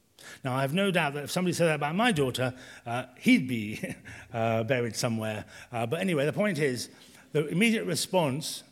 Now, 0.44 0.56
I 0.56 0.62
have 0.62 0.74
no 0.74 0.92
doubt 0.92 1.14
that 1.14 1.26
if 1.26 1.32
somebody 1.32 1.54
said 1.54 1.68
that 1.68 1.76
about 1.76 1.96
my 1.96 2.12
daughter, 2.12 2.54
uh, 2.86 3.06
he'd 3.20 3.48
be 3.48 3.80
uh, 4.34 4.64
buried 4.64 4.96
somewhere. 4.96 5.46
Uh, 5.72 5.86
but 5.86 6.00
anyway, 6.00 6.26
the 6.26 6.34
point 6.34 6.60
is, 6.60 6.90
the 7.32 7.48
immediate 7.48 7.86
response 7.86 8.64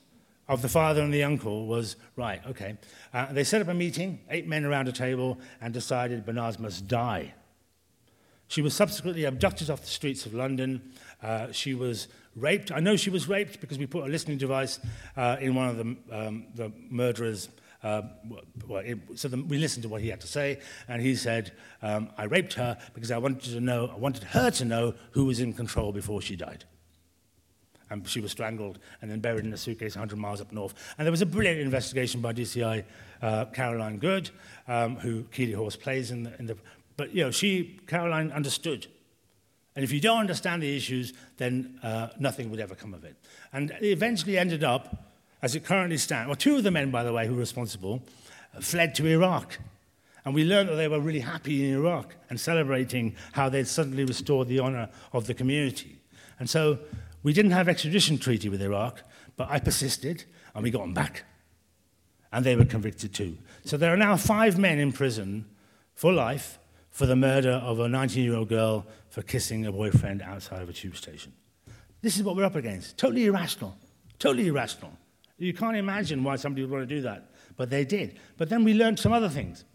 of 0.47 0.61
the 0.61 0.69
father 0.69 1.01
and 1.01 1.13
the 1.13 1.23
uncle 1.23 1.65
was 1.65 1.95
right, 2.15 2.41
okay. 2.47 2.77
Uh, 3.13 3.31
they 3.31 3.43
set 3.43 3.61
up 3.61 3.67
a 3.67 3.73
meeting, 3.73 4.19
eight 4.29 4.47
men 4.47 4.63
around 4.63 4.87
a 4.87 4.91
table, 4.91 5.39
and 5.59 5.73
decided 5.73 6.25
Banaz 6.25 6.59
must 6.59 6.87
die. 6.87 7.33
She 8.47 8.61
was 8.61 8.73
subsequently 8.73 9.25
abducted 9.25 9.69
off 9.69 9.81
the 9.81 9.87
streets 9.87 10.25
of 10.25 10.33
London. 10.33 10.93
Uh, 11.21 11.51
she 11.51 11.73
was 11.73 12.07
raped. 12.35 12.71
I 12.71 12.79
know 12.79 12.95
she 12.95 13.09
was 13.09 13.27
raped 13.27 13.59
because 13.59 13.77
we 13.77 13.87
put 13.87 14.05
a 14.05 14.07
listening 14.07 14.37
device 14.37 14.79
uh, 15.17 15.37
in 15.39 15.55
one 15.55 15.69
of 15.69 15.77
the, 15.77 15.97
um, 16.11 16.45
the 16.53 16.71
murderers' 16.89 17.49
Uh, 17.83 18.01
well, 18.67 18.81
it, 18.83 18.97
so 19.13 19.27
the, 19.27 19.37
we 19.43 19.59
listened 19.59 19.83
to 19.83 19.89
what 19.89 20.01
he 20.01 20.09
had 20.09 20.19
to 20.19 20.25
say, 20.25 20.57
and 20.87 21.03
he 21.03 21.15
said, 21.15 21.51
um, 21.83 22.09
"I 22.17 22.23
raped 22.23 22.53
her 22.53 22.79
because 22.95 23.11
I 23.11 23.19
wanted 23.19 23.43
to 23.51 23.59
know, 23.59 23.91
I 23.93 23.99
wanted 23.99 24.23
her 24.23 24.49
to 24.49 24.65
know 24.65 24.95
who 25.11 25.25
was 25.25 25.39
in 25.39 25.53
control 25.53 25.91
before 25.91 26.19
she 26.19 26.35
died." 26.35 26.65
And 27.91 28.07
she 28.07 28.21
was 28.21 28.31
strangled 28.31 28.79
and 29.03 29.11
then 29.11 29.19
buried 29.19 29.45
in 29.45 29.53
a 29.53 29.57
suitcase 29.57 29.95
100 29.95 30.17
miles 30.17 30.41
up 30.41 30.51
north. 30.51 30.73
And 30.97 31.05
there 31.05 31.11
was 31.11 31.21
a 31.21 31.27
brilliant 31.27 31.59
investigation 31.59 32.21
by 32.21 32.33
DCI 32.33 32.83
uh, 33.21 33.45
Caroline 33.45 33.99
Good, 33.99 34.31
um, 34.67 34.95
who 34.95 35.25
Keely 35.25 35.53
Horse 35.53 35.75
plays 35.75 36.09
in 36.09 36.23
the, 36.23 36.35
in 36.39 36.47
the 36.47 36.57
But, 36.97 37.13
you 37.13 37.23
know, 37.23 37.31
she, 37.31 37.79
Caroline, 37.87 38.31
understood. 38.31 38.87
And 39.75 39.83
if 39.83 39.91
you 39.91 39.99
don't 39.99 40.19
understand 40.19 40.63
the 40.63 40.75
issues, 40.75 41.13
then 41.37 41.79
uh, 41.83 42.09
nothing 42.17 42.49
would 42.49 42.59
ever 42.59 42.75
come 42.75 42.93
of 42.93 43.03
it. 43.03 43.15
And 43.51 43.71
it 43.71 43.87
eventually 43.87 44.37
ended 44.37 44.63
up, 44.63 45.11
as 45.41 45.55
it 45.55 45.65
currently 45.65 45.97
stands, 45.97 46.27
well, 46.27 46.35
two 46.35 46.55
of 46.55 46.63
the 46.63 46.71
men, 46.71 46.91
by 46.91 47.03
the 47.03 47.11
way, 47.11 47.27
who 47.27 47.33
were 47.33 47.39
responsible, 47.39 48.01
uh, 48.55 48.61
fled 48.61 48.95
to 48.95 49.05
Iraq. 49.05 49.59
And 50.23 50.33
we 50.33 50.45
learned 50.45 50.69
that 50.69 50.75
they 50.75 50.87
were 50.87 50.99
really 50.99 51.19
happy 51.19 51.67
in 51.67 51.75
Iraq 51.75 52.15
and 52.29 52.39
celebrating 52.39 53.15
how 53.33 53.49
they'd 53.49 53.67
suddenly 53.67 54.05
restored 54.05 54.47
the 54.47 54.59
honor 54.59 54.89
of 55.11 55.27
the 55.27 55.33
community. 55.33 55.99
And 56.39 56.49
so 56.49 56.79
we 57.21 57.33
didn't 57.33 57.51
have 57.51 57.67
extradition 57.67 58.17
treaty 58.17 58.49
with 58.49 58.61
Iraq, 58.61 59.03
but 59.35 59.49
I 59.51 59.59
persisted, 59.59 60.23
and 60.53 60.63
we 60.63 60.71
got 60.71 60.81
them 60.81 60.93
back. 60.93 61.25
And 62.31 62.45
they 62.45 62.55
were 62.55 62.65
convicted 62.65 63.13
too. 63.13 63.37
So 63.65 63.77
there 63.77 63.93
are 63.93 63.97
now 63.97 64.15
five 64.17 64.57
men 64.57 64.79
in 64.79 64.91
prison 64.91 65.45
for 65.93 66.11
life 66.11 66.59
for 66.95 67.05
the 67.05 67.15
murder 67.15 67.51
of 67.51 67.79
a 67.79 67.87
19-year-old 67.87 68.47
girl 68.47 68.85
for 69.09 69.21
kissing 69.21 69.65
a 69.65 69.71
boyfriend 69.71 70.21
outside 70.21 70.61
of 70.61 70.69
a 70.69 70.71
tube 70.71 70.95
station. 70.95 71.33
This 72.01 72.15
is 72.15 72.23
what 72.23 72.37
we're 72.37 72.45
up 72.45 72.55
against. 72.55 72.97
Totally 72.97 73.25
irrational. 73.25 73.77
Totally 74.17 74.47
irrational. 74.47 74.93
You 75.37 75.53
can't 75.53 75.75
imagine 75.75 76.23
why 76.23 76.37
somebody 76.37 76.61
would 76.61 76.71
want 76.71 76.87
to 76.87 76.95
do 76.95 77.01
that, 77.01 77.31
but 77.57 77.69
they 77.69 77.83
did. 77.83 78.17
But 78.37 78.47
then 78.47 78.63
we 78.63 78.73
learned 78.73 78.97
some 78.97 79.11
other 79.11 79.27
things. 79.27 79.65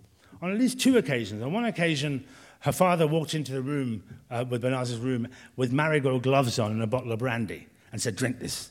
On 0.41 0.51
at 0.51 0.59
least 0.59 0.81
two 0.81 0.97
occasions. 0.97 1.43
On 1.43 1.53
one 1.53 1.67
occasion, 1.67 2.25
her 2.61 2.73
father 2.73 3.07
walked 3.07 3.35
into 3.35 3.53
the 3.53 3.61
room, 3.61 4.03
uh, 4.31 4.47
with 4.49 4.63
Banaz's 4.63 4.97
room, 4.97 5.29
with 5.57 5.75
marigold 5.75 6.23
gloves 6.23 6.59
on 6.59 6.73
and 6.73 6.83
a 6.83 6.87
bottle 6.87 7.13
of 7.13 7.19
brandy 7.19 7.67
and 7.93 8.01
said, 8.01 8.17
Drink 8.17 8.39
this. 8.39 8.71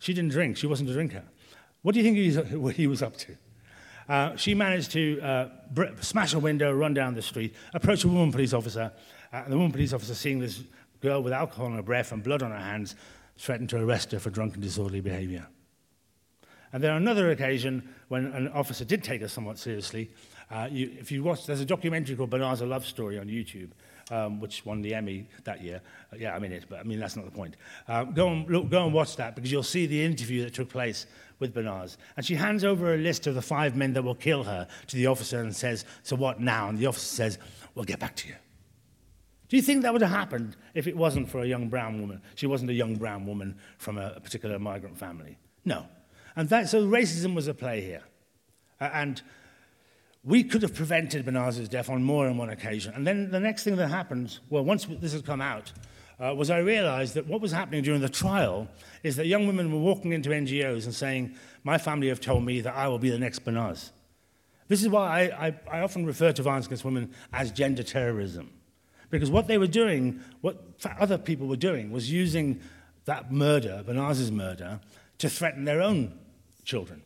She 0.00 0.12
didn't 0.12 0.32
drink, 0.32 0.58
she 0.58 0.66
wasn't 0.66 0.90
a 0.90 0.92
drinker. 0.92 1.22
What 1.80 1.94
do 1.94 2.00
you 2.02 2.04
think 2.04 2.74
he 2.76 2.86
was 2.86 3.02
up 3.02 3.16
to? 3.16 3.36
Uh, 4.08 4.34
she 4.36 4.54
managed 4.54 4.90
to 4.92 5.20
uh, 5.20 5.48
smash 6.00 6.32
a 6.32 6.38
window, 6.38 6.72
run 6.72 6.94
down 6.94 7.14
the 7.14 7.22
street, 7.22 7.54
approach 7.74 8.04
a 8.04 8.08
woman 8.08 8.32
police 8.32 8.54
officer, 8.54 8.90
uh, 9.32 9.48
the 9.48 9.56
woman 9.56 9.70
police 9.70 9.92
officer, 9.92 10.14
seeing 10.14 10.38
this 10.38 10.62
girl 11.00 11.22
with 11.22 11.32
alcohol 11.32 11.66
in 11.66 11.74
her 11.74 11.82
breath 11.82 12.10
and 12.12 12.22
blood 12.22 12.42
on 12.42 12.50
her 12.50 12.58
hands, 12.58 12.94
threatened 13.36 13.68
to 13.68 13.76
arrest 13.76 14.12
her 14.12 14.18
for 14.18 14.30
drunken 14.30 14.60
disorderly 14.60 15.00
behavior. 15.00 15.46
And 16.72 16.82
then 16.82 16.90
on 16.90 17.02
another 17.02 17.30
occasion, 17.30 17.94
when 18.08 18.26
an 18.26 18.48
officer 18.48 18.84
did 18.84 19.04
take 19.04 19.20
her 19.20 19.28
somewhat 19.28 19.58
seriously, 19.58 20.10
uh, 20.50 20.68
you, 20.70 20.90
if 20.98 21.12
you 21.12 21.22
watch, 21.22 21.46
there's 21.46 21.60
a 21.60 21.66
documentary 21.66 22.16
called 22.16 22.30
Banaz: 22.30 22.62
A 22.62 22.66
Love 22.66 22.86
Story 22.86 23.18
on 23.18 23.26
YouTube, 23.26 23.70
um, 24.10 24.40
which 24.40 24.64
won 24.64 24.80
the 24.82 24.94
Emmy 24.94 25.28
that 25.44 25.62
year. 25.62 25.80
Uh, 26.12 26.16
yeah, 26.16 26.34
I'm 26.34 26.44
in 26.44 26.52
it, 26.52 26.64
but 26.68 26.80
I 26.80 26.82
mean, 26.82 26.98
that's 26.98 27.16
not 27.16 27.24
the 27.24 27.30
point. 27.30 27.56
Uh, 27.86 28.04
go, 28.04 28.28
and, 28.28 28.48
look, 28.48 28.70
go 28.70 28.84
and 28.84 28.92
watch 28.92 29.16
that 29.16 29.34
because 29.34 29.52
you'll 29.52 29.62
see 29.62 29.86
the 29.86 30.04
interview 30.04 30.42
that 30.44 30.54
took 30.54 30.68
place 30.68 31.06
with 31.38 31.54
Banaz. 31.54 31.96
And 32.16 32.24
she 32.24 32.34
hands 32.34 32.64
over 32.64 32.94
a 32.94 32.98
list 32.98 33.26
of 33.26 33.34
the 33.34 33.42
five 33.42 33.76
men 33.76 33.92
that 33.92 34.02
will 34.02 34.14
kill 34.14 34.44
her 34.44 34.66
to 34.88 34.96
the 34.96 35.06
officer 35.06 35.40
and 35.40 35.54
says, 35.54 35.84
So 36.02 36.16
what 36.16 36.40
now? 36.40 36.68
And 36.68 36.78
the 36.78 36.86
officer 36.86 37.14
says, 37.14 37.38
We'll 37.74 37.84
get 37.84 38.00
back 38.00 38.16
to 38.16 38.28
you. 38.28 38.34
Do 39.48 39.56
you 39.56 39.62
think 39.62 39.82
that 39.82 39.92
would 39.92 40.02
have 40.02 40.10
happened 40.10 40.56
if 40.74 40.86
it 40.86 40.96
wasn't 40.96 41.30
for 41.30 41.40
a 41.40 41.46
young 41.46 41.68
brown 41.68 42.00
woman? 42.00 42.20
She 42.34 42.46
wasn't 42.46 42.70
a 42.70 42.74
young 42.74 42.96
brown 42.96 43.24
woman 43.24 43.56
from 43.78 43.96
a, 43.96 44.12
a 44.16 44.20
particular 44.20 44.58
migrant 44.58 44.98
family. 44.98 45.38
No. 45.64 45.86
And 46.36 46.48
that, 46.50 46.68
so 46.68 46.86
racism 46.86 47.34
was 47.34 47.48
at 47.48 47.56
play 47.56 47.80
here. 47.80 48.02
Uh, 48.80 48.90
and 48.92 49.22
we 50.28 50.44
could 50.44 50.60
have 50.60 50.74
prevented 50.74 51.24
Banaz's 51.24 51.70
death 51.70 51.88
on 51.88 52.02
more 52.02 52.26
than 52.26 52.36
one 52.36 52.50
occasion. 52.50 52.92
And 52.94 53.06
then 53.06 53.30
the 53.30 53.40
next 53.40 53.64
thing 53.64 53.76
that 53.76 53.88
happened, 53.88 54.38
well, 54.50 54.62
once 54.62 54.86
this 55.00 55.14
had 55.14 55.24
come 55.24 55.40
out, 55.40 55.72
uh, 56.20 56.34
was 56.34 56.50
I 56.50 56.58
realized 56.58 57.14
that 57.14 57.26
what 57.26 57.40
was 57.40 57.50
happening 57.50 57.82
during 57.82 58.02
the 58.02 58.10
trial 58.10 58.68
is 59.02 59.16
that 59.16 59.26
young 59.26 59.46
women 59.46 59.72
were 59.72 59.78
walking 59.78 60.12
into 60.12 60.28
NGOs 60.28 60.84
and 60.84 60.94
saying, 60.94 61.34
My 61.64 61.78
family 61.78 62.08
have 62.08 62.20
told 62.20 62.44
me 62.44 62.60
that 62.60 62.74
I 62.74 62.88
will 62.88 62.98
be 62.98 63.08
the 63.08 63.18
next 63.18 63.42
Banaz. 63.42 63.90
This 64.66 64.82
is 64.82 64.90
why 64.90 65.30
I, 65.30 65.46
I, 65.46 65.60
I 65.78 65.80
often 65.80 66.04
refer 66.04 66.30
to 66.32 66.42
violence 66.42 66.66
against 66.66 66.84
women 66.84 67.14
as 67.32 67.50
gender 67.50 67.82
terrorism. 67.82 68.50
Because 69.08 69.30
what 69.30 69.46
they 69.46 69.56
were 69.56 69.66
doing, 69.66 70.20
what 70.42 70.62
other 71.00 71.16
people 71.16 71.46
were 71.46 71.56
doing, 71.56 71.90
was 71.90 72.12
using 72.12 72.60
that 73.06 73.32
murder, 73.32 73.82
Banaz's 73.86 74.30
murder, 74.30 74.80
to 75.16 75.30
threaten 75.30 75.64
their 75.64 75.80
own 75.80 76.18
children 76.64 77.02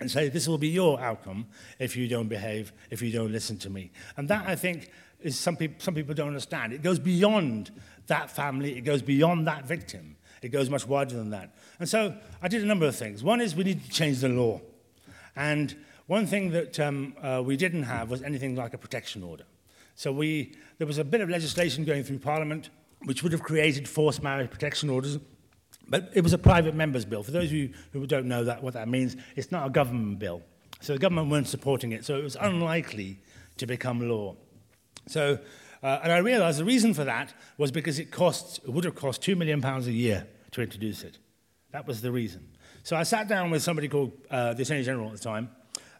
and 0.00 0.10
say, 0.10 0.28
This 0.28 0.48
will 0.48 0.58
be 0.58 0.68
your 0.68 1.00
outcome 1.00 1.46
if 1.78 1.96
you 1.96 2.08
don't 2.08 2.28
behave, 2.28 2.72
if 2.90 3.02
you 3.02 3.10
don't 3.12 3.32
listen 3.32 3.58
to 3.58 3.70
me. 3.70 3.90
And 4.16 4.28
that, 4.28 4.46
I 4.46 4.56
think, 4.56 4.90
is 5.20 5.38
some 5.38 5.56
people, 5.56 5.76
some 5.78 5.94
people 5.94 6.14
don't 6.14 6.28
understand. 6.28 6.72
It 6.72 6.82
goes 6.82 6.98
beyond 6.98 7.70
that 8.06 8.30
family, 8.30 8.76
it 8.76 8.82
goes 8.82 9.02
beyond 9.02 9.46
that 9.46 9.64
victim. 9.64 10.16
It 10.40 10.50
goes 10.50 10.70
much 10.70 10.86
wider 10.86 11.16
than 11.16 11.30
that. 11.30 11.56
And 11.80 11.88
so 11.88 12.14
I 12.40 12.46
did 12.46 12.62
a 12.62 12.66
number 12.66 12.86
of 12.86 12.94
things. 12.94 13.24
One 13.24 13.40
is 13.40 13.56
we 13.56 13.64
need 13.64 13.84
to 13.84 13.90
change 13.90 14.20
the 14.20 14.28
law. 14.28 14.60
And 15.34 15.76
one 16.06 16.26
thing 16.26 16.50
that 16.52 16.78
um, 16.78 17.14
uh, 17.20 17.42
we 17.44 17.56
didn't 17.56 17.82
have 17.82 18.08
was 18.08 18.22
anything 18.22 18.54
like 18.54 18.72
a 18.72 18.78
protection 18.78 19.24
order. 19.24 19.44
So 19.96 20.12
we, 20.12 20.54
there 20.78 20.86
was 20.86 20.98
a 20.98 21.04
bit 21.04 21.20
of 21.20 21.28
legislation 21.28 21.84
going 21.84 22.04
through 22.04 22.20
Parliament 22.20 22.70
which 23.04 23.22
would 23.22 23.32
have 23.32 23.42
created 23.42 23.88
forced 23.88 24.22
marriage 24.22 24.50
protection 24.50 24.90
orders 24.90 25.18
but 25.88 26.10
it 26.14 26.22
was 26.22 26.32
a 26.32 26.38
private 26.38 26.74
member's 26.74 27.04
bill. 27.04 27.22
For 27.22 27.30
those 27.30 27.46
of 27.46 27.52
you 27.52 27.72
who 27.92 28.06
don't 28.06 28.26
know 28.26 28.44
that, 28.44 28.62
what 28.62 28.74
that 28.74 28.88
means, 28.88 29.16
it's 29.36 29.50
not 29.50 29.66
a 29.66 29.70
government 29.70 30.18
bill. 30.18 30.42
So 30.80 30.92
the 30.92 30.98
government 30.98 31.30
weren't 31.30 31.48
supporting 31.48 31.92
it, 31.92 32.04
so 32.04 32.16
it 32.16 32.22
was 32.22 32.36
unlikely 32.40 33.18
to 33.56 33.66
become 33.66 34.08
law. 34.08 34.36
So, 35.06 35.38
uh, 35.82 36.00
and 36.02 36.12
I 36.12 36.18
realized 36.18 36.58
the 36.58 36.64
reason 36.64 36.94
for 36.94 37.04
that 37.04 37.34
was 37.56 37.70
because 37.70 37.98
it 37.98 38.10
cost, 38.10 38.60
it 38.64 38.70
would 38.70 38.84
have 38.84 38.94
cost 38.94 39.22
£2 39.22 39.36
million 39.36 39.64
a 39.64 39.80
year 39.90 40.26
to 40.52 40.62
introduce 40.62 41.02
it. 41.02 41.18
That 41.72 41.86
was 41.86 42.00
the 42.00 42.12
reason. 42.12 42.48
So 42.82 42.96
I 42.96 43.02
sat 43.02 43.28
down 43.28 43.50
with 43.50 43.62
somebody 43.62 43.88
called 43.88 44.12
uh, 44.30 44.54
the 44.54 44.62
Attorney 44.62 44.82
General 44.82 45.08
at 45.08 45.14
the 45.14 45.18
time, 45.18 45.50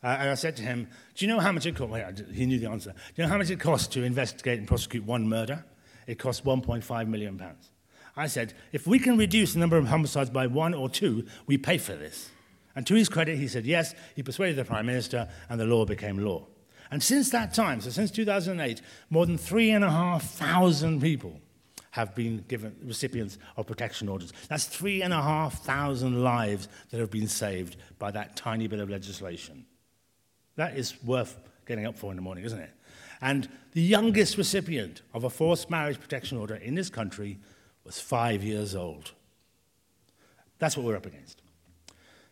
uh, 0.03 0.07
and 0.07 0.31
I 0.31 0.35
said 0.35 0.57
to 0.57 0.63
him, 0.63 0.89
Do 1.15 1.27
you 1.27 1.33
know 1.33 1.41
how 1.41 1.51
much 1.51 1.67
it 1.67 1.75
cost? 1.75 2.23
He 2.33 2.47
knew 2.47 2.59
the 2.59 2.71
answer. 2.71 2.93
Do 2.93 2.97
you 3.17 3.25
know 3.25 3.31
how 3.31 3.39
much 3.39 3.51
it 3.51 3.59
costs 3.59 3.89
to 3.89 4.05
investigate 4.05 4.59
and 4.59 4.69
prosecute 4.69 5.05
one 5.05 5.29
murder? 5.29 5.65
It 6.07 6.19
costs 6.19 6.43
£1.5 6.43 7.09
million. 7.09 7.37
pounds. 7.37 7.71
I 8.19 8.27
said, 8.27 8.53
if 8.73 8.85
we 8.85 8.99
can 8.99 9.17
reduce 9.17 9.53
the 9.53 9.61
number 9.61 9.77
of 9.77 9.87
homicides 9.87 10.29
by 10.29 10.49
one 10.49 10.75
or 10.75 10.89
two, 10.89 11.25
we 11.47 11.57
pay 11.57 11.79
for 11.79 11.95
this. 11.95 12.31
And 12.75 12.85
to 12.89 12.95
his 12.95 13.09
credit, 13.09 13.39
he 13.39 13.47
said 13.47 13.65
yes. 13.65 13.95
He 14.17 14.25
persuaded 14.25 14.57
the 14.57 14.65
Prime 14.65 14.87
Minister, 14.87 15.29
and 15.49 15.61
the 15.61 15.67
law 15.67 15.85
became 15.85 16.19
law. 16.19 16.47
And 16.91 17.01
since 17.01 17.31
that 17.31 17.55
time, 17.55 17.81
so 17.81 17.91
since 17.91 18.11
2008, 18.11 18.83
more 19.09 19.25
than 19.25 19.39
3,500 19.39 21.01
people 21.01 21.41
have 21.93 22.15
been 22.17 22.45
given 22.49 22.75
recipients 22.83 23.39
of 23.57 23.67
protection 23.69 24.09
orders. 24.09 24.33
That's 24.49 24.65
3,500 24.65 26.19
lives 26.19 26.69
that 26.91 26.99
have 26.99 27.11
been 27.11 27.29
saved 27.29 27.77
by 28.01 28.11
that 28.11 28.37
tiny 28.37 28.67
bit 28.67 28.81
of 28.81 28.91
legislation. 28.91 29.65
That 30.57 30.77
is 30.77 30.95
worth 31.05 31.39
getting 31.67 31.87
up 31.87 31.97
for 31.97 32.11
in 32.11 32.17
the 32.17 32.23
morning, 32.23 32.45
isn't 32.45 32.59
it? 32.59 32.71
And 33.21 33.49
the 33.73 33.83
youngest 33.83 34.37
recipient 34.37 35.03
of 35.15 35.23
a 35.23 35.31
forced 35.31 35.71
marriage 35.71 36.01
protection 36.01 36.37
order 36.37 36.57
in 36.57 36.75
this 36.75 36.91
country 36.91 37.39
was 37.89 37.99
five 37.99 38.45
years 38.45 38.75
old. 38.75 39.13
That's 40.59 40.77
what 40.77 40.85
we're 40.85 40.97
up 40.97 41.07
against. 41.07 41.41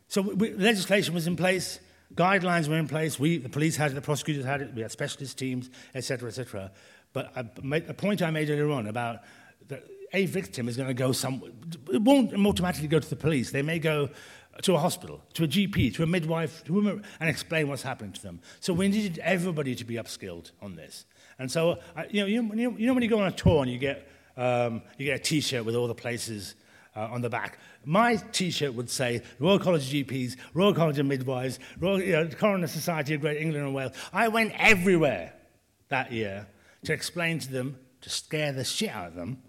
So 0.09 0.21
we, 0.21 0.53
legislation 0.53 1.15
was 1.15 1.27
in 1.27 1.35
place, 1.35 1.81
guidelines 2.15 2.69
were 2.69 2.77
in 2.77 2.89
place. 2.89 3.19
We, 3.19 3.39
the 3.39 3.49
police 3.49 3.77
had 3.77 3.91
it, 3.91 3.95
the 3.95 4.03
prosecutors 4.03 4.45
had 4.45 4.61
it, 4.61 4.75
we 4.75 4.83
had 4.83 4.91
specialist 4.91 5.39
teams, 5.39 5.71
etc., 5.95 6.29
etc. 6.29 6.71
But 7.15 7.33
I, 7.35 7.41
a 7.89 7.95
point 7.95 8.21
I 8.21 8.31
made 8.31 8.51
earlier 8.51 8.71
on 8.71 8.87
about 8.87 9.21
that 9.69 9.85
a 10.13 10.27
victim 10.27 10.69
is 10.69 10.77
going 10.77 10.89
to 10.89 10.95
go 10.95 11.13
some, 11.13 11.43
it 11.91 12.03
won't 12.03 12.35
automatically 12.35 12.89
go 12.89 12.99
to 12.99 13.11
the 13.11 13.17
police. 13.17 13.51
They 13.51 13.63
may 13.63 13.79
go 13.79 14.11
to 14.63 14.75
a 14.75 14.79
hospital, 14.79 15.23
to 15.35 15.45
a 15.45 15.49
GP, 15.49 15.95
to 15.95 16.03
a 16.03 16.07
midwife, 16.07 16.65
to 16.65 16.79
a, 16.79 16.93
and 17.21 17.31
explain 17.31 17.69
what's 17.69 17.83
happening 17.83 18.13
to 18.13 18.23
them. 18.23 18.41
So 18.61 18.75
we 18.75 18.89
needed 18.89 19.19
everybody 19.21 19.75
to 19.75 19.85
be 19.85 19.95
upskilled 19.95 20.53
on 20.61 20.77
this. 20.77 21.07
And 21.39 21.51
so, 21.51 21.79
you, 22.11 22.21
know, 22.21 22.27
you, 22.27 22.73
you 22.77 22.87
know 22.87 22.95
when 22.95 23.03
you 23.03 23.09
go 23.09 23.21
on 23.21 23.27
a 23.27 23.33
tour 23.33 23.63
and 23.63 23.71
you 23.71 23.79
get 23.79 24.07
um, 24.37 24.83
you 24.99 25.07
get 25.07 25.21
a 25.21 25.23
T-shirt 25.23 25.65
with 25.65 25.75
all 25.75 25.89
the 25.89 25.95
places 25.95 26.55
uh, 26.95 27.09
on 27.11 27.21
the 27.21 27.31
back. 27.31 27.59
My 27.85 28.17
T-shirt 28.17 28.75
would 28.75 28.91
say 28.91 29.23
Royal 29.39 29.59
College 29.59 29.87
of 29.87 29.93
GPs, 29.93 30.37
Royal 30.55 30.75
College 30.75 30.99
of 30.99 31.07
Midwives, 31.07 31.59
Royal 31.79 32.03
you 32.03 32.13
know, 32.13 32.29
Coroner 32.29 32.67
Society 32.67 33.15
of 33.15 33.21
Great 33.21 33.41
England 33.41 33.65
and 33.65 33.75
Wales. 33.75 33.93
I 34.13 34.29
went 34.29 34.53
everywhere 34.57 35.33
that 35.89 36.13
year 36.13 36.47
to 36.85 36.93
explain 36.93 37.39
to 37.41 37.53
them, 37.53 37.79
to 38.01 38.11
scare 38.11 38.53
the 38.53 38.65
shit 38.65 38.91
out 38.91 39.09
of 39.09 39.15
them, 39.15 39.43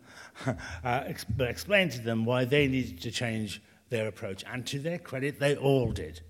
uh, 0.84 1.04
but 1.36 1.50
explain 1.50 1.90
to 1.90 2.00
them 2.00 2.26
why 2.26 2.46
they 2.46 2.68
needed 2.68 3.02
to 3.02 3.12
change 3.12 3.62
their 3.90 4.08
approach. 4.08 4.44
And 4.52 4.66
to 4.68 4.80
their 4.80 5.00
credit, 5.00 5.40
they 5.40 5.56
all 5.56 5.92
did. 5.92 6.22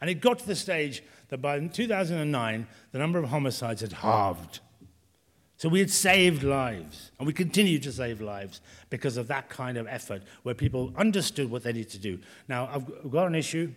And 0.00 0.08
it 0.08 0.20
got 0.20 0.38
to 0.40 0.46
the 0.46 0.54
stage 0.54 1.02
that 1.28 1.38
by 1.38 1.58
2009, 1.66 2.66
the 2.92 2.98
number 2.98 3.18
of 3.18 3.28
homicides 3.28 3.80
had 3.80 3.92
halved. 3.92 4.60
So 5.58 5.68
we 5.68 5.80
had 5.80 5.90
saved 5.90 6.42
lives, 6.42 7.10
and 7.18 7.26
we 7.26 7.32
continue 7.32 7.78
to 7.80 7.92
save 7.92 8.20
lives 8.20 8.60
because 8.90 9.16
of 9.16 9.28
that 9.28 9.48
kind 9.48 9.76
of 9.76 9.86
effort 9.86 10.22
where 10.44 10.54
people 10.54 10.92
understood 10.96 11.50
what 11.50 11.64
they 11.64 11.72
need 11.72 11.90
to 11.90 11.98
do. 11.98 12.18
Now, 12.48 12.70
I've 12.72 13.10
got 13.10 13.26
an 13.26 13.34
issue 13.34 13.74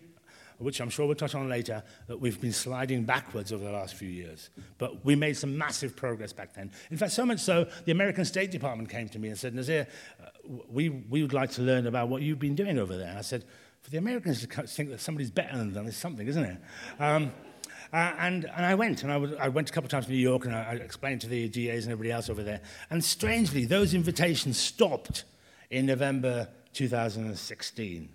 which 0.62 0.80
I'm 0.80 0.90
sure 0.90 1.06
we'll 1.06 1.16
touch 1.16 1.36
on 1.36 1.50
later, 1.50 1.84
that 2.08 2.20
we've 2.20 2.40
been 2.40 2.54
sliding 2.54 3.04
backwards 3.04 3.52
over 3.52 3.64
the 3.64 3.72
last 3.72 3.96
few 3.96 4.10
years. 4.10 4.50
But 4.78 5.04
we 5.04 5.16
made 5.16 5.36
some 5.36 5.58
massive 5.58 5.96
progress 5.96 6.34
back 6.34 6.54
then. 6.54 6.72
In 6.92 6.98
fact, 6.98 7.14
so 7.14 7.26
much 7.26 7.40
so, 7.40 7.68
the 7.86 7.92
American 7.92 8.26
State 8.26 8.52
Department 8.52 8.90
came 8.90 9.10
to 9.10 9.20
me 9.20 9.30
and 9.30 9.38
said, 9.38 9.56
Nazir, 9.56 9.88
we, 10.70 10.90
we 10.90 11.22
would 11.22 11.34
like 11.34 11.52
to 11.52 11.62
learn 11.62 11.88
about 11.88 12.10
what 12.10 12.22
you've 12.22 12.40
been 12.40 12.56
doing 12.56 12.78
over 12.78 12.96
there. 12.96 13.10
And 13.10 13.18
I 13.18 13.22
said, 13.22 13.44
for 13.82 13.90
the 13.90 13.98
Americans 13.98 14.46
to 14.46 14.64
think 14.68 14.90
that 14.90 15.02
somebody's 15.02 15.32
better 15.32 15.58
than 15.58 15.74
them 15.74 15.88
is 15.88 15.98
something, 15.98 16.28
isn't 16.28 16.44
it? 16.44 16.58
Um, 17.00 17.32
uh, 17.94 18.14
and, 18.20 18.46
and 18.56 18.66
I 18.66 18.76
went, 18.76 19.04
and 19.04 19.12
I, 19.12 19.18
would, 19.18 19.38
I 19.38 19.50
went 19.50 19.70
a 19.70 19.74
couple 19.74 19.88
of 19.88 19.92
times 19.92 20.06
to 20.06 20.12
New 20.12 20.18
York, 20.18 20.46
and 20.46 20.56
I, 20.56 20.62
I 20.62 20.74
explained 20.76 21.22
to 21.22 21.28
the 21.28 21.50
DAs 21.50 21.84
and 21.84 21.92
everybody 21.92 22.12
else 22.12 22.30
over 22.30 22.44
there. 22.44 22.62
And 22.90 23.04
strangely, 23.04 23.66
those 23.66 23.94
invitations 23.94 24.58
stopped 24.58 25.26
in 25.70 25.86
November 25.86 26.48
2016. 26.74 28.10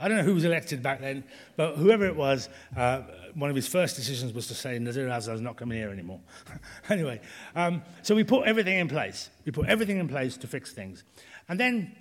I 0.00 0.08
don't 0.08 0.16
know 0.16 0.24
who 0.24 0.34
was 0.34 0.44
elected 0.44 0.82
back 0.82 1.00
then, 1.00 1.22
but 1.56 1.76
whoever 1.76 2.04
it 2.06 2.16
was, 2.16 2.48
uh, 2.76 3.02
one 3.34 3.50
of 3.50 3.56
his 3.56 3.68
first 3.68 3.94
decisions 3.94 4.32
was 4.32 4.48
to 4.48 4.54
say 4.54 4.76
Nazir 4.80 5.06
Afzal 5.06 5.34
is 5.34 5.40
not 5.40 5.56
coming 5.56 5.78
here 5.78 5.90
anymore. 5.90 6.20
anyway, 6.90 7.20
um, 7.54 7.82
so 8.02 8.16
we 8.16 8.24
put 8.24 8.48
everything 8.48 8.78
in 8.78 8.88
place. 8.88 9.30
We 9.44 9.52
put 9.52 9.68
everything 9.68 9.98
in 9.98 10.08
place 10.08 10.36
to 10.38 10.48
fix 10.48 10.72
things. 10.72 11.04
And 11.48 11.60
then, 11.60 11.94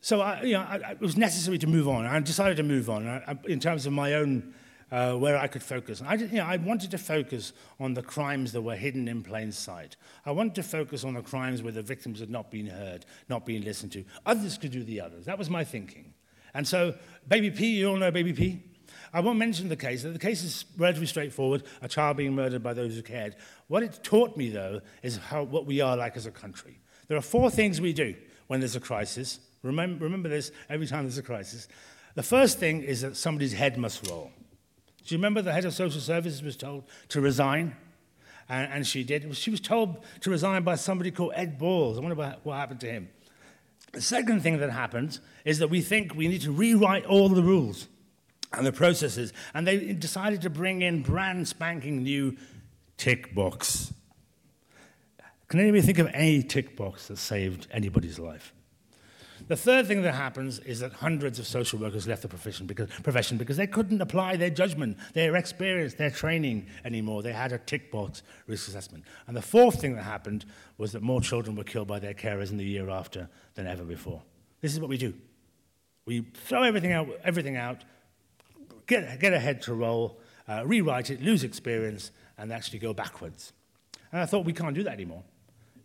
so 0.00 0.20
I, 0.20 0.42
you 0.42 0.54
know, 0.54 0.62
I, 0.62 0.92
it 0.92 1.00
was 1.00 1.16
necessary 1.16 1.58
to 1.58 1.68
move 1.68 1.86
on. 1.86 2.06
I 2.06 2.18
decided 2.18 2.56
to 2.56 2.64
move 2.64 2.90
on 2.90 3.06
I, 3.06 3.38
in 3.44 3.60
terms 3.60 3.86
of 3.86 3.92
my 3.92 4.14
own 4.14 4.52
uh, 4.92 5.14
where 5.14 5.38
I 5.38 5.46
could 5.46 5.62
focus. 5.62 6.02
I, 6.06 6.14
you 6.14 6.28
know, 6.28 6.44
I 6.44 6.58
wanted 6.58 6.90
to 6.90 6.98
focus 6.98 7.54
on 7.80 7.94
the 7.94 8.02
crimes 8.02 8.52
that 8.52 8.60
were 8.60 8.76
hidden 8.76 9.08
in 9.08 9.22
plain 9.22 9.50
sight. 9.50 9.96
I 10.26 10.32
wanted 10.32 10.54
to 10.56 10.62
focus 10.62 11.02
on 11.02 11.14
the 11.14 11.22
crimes 11.22 11.62
where 11.62 11.72
the 11.72 11.82
victims 11.82 12.20
had 12.20 12.28
not 12.28 12.50
been 12.50 12.66
heard, 12.66 13.06
not 13.28 13.46
been 13.46 13.64
listened 13.64 13.92
to. 13.92 14.04
Others 14.26 14.58
could 14.58 14.70
do 14.70 14.84
the 14.84 15.00
others. 15.00 15.24
That 15.24 15.38
was 15.38 15.48
my 15.48 15.64
thinking. 15.64 16.12
And 16.52 16.68
so, 16.68 16.94
Baby 17.26 17.50
P, 17.50 17.78
you 17.78 17.88
all 17.88 17.96
know 17.96 18.10
Baby 18.10 18.34
P? 18.34 18.62
I 19.14 19.20
won't 19.20 19.38
mention 19.38 19.70
the 19.70 19.76
case. 19.76 20.02
The 20.02 20.18
case 20.18 20.42
is 20.42 20.66
relatively 20.76 21.06
straightforward 21.06 21.62
a 21.80 21.88
child 21.88 22.18
being 22.18 22.34
murdered 22.34 22.62
by 22.62 22.74
those 22.74 22.94
who 22.94 23.02
cared. 23.02 23.36
What 23.68 23.82
it 23.82 24.00
taught 24.02 24.36
me, 24.36 24.50
though, 24.50 24.82
is 25.02 25.16
how, 25.16 25.44
what 25.44 25.64
we 25.64 25.80
are 25.80 25.96
like 25.96 26.16
as 26.16 26.26
a 26.26 26.30
country. 26.30 26.78
There 27.08 27.16
are 27.16 27.22
four 27.22 27.50
things 27.50 27.80
we 27.80 27.94
do 27.94 28.14
when 28.48 28.60
there's 28.60 28.76
a 28.76 28.80
crisis. 28.80 29.40
Remember, 29.62 30.04
remember 30.04 30.28
this 30.28 30.52
every 30.68 30.86
time 30.86 31.04
there's 31.04 31.18
a 31.18 31.22
crisis. 31.22 31.68
The 32.14 32.22
first 32.22 32.58
thing 32.58 32.82
is 32.82 33.00
that 33.00 33.16
somebody's 33.16 33.54
head 33.54 33.78
must 33.78 34.06
roll. 34.08 34.30
Do 35.06 35.14
you 35.14 35.18
remember 35.18 35.42
the 35.42 35.52
head 35.52 35.64
of 35.64 35.74
social 35.74 36.00
services 36.00 36.42
was 36.42 36.56
told 36.56 36.84
to 37.08 37.20
resign? 37.20 37.76
And, 38.48 38.72
and 38.72 38.86
she 38.86 39.04
did. 39.04 39.36
She 39.36 39.50
was 39.50 39.60
told 39.60 40.04
to 40.20 40.30
resign 40.30 40.62
by 40.62 40.76
somebody 40.76 41.10
called 41.10 41.32
Ed 41.34 41.58
Balls. 41.58 41.98
I 41.98 42.00
wonder 42.00 42.16
what, 42.42 42.56
happened 42.56 42.80
to 42.80 42.90
him. 42.90 43.08
The 43.92 44.00
second 44.00 44.42
thing 44.42 44.58
that 44.58 44.70
happens 44.70 45.20
is 45.44 45.58
that 45.58 45.68
we 45.68 45.80
think 45.80 46.14
we 46.14 46.28
need 46.28 46.42
to 46.42 46.52
rewrite 46.52 47.04
all 47.06 47.28
the 47.28 47.42
rules 47.42 47.88
and 48.52 48.66
the 48.66 48.72
processes. 48.72 49.32
And 49.54 49.66
they 49.66 49.92
decided 49.92 50.42
to 50.42 50.50
bring 50.50 50.82
in 50.82 51.02
brand 51.02 51.48
spanking 51.48 52.02
new 52.02 52.36
tick 52.96 53.34
box. 53.34 53.92
Can 55.48 55.60
anybody 55.60 55.82
think 55.82 55.98
of 55.98 56.08
any 56.14 56.42
tick 56.42 56.76
box 56.76 57.08
that 57.08 57.18
saved 57.18 57.66
anybody's 57.70 58.18
life? 58.18 58.54
The 59.48 59.56
third 59.56 59.86
thing 59.86 60.02
that 60.02 60.14
happens 60.14 60.58
is 60.60 60.80
that 60.80 60.92
hundreds 60.92 61.38
of 61.38 61.46
social 61.46 61.78
workers 61.78 62.06
left 62.06 62.22
the 62.22 62.28
profession 62.28 62.66
because, 62.66 62.88
profession 63.02 63.38
because 63.38 63.56
they 63.56 63.66
couldn't 63.66 64.00
apply 64.00 64.36
their 64.36 64.50
judgment, 64.50 64.96
their 65.14 65.36
experience, 65.36 65.94
their 65.94 66.10
training 66.10 66.66
anymore. 66.84 67.22
They 67.22 67.32
had 67.32 67.52
a 67.52 67.58
tick 67.58 67.90
box 67.90 68.22
risk 68.46 68.68
assessment. 68.68 69.04
And 69.26 69.36
the 69.36 69.42
fourth 69.42 69.80
thing 69.80 69.96
that 69.96 70.02
happened 70.02 70.44
was 70.78 70.92
that 70.92 71.02
more 71.02 71.20
children 71.20 71.56
were 71.56 71.64
killed 71.64 71.88
by 71.88 71.98
their 71.98 72.14
carers 72.14 72.50
in 72.50 72.56
the 72.56 72.64
year 72.64 72.90
after 72.90 73.28
than 73.54 73.66
ever 73.66 73.84
before. 73.84 74.22
This 74.60 74.72
is 74.72 74.80
what 74.80 74.88
we 74.88 74.98
do. 74.98 75.14
We 76.06 76.20
throw 76.20 76.62
everything 76.62 76.92
out, 76.92 77.08
everything 77.24 77.56
out 77.56 77.84
get, 78.86 79.20
get 79.20 79.32
a 79.32 79.38
head 79.38 79.62
to 79.62 79.74
roll, 79.74 80.20
uh, 80.48 80.62
rewrite 80.66 81.10
it, 81.10 81.22
lose 81.22 81.44
experience, 81.44 82.10
and 82.38 82.52
actually 82.52 82.78
go 82.78 82.92
backwards. 82.92 83.52
And 84.10 84.20
I 84.20 84.26
thought 84.26 84.44
we 84.44 84.52
can't 84.52 84.74
do 84.74 84.82
that 84.84 84.92
anymore. 84.92 85.22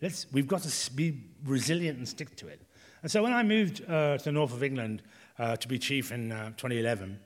Let's, 0.01 0.27
we've 0.31 0.47
got 0.47 0.61
to 0.63 0.93
be 0.93 1.23
resilient 1.45 1.97
and 1.97 2.07
stick 2.07 2.35
to 2.37 2.47
it. 2.47 2.61
And 3.01 3.11
so 3.11 3.23
when 3.23 3.33
I 3.33 3.43
moved 3.43 3.83
uh, 3.87 4.17
to 4.17 4.23
the 4.23 4.31
north 4.31 4.53
of 4.53 4.63
England 4.63 5.01
uh, 5.39 5.55
to 5.57 5.67
be 5.67 5.77
chief 5.77 6.11
in 6.11 6.31
uh, 6.31 6.49
2011, 6.57 7.19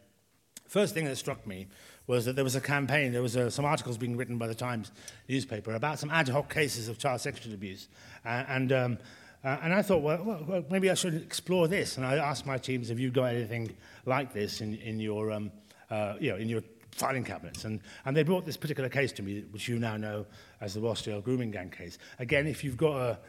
first 0.67 0.93
thing 0.93 1.05
that 1.05 1.17
struck 1.17 1.45
me 1.47 1.67
was 2.07 2.25
that 2.25 2.35
there 2.35 2.43
was 2.43 2.55
a 2.55 2.61
campaign, 2.61 3.11
there 3.11 3.21
was 3.21 3.37
uh, 3.37 3.49
some 3.49 3.65
articles 3.65 3.97
being 3.97 4.17
written 4.17 4.37
by 4.37 4.47
the 4.47 4.55
Times 4.55 4.91
newspaper 5.29 5.73
about 5.73 5.99
some 5.99 6.09
ad 6.09 6.27
hoc 6.27 6.53
cases 6.53 6.87
of 6.87 6.97
child 6.97 7.21
sexual 7.21 7.53
abuse. 7.53 7.87
and, 8.25 8.71
um, 8.71 8.97
uh, 9.43 9.57
and 9.63 9.73
I 9.73 9.81
thought, 9.81 10.03
well, 10.03 10.45
well, 10.47 10.63
maybe 10.69 10.91
I 10.91 10.93
should 10.93 11.15
explore 11.15 11.67
this. 11.67 11.97
And 11.97 12.05
I 12.05 12.17
asked 12.17 12.45
my 12.45 12.57
teams, 12.57 12.89
have 12.89 12.99
you 12.99 13.09
got 13.09 13.33
anything 13.33 13.75
like 14.05 14.33
this 14.33 14.61
in, 14.61 14.75
in, 14.75 14.99
your, 14.99 15.31
um, 15.31 15.51
uh, 15.89 16.15
you 16.19 16.31
know, 16.31 16.37
in 16.37 16.47
your 16.47 16.61
filing 16.91 17.23
cabinets. 17.23 17.65
And, 17.65 17.79
and 18.05 18.15
they 18.15 18.23
brought 18.23 18.45
this 18.45 18.57
particular 18.57 18.89
case 18.89 19.11
to 19.13 19.23
me, 19.23 19.43
which 19.51 19.67
you 19.67 19.79
now 19.79 19.97
know 19.97 20.25
as 20.59 20.73
the 20.73 20.81
Rochdale 20.81 21.21
grooming 21.21 21.51
gang 21.51 21.69
case. 21.69 21.97
Again, 22.19 22.47
if 22.47 22.63
you've 22.63 22.77
got 22.77 22.97
a, 22.97 23.19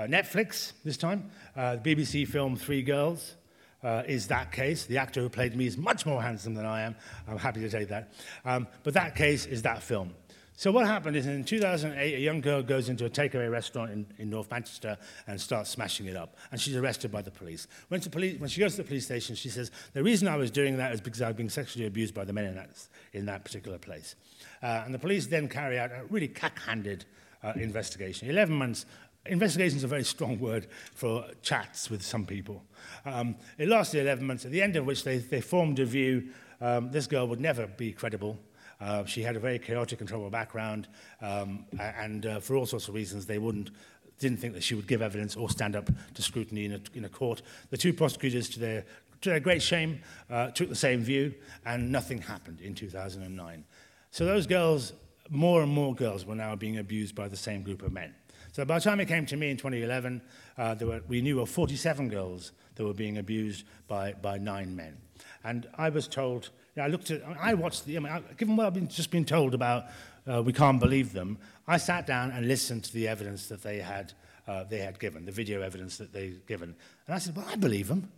uh, 0.00 0.06
Netflix 0.06 0.72
this 0.82 0.96
time, 0.96 1.30
uh, 1.56 1.76
the 1.76 1.94
BBC 1.94 2.26
film 2.26 2.56
Three 2.56 2.82
Girls 2.82 3.34
uh, 3.82 4.02
is 4.06 4.28
that 4.28 4.50
case. 4.50 4.86
The 4.86 4.96
actor 4.96 5.20
who 5.20 5.28
played 5.28 5.54
me 5.54 5.66
is 5.66 5.76
much 5.76 6.06
more 6.06 6.22
handsome 6.22 6.54
than 6.54 6.64
I 6.64 6.82
am. 6.82 6.96
I'm 7.28 7.36
happy 7.36 7.60
to 7.60 7.70
say 7.70 7.84
that. 7.84 8.12
Um, 8.46 8.66
but 8.82 8.94
that 8.94 9.14
case 9.14 9.44
is 9.44 9.62
that 9.62 9.82
film. 9.82 10.14
So 10.56 10.70
what 10.70 10.86
happened 10.86 11.16
is 11.16 11.26
in 11.26 11.44
2008, 11.44 12.14
a 12.14 12.18
young 12.18 12.40
girl 12.40 12.62
goes 12.62 12.88
into 12.88 13.04
a 13.06 13.10
takeaway 13.10 13.50
restaurant 13.50 13.92
in, 13.92 14.06
in 14.18 14.30
North 14.30 14.50
Manchester 14.50 14.96
and 15.26 15.40
starts 15.40 15.70
smashing 15.70 16.06
it 16.06 16.16
up. 16.16 16.36
And 16.50 16.60
she's 16.60 16.76
arrested 16.76 17.10
by 17.10 17.22
the 17.22 17.30
police. 17.30 17.66
When, 17.88 18.00
police. 18.00 18.40
when, 18.40 18.48
she 18.48 18.60
goes 18.60 18.72
to 18.72 18.82
the 18.82 18.88
police 18.88 19.06
station, 19.06 19.36
she 19.36 19.48
says, 19.48 19.70
the 19.92 20.02
reason 20.02 20.28
I 20.28 20.36
was 20.36 20.50
doing 20.50 20.76
that 20.78 20.92
is 20.92 21.00
because 21.00 21.22
I 21.22 21.28
was 21.28 21.36
being 21.36 21.48
sexually 21.48 21.86
abused 21.86 22.14
by 22.14 22.24
the 22.24 22.34
men 22.34 22.44
in 22.44 22.54
that, 22.56 22.70
in 23.12 23.26
that 23.26 23.44
particular 23.44 23.78
place. 23.78 24.16
Uh, 24.62 24.82
and 24.84 24.94
the 24.94 24.98
police 24.98 25.26
then 25.26 25.48
carry 25.48 25.78
out 25.78 25.92
a 25.92 26.04
really 26.10 26.28
cack-handed 26.28 27.06
uh, 27.42 27.52
investigation. 27.56 28.28
11 28.28 28.54
months 28.54 28.84
Investigation 29.26 29.76
is 29.76 29.84
a 29.84 29.88
very 29.88 30.04
strong 30.04 30.38
word 30.38 30.66
for 30.94 31.26
chats 31.42 31.90
with 31.90 32.02
some 32.02 32.24
people. 32.24 32.64
Um, 33.04 33.36
it 33.58 33.68
lasted 33.68 34.00
11 34.00 34.26
months, 34.26 34.44
at 34.44 34.50
the 34.50 34.62
end 34.62 34.76
of 34.76 34.86
which 34.86 35.04
they, 35.04 35.18
they 35.18 35.40
formed 35.40 35.78
a 35.78 35.84
view 35.84 36.30
um, 36.60 36.90
this 36.90 37.06
girl 37.06 37.26
would 37.28 37.40
never 37.40 37.66
be 37.66 37.92
credible. 37.92 38.38
Uh, 38.80 39.04
she 39.04 39.22
had 39.22 39.36
a 39.36 39.40
very 39.40 39.58
chaotic 39.58 40.00
and 40.00 40.08
troubled 40.08 40.32
background, 40.32 40.88
um, 41.20 41.66
and 41.78 42.26
uh, 42.26 42.40
for 42.40 42.56
all 42.56 42.66
sorts 42.66 42.88
of 42.88 42.94
reasons, 42.94 43.26
they 43.26 43.38
wouldn't, 43.38 43.70
didn't 44.18 44.38
think 44.38 44.54
that 44.54 44.62
she 44.62 44.74
would 44.74 44.86
give 44.86 45.02
evidence 45.02 45.36
or 45.36 45.50
stand 45.50 45.76
up 45.76 45.90
to 46.14 46.22
scrutiny 46.22 46.64
in 46.64 46.72
a, 46.72 46.80
in 46.94 47.04
a 47.04 47.08
court. 47.08 47.42
The 47.70 47.76
two 47.76 47.92
prosecutors, 47.92 48.48
to 48.50 48.60
their, 48.60 48.84
to 49.20 49.30
their 49.30 49.40
great 49.40 49.62
shame, 49.62 50.00
uh, 50.30 50.50
took 50.50 50.68
the 50.68 50.74
same 50.74 51.02
view, 51.02 51.34
and 51.66 51.92
nothing 51.92 52.22
happened 52.22 52.60
in 52.60 52.74
2009. 52.74 53.64
So 54.10 54.24
those 54.24 54.46
girls, 54.46 54.94
more 55.28 55.62
and 55.62 55.70
more 55.70 55.94
girls, 55.94 56.24
were 56.24 56.34
now 56.34 56.56
being 56.56 56.78
abused 56.78 57.14
by 57.14 57.28
the 57.28 57.36
same 57.36 57.62
group 57.62 57.82
of 57.82 57.92
men. 57.92 58.14
So 58.52 58.64
by 58.64 58.78
the 58.78 58.84
time 58.84 59.00
it 59.00 59.06
came 59.06 59.26
to 59.26 59.36
me 59.36 59.50
in 59.50 59.56
2011, 59.56 60.20
uh, 60.58 60.74
there 60.74 60.88
were, 60.88 61.00
we 61.08 61.20
knew 61.20 61.40
of 61.40 61.48
47 61.48 62.08
girls 62.08 62.52
that 62.74 62.84
were 62.84 62.94
being 62.94 63.18
abused 63.18 63.64
by, 63.86 64.14
by 64.14 64.38
nine 64.38 64.74
men. 64.74 64.96
And 65.44 65.68
I 65.78 65.88
was 65.90 66.08
told, 66.08 66.50
you 66.74 66.82
know, 66.82 66.84
I 66.84 66.88
looked 66.88 67.10
at, 67.10 67.22
I 67.40 67.54
watched 67.54 67.86
the, 67.86 67.96
I 67.96 68.00
mean, 68.00 68.12
I, 68.12 68.20
given 68.36 68.56
what 68.56 68.66
I've 68.66 68.74
been, 68.74 68.88
just 68.88 69.10
been 69.10 69.24
told 69.24 69.54
about, 69.54 69.84
uh, 70.26 70.42
we 70.42 70.52
can't 70.52 70.80
believe 70.80 71.12
them, 71.12 71.38
I 71.66 71.76
sat 71.76 72.06
down 72.06 72.30
and 72.30 72.48
listened 72.48 72.84
to 72.84 72.92
the 72.92 73.08
evidence 73.08 73.46
that 73.48 73.62
they 73.62 73.78
had, 73.78 74.12
uh, 74.48 74.64
they 74.64 74.78
had 74.78 74.98
given, 74.98 75.24
the 75.24 75.32
video 75.32 75.62
evidence 75.62 75.98
that 75.98 76.12
they'd 76.12 76.46
given. 76.46 76.74
And 77.06 77.14
I 77.14 77.18
said, 77.18 77.36
well, 77.36 77.46
I 77.50 77.56
believe 77.56 77.88
them. 77.88 78.10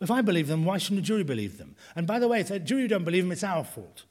If 0.00 0.10
I 0.10 0.22
believe 0.22 0.48
them, 0.48 0.64
why 0.64 0.78
shouldn't 0.78 1.02
the 1.02 1.06
jury 1.06 1.24
believe 1.24 1.58
them? 1.58 1.76
And 1.94 2.06
by 2.06 2.18
the 2.18 2.28
way, 2.28 2.40
if 2.40 2.48
the 2.48 2.58
jury 2.58 2.88
don't 2.88 3.04
believe 3.04 3.24
them, 3.24 3.32
it's 3.32 3.44
our 3.44 3.64
fault. 3.64 4.04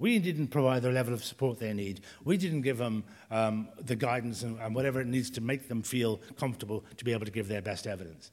We 0.00 0.18
didn't 0.18 0.48
provide 0.48 0.80
the 0.80 0.90
level 0.90 1.12
of 1.12 1.22
support 1.22 1.58
they 1.58 1.74
need. 1.74 2.00
We 2.24 2.38
didn't 2.38 2.62
give 2.62 2.78
them 2.78 3.04
um, 3.30 3.68
the 3.78 3.94
guidance 3.94 4.42
and, 4.42 4.58
and, 4.58 4.74
whatever 4.74 4.98
it 5.02 5.06
needs 5.06 5.28
to 5.32 5.42
make 5.42 5.68
them 5.68 5.82
feel 5.82 6.22
comfortable 6.38 6.84
to 6.96 7.04
be 7.04 7.12
able 7.12 7.26
to 7.26 7.30
give 7.30 7.48
their 7.48 7.60
best 7.60 7.86
evidence. 7.86 8.32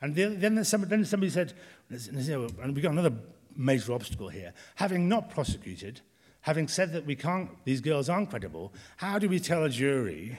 And 0.00 0.14
then, 0.14 0.38
then, 0.38 0.64
somebody, 0.64 0.90
then 0.90 1.04
somebody 1.04 1.30
said, 1.30 1.54
and 1.90 2.72
we've 2.72 2.82
got 2.82 2.92
another 2.92 3.12
major 3.56 3.92
obstacle 3.94 4.28
here. 4.28 4.52
Having 4.76 5.08
not 5.08 5.28
prosecuted, 5.28 6.00
having 6.42 6.68
said 6.68 6.92
that 6.92 7.04
we 7.04 7.16
can't, 7.16 7.50
these 7.64 7.80
girls 7.80 8.08
aren't 8.08 8.30
credible, 8.30 8.72
how 8.96 9.18
do 9.18 9.28
we 9.28 9.40
tell 9.40 9.64
a 9.64 9.68
jury 9.68 10.38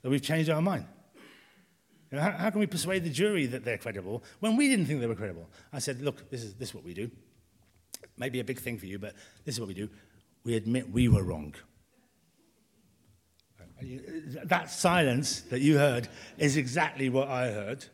that 0.00 0.08
we've 0.08 0.22
changed 0.22 0.48
our 0.48 0.62
mind? 0.62 0.86
You 2.10 2.16
know, 2.16 2.22
how, 2.22 2.30
how, 2.30 2.50
can 2.50 2.60
we 2.60 2.66
persuade 2.66 3.04
the 3.04 3.10
jury 3.10 3.44
that 3.44 3.66
they're 3.66 3.76
credible 3.76 4.24
when 4.40 4.56
we 4.56 4.68
didn't 4.68 4.86
think 4.86 5.00
they 5.00 5.06
were 5.06 5.14
credible? 5.14 5.46
I 5.74 5.78
said, 5.78 6.00
look, 6.00 6.30
this 6.30 6.42
is, 6.42 6.54
this 6.54 6.70
is 6.70 6.74
what 6.74 6.84
we 6.84 6.94
do 6.94 7.10
maybe 8.20 8.38
a 8.38 8.44
big 8.44 8.60
thing 8.60 8.78
for 8.78 8.86
you, 8.86 8.98
but 8.98 9.14
this 9.44 9.56
is 9.56 9.60
what 9.60 9.66
we 9.66 9.74
do. 9.74 9.88
We 10.44 10.54
admit 10.54 10.90
we 10.90 11.08
were 11.08 11.24
wrong. 11.24 11.54
That 14.44 14.70
silence 14.70 15.40
that 15.42 15.62
you 15.62 15.78
heard 15.78 16.06
is 16.36 16.58
exactly 16.58 17.08
what 17.08 17.28
I 17.28 17.50
heard. 17.50 17.84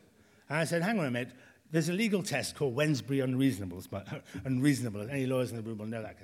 And 0.49 0.59
I 0.59 0.65
said, 0.65 0.83
hang 0.83 0.99
on 0.99 1.05
a 1.05 1.11
minute, 1.11 1.31
there's 1.71 1.87
a 1.87 1.93
legal 1.93 2.21
test 2.21 2.55
called 2.55 2.75
Wednesbury 2.75 3.23
unreasonable. 3.23 3.81
unreasonable. 4.45 5.09
Any 5.09 5.25
lawyers 5.25 5.51
in 5.51 5.57
the 5.57 5.63
room 5.63 5.77
will 5.77 5.85
know 5.85 6.01
that. 6.01 6.17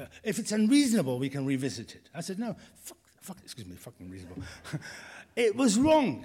Uh, 0.00 0.06
if 0.22 0.38
it's 0.38 0.52
unreasonable, 0.52 1.18
we 1.18 1.28
can 1.28 1.44
revisit 1.44 1.96
it. 1.96 2.10
I 2.14 2.20
said, 2.20 2.38
no, 2.38 2.56
fuck, 2.76 2.98
fuck 3.20 3.38
excuse 3.42 3.66
me, 3.66 3.74
fucking 3.74 4.08
reasonable. 4.08 4.42
it 5.36 5.56
was 5.56 5.78
wrong. 5.78 6.24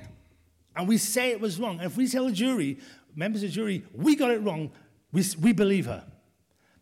And 0.76 0.88
we 0.88 0.98
say 0.98 1.32
it 1.32 1.42
was 1.42 1.60
wrong. 1.60 1.78
And 1.78 1.86
if 1.86 1.98
we 1.98 2.08
tell 2.08 2.28
a 2.28 2.32
jury, 2.32 2.80
members 3.16 3.44
of 3.44 3.50
the 3.50 3.56
jury, 3.56 3.84
we 3.94 4.16
got 4.16 4.30
it 4.30 4.42
wrong, 4.42 4.72
we, 5.12 5.24
we 5.42 5.52
believe 5.52 5.88
her. 5.88 6.04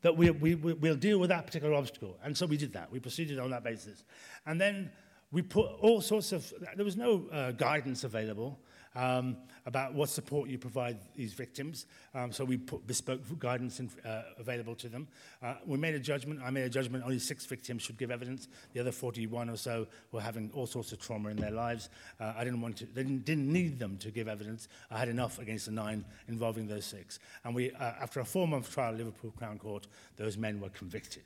That 0.02 0.18
we, 0.18 0.32
we, 0.32 0.56
we'll 0.56 0.96
deal 0.96 1.20
with 1.20 1.30
that 1.30 1.46
particular 1.46 1.76
obstacle. 1.76 2.18
And 2.24 2.36
so 2.36 2.46
we 2.46 2.58
did 2.58 2.74
that. 2.74 2.92
We 2.92 3.00
proceeded 3.00 3.40
on 3.40 3.52
that 3.52 3.64
basis. 3.64 4.04
And 4.46 4.60
then 4.60 4.92
we 5.32 5.42
put 5.42 5.68
all 5.80 6.02
sorts 6.02 6.32
of, 6.32 6.52
there 6.76 6.86
was 6.86 6.98
no 6.98 7.26
uh, 7.32 7.52
guidance 7.52 8.04
available 8.04 8.60
um, 8.96 9.38
about 9.66 9.94
what 9.94 10.10
support 10.10 10.50
you 10.50 10.58
provide 10.58 10.98
these 11.16 11.34
victims. 11.34 11.86
Um, 12.14 12.32
so 12.32 12.44
we 12.44 12.58
put 12.58 12.86
bespoke 12.86 13.22
guidance 13.40 13.80
in, 13.80 13.90
uh, 14.06 14.24
available 14.38 14.76
to 14.76 14.90
them. 14.90 15.08
Uh, 15.42 15.56
we 15.66 15.78
made 15.78 15.96
a 15.96 16.00
judgment. 16.00 16.42
I 16.44 16.50
made 16.50 16.64
a 16.64 16.70
judgment 16.70 17.04
only 17.04 17.20
six 17.20 17.46
victims 17.46 17.82
should 17.82 17.98
give 17.98 18.12
evidence. 18.12 18.48
The 18.74 18.80
other 18.80 18.92
41 18.92 19.50
or 19.50 19.58
so 19.58 19.88
were 20.12 20.22
having 20.22 20.52
all 20.54 20.68
sorts 20.68 20.92
of 20.92 21.00
trauma 21.00 21.30
in 21.30 21.38
their 21.38 21.52
lives. 21.52 21.90
Uh, 22.20 22.34
I 22.36 22.44
didn't 22.44 22.62
want 22.62 22.78
to, 22.78 22.86
they 22.86 23.04
didn't, 23.04 23.26
didn't 23.26 23.52
need 23.52 23.80
them 23.80 23.98
to 23.98 24.12
give 24.12 24.28
evidence. 24.28 24.68
I 24.90 25.00
had 25.00 25.10
enough 25.10 25.40
against 25.40 25.66
the 25.66 25.72
nine 25.72 26.06
involving 26.28 26.68
those 26.68 26.86
six. 26.86 27.20
And 27.44 27.56
we, 27.56 27.72
uh, 27.72 27.94
after 28.02 28.20
a 28.20 28.26
four-month 28.26 28.72
trial 28.72 28.94
at 28.94 28.98
Liverpool 28.98 29.32
Crown 29.32 29.58
Court, 29.58 29.88
those 30.18 30.38
men 30.38 30.60
were 30.60 30.70
convicted. 30.70 31.24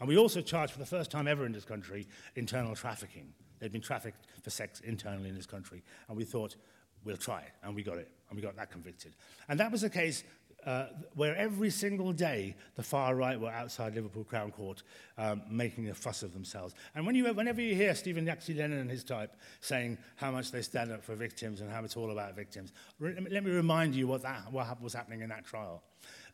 And 0.00 0.08
we 0.08 0.18
also 0.18 0.40
charged 0.40 0.72
for 0.72 0.80
the 0.80 0.86
first 0.86 1.10
time 1.10 1.28
ever 1.28 1.46
in 1.46 1.52
this 1.52 1.64
country 1.64 2.06
internal 2.34 2.74
trafficking. 2.74 3.32
They'd 3.64 3.72
been 3.72 3.80
trafficked 3.80 4.26
for 4.42 4.50
sex 4.50 4.80
internally 4.80 5.30
in 5.30 5.34
this 5.34 5.46
country. 5.46 5.82
And 6.08 6.18
we 6.18 6.24
thought, 6.24 6.54
we'll 7.02 7.16
try. 7.16 7.44
And 7.62 7.74
we 7.74 7.82
got 7.82 7.96
it. 7.96 8.10
And 8.28 8.36
we 8.36 8.42
got 8.42 8.56
that 8.56 8.70
convicted. 8.70 9.16
And 9.48 9.58
that 9.58 9.72
was 9.72 9.84
a 9.84 9.88
case 9.88 10.22
uh, 10.66 10.88
where 11.14 11.34
every 11.34 11.70
single 11.70 12.12
day 12.12 12.56
the 12.74 12.82
far 12.82 13.14
right 13.14 13.40
were 13.40 13.48
outside 13.48 13.94
Liverpool 13.94 14.22
Crown 14.22 14.50
Court 14.50 14.82
um, 15.16 15.40
making 15.50 15.88
a 15.88 15.94
fuss 15.94 16.22
of 16.22 16.34
themselves. 16.34 16.74
And 16.94 17.06
when 17.06 17.14
you, 17.14 17.24
whenever 17.32 17.62
you 17.62 17.74
hear 17.74 17.94
Stephen 17.94 18.26
Yaxley 18.26 18.52
Lennon 18.52 18.80
and 18.80 18.90
his 18.90 19.02
type 19.02 19.34
saying 19.62 19.96
how 20.16 20.30
much 20.30 20.50
they 20.52 20.60
stand 20.60 20.92
up 20.92 21.02
for 21.02 21.14
victims 21.14 21.62
and 21.62 21.70
how 21.70 21.82
it's 21.84 21.96
all 21.96 22.10
about 22.10 22.36
victims, 22.36 22.74
let 23.00 23.44
me 23.44 23.50
remind 23.50 23.94
you 23.94 24.06
what, 24.06 24.20
that, 24.24 24.52
what 24.52 24.78
was 24.82 24.92
happening 24.92 25.22
in 25.22 25.30
that 25.30 25.46
trial. 25.46 25.82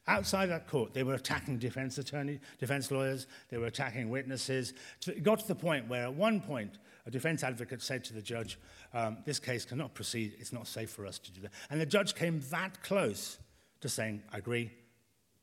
Outside 0.09 0.47
that 0.47 0.67
court, 0.67 0.95
they 0.95 1.03
were 1.03 1.15
attacking 1.15 1.59
defense 1.59 1.99
attorney, 1.99 2.41
defense 2.59 2.91
lawyers, 2.91 3.27
they 3.51 3.59
were 3.59 3.67
attacking 3.67 4.09
witnesses. 4.09 4.73
It 5.07 5.23
got 5.23 5.41
to 5.41 5.47
the 5.47 5.55
point 5.55 5.89
where, 5.89 6.05
at 6.05 6.15
one 6.15 6.41
point, 6.41 6.79
a 7.11 7.13
defense 7.13 7.43
advocate 7.43 7.83
said 7.83 8.05
to 8.05 8.15
the 8.15 8.23
judge, 8.23 8.59
um, 8.95 9.19
This 9.27 9.39
case 9.39 9.65
cannot 9.65 9.95
proceed, 9.95 10.35
it's 10.39 10.53
not 10.53 10.67
safe 10.67 10.91
for 10.91 11.07
us 11.07 11.19
to 11.19 11.33
do 11.33 11.41
that. 11.43 11.53
And 11.69 11.81
the 11.81 11.87
judge 11.87 12.15
came 12.15 12.41
that 12.51 12.83
close 12.83 13.39
to 13.81 13.89
saying, 13.89 14.23
I 14.33 14.39
agree, 14.39 14.71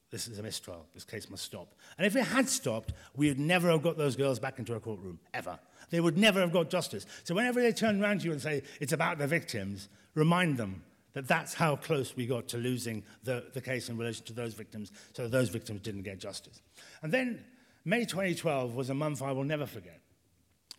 this 0.10 0.28
is 0.28 0.40
a 0.40 0.44
mistrial, 0.44 0.86
this 0.94 1.04
case 1.04 1.30
must 1.30 1.44
stop. 1.44 1.76
And 1.98 2.08
if 2.08 2.16
it 2.16 2.24
had 2.24 2.48
stopped, 2.48 2.94
we 3.16 3.28
would 3.28 3.40
never 3.40 3.70
have 3.70 3.82
got 3.82 3.98
those 3.98 4.16
girls 4.16 4.40
back 4.40 4.60
into 4.60 4.76
a 4.76 4.80
courtroom, 4.80 5.20
ever. 5.34 5.60
They 5.90 6.00
would 6.00 6.18
never 6.18 6.40
have 6.40 6.54
got 6.54 6.70
justice. 6.70 7.06
So 7.26 7.36
whenever 7.36 7.62
they 7.62 7.74
turn 7.74 8.02
around 8.02 8.22
to 8.22 8.26
you 8.26 8.32
and 8.32 8.42
say, 8.42 8.64
It's 8.80 8.94
about 8.94 9.18
the 9.18 9.28
victims, 9.28 9.90
remind 10.16 10.58
them 10.58 10.84
that 11.14 11.28
that's 11.28 11.54
how 11.54 11.76
close 11.76 12.16
we 12.16 12.28
got 12.28 12.48
to 12.50 12.58
losing 12.58 13.04
the, 13.24 13.46
the 13.54 13.62
case 13.62 13.90
in 13.90 13.98
relation 13.98 14.24
to 14.26 14.34
those 14.34 14.54
victims, 14.54 14.92
so 15.14 15.28
those 15.28 15.50
victims 15.50 15.82
didn't 15.82 16.04
get 16.04 16.20
justice. 16.20 16.62
And 17.02 17.12
then 17.12 17.44
May 17.88 18.06
2012 18.06 18.76
was 18.76 18.90
a 18.90 18.94
month 18.94 19.22
I 19.22 19.32
will 19.32 19.46
never 19.46 19.66
forget, 19.66 20.02